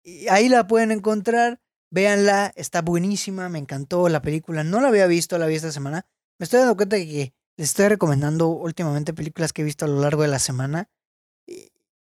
Y 0.03 0.27
ahí 0.29 0.49
la 0.49 0.67
pueden 0.67 0.91
encontrar, 0.91 1.61
véanla, 1.89 2.53
está 2.55 2.81
buenísima, 2.81 3.49
me 3.49 3.59
encantó 3.59 4.07
la 4.07 4.21
película, 4.21 4.63
no 4.63 4.79
la 4.79 4.87
había 4.87 5.07
visto, 5.07 5.37
la 5.37 5.47
vi 5.47 5.55
esta 5.55 5.71
semana. 5.71 6.05
Me 6.37 6.45
estoy 6.45 6.59
dando 6.59 6.77
cuenta 6.77 6.95
de 6.95 7.05
que 7.05 7.33
les 7.57 7.69
estoy 7.69 7.89
recomendando 7.89 8.47
últimamente 8.47 9.13
películas 9.13 9.51
que 9.51 9.63
he 9.63 9.65
visto 9.65 9.85
a 9.85 9.89
lo 9.89 9.99
largo 9.99 10.21
de 10.21 10.29
la 10.29 10.39
semana. 10.39 10.89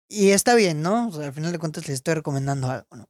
Y, 0.08 0.30
está 0.30 0.56
bien, 0.56 0.82
¿no? 0.82 1.12
al 1.14 1.34
final 1.34 1.52
de 1.52 1.60
cuentas 1.60 1.88
les 1.88 1.96
estoy 1.96 2.16
recomendando 2.16 2.70
algo, 2.70 2.96
¿no? 2.96 3.10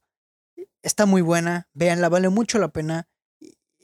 Está 0.82 1.04
muy 1.04 1.20
buena, 1.20 1.68
véanla, 1.74 2.08
vale 2.08 2.30
mucho 2.30 2.58
la 2.58 2.68
pena 2.68 3.08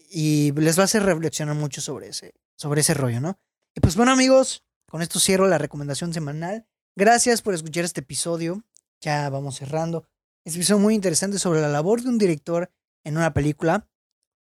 y 0.09 0.53
les 0.53 0.79
va 0.79 0.83
a 0.83 0.85
hacer 0.85 1.03
reflexionar 1.03 1.57
mucho 1.57 1.81
sobre 1.81 2.09
ese, 2.09 2.35
sobre 2.57 2.81
ese 2.81 2.95
rollo, 2.95 3.21
¿no? 3.21 3.39
Y 3.75 3.81
pues 3.81 3.97
bueno 3.97 4.13
amigos, 4.13 4.66
con 4.97 5.03
esto 5.03 5.21
cierro 5.21 5.47
la 5.47 5.59
recomendación 5.59 6.15
semanal. 6.15 6.67
Gracias 6.97 7.43
por 7.43 7.53
escuchar 7.53 7.85
este 7.85 8.01
episodio. 8.01 8.65
Ya 9.03 9.29
vamos 9.29 9.57
cerrando. 9.57 10.09
Este 10.43 10.59
episodio 10.59 10.79
muy 10.79 10.95
interesante 10.95 11.39
sobre 11.39 11.61
la 11.61 11.69
labor 11.69 12.01
de 12.01 12.09
un 12.09 12.17
director 12.17 12.73
en 13.05 13.19
una 13.19 13.35
película. 13.35 13.91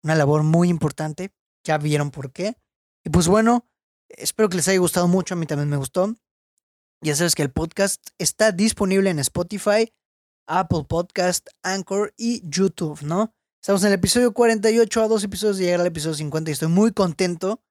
Una 0.04 0.14
labor 0.16 0.44
muy 0.44 0.68
importante. 0.68 1.34
Ya 1.64 1.78
vieron 1.78 2.12
por 2.12 2.34
qué. 2.34 2.58
Y 3.06 3.12
pues 3.12 3.30
bueno, 3.30 3.66
espero 4.10 4.50
que 4.50 4.58
les 4.58 4.68
haya 4.68 4.80
gustado 4.80 5.08
mucho. 5.08 5.36
A 5.36 5.38
mí 5.38 5.46
también 5.46 5.70
me 5.70 5.78
gustó. 5.78 6.18
Ya 7.00 7.16
sabes 7.16 7.34
que 7.34 7.44
el 7.44 7.52
podcast 7.52 8.06
está 8.18 8.52
disponible 8.52 9.10
en 9.10 9.20
Spotify, 9.20 9.94
Apple 10.48 10.84
Podcast, 10.84 11.48
Anchor 11.64 12.14
y 12.18 12.42
YouTube, 12.44 13.04
¿no? 13.04 13.34
Estamos 13.62 13.84
en 13.84 13.88
el 13.88 13.94
episodio 13.94 14.34
48 14.34 15.02
a 15.02 15.08
dos 15.08 15.24
episodios 15.24 15.60
de 15.60 15.64
llegar 15.64 15.80
al 15.80 15.88
episodio 15.88 16.16
50 16.16 16.52
y 16.52 16.54
estoy 16.56 16.68
muy 16.68 16.92
contento 16.92 17.64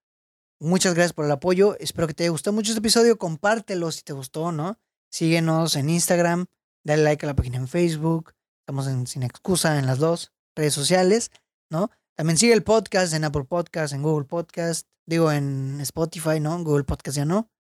Muchas 0.63 0.93
gracias 0.93 1.15
por 1.15 1.25
el 1.25 1.31
apoyo. 1.31 1.75
Espero 1.79 2.07
que 2.07 2.13
te 2.13 2.25
haya 2.25 2.31
gustado 2.31 2.53
mucho 2.53 2.73
este 2.73 2.81
episodio. 2.81 3.17
Compártelo 3.17 3.91
si 3.91 4.03
te 4.03 4.13
gustó, 4.13 4.53
¿no? 4.53 4.79
Síguenos 5.11 5.75
en 5.75 5.89
Instagram. 5.89 6.47
Dale 6.85 7.03
like 7.03 7.25
a 7.25 7.29
la 7.29 7.35
página 7.35 7.57
en 7.57 7.67
Facebook. 7.67 8.35
Estamos 8.61 8.87
en 8.87 9.07
Sin 9.07 9.23
Excusa 9.23 9.79
en 9.79 9.87
las 9.87 9.99
dos 9.99 10.33
redes 10.55 10.75
sociales, 10.75 11.31
¿no? 11.71 11.91
También 12.15 12.37
sigue 12.37 12.53
el 12.53 12.63
podcast 12.63 13.15
en 13.15 13.25
Apple 13.25 13.45
Podcast, 13.45 13.95
en 13.95 14.03
Google 14.03 14.27
Podcast. 14.27 14.87
Digo, 15.07 15.33
en 15.33 15.81
Spotify, 15.81 16.41
¿no? 16.41 16.63
Google 16.63 16.85
Podcast 16.85 17.17
ya 17.17 17.25
no. 17.25 17.51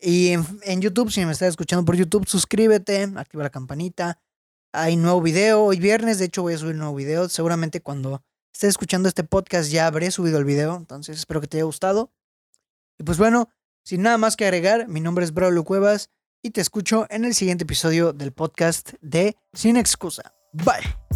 Y 0.00 0.28
en, 0.28 0.46
en 0.62 0.80
YouTube, 0.82 1.10
si 1.10 1.26
me 1.26 1.32
estás 1.32 1.48
escuchando 1.48 1.84
por 1.84 1.96
YouTube, 1.96 2.28
suscríbete, 2.28 3.10
activa 3.16 3.42
la 3.42 3.50
campanita. 3.50 4.20
Hay 4.72 4.96
nuevo 4.96 5.20
video. 5.20 5.64
Hoy 5.64 5.80
viernes, 5.80 6.20
de 6.20 6.26
hecho, 6.26 6.42
voy 6.42 6.54
a 6.54 6.58
subir 6.58 6.74
un 6.74 6.78
nuevo 6.78 6.94
video. 6.94 7.28
Seguramente 7.28 7.80
cuando 7.80 8.22
estés 8.52 8.70
escuchando 8.70 9.08
este 9.08 9.24
podcast 9.24 9.70
ya 9.70 9.86
habré 9.86 10.10
subido 10.10 10.38
el 10.38 10.44
video, 10.44 10.76
entonces 10.76 11.18
espero 11.18 11.40
que 11.40 11.46
te 11.46 11.56
haya 11.58 11.64
gustado. 11.64 12.12
Y 12.98 13.04
pues 13.04 13.18
bueno, 13.18 13.48
sin 13.84 14.02
nada 14.02 14.18
más 14.18 14.36
que 14.36 14.44
agregar, 14.44 14.88
mi 14.88 15.00
nombre 15.00 15.24
es 15.24 15.34
Braulio 15.34 15.64
Cuevas 15.64 16.10
y 16.42 16.50
te 16.50 16.60
escucho 16.60 17.06
en 17.10 17.24
el 17.24 17.34
siguiente 17.34 17.64
episodio 17.64 18.12
del 18.12 18.32
podcast 18.32 18.92
de 19.00 19.36
Sin 19.52 19.76
Excusa. 19.76 20.34
Bye. 20.52 21.11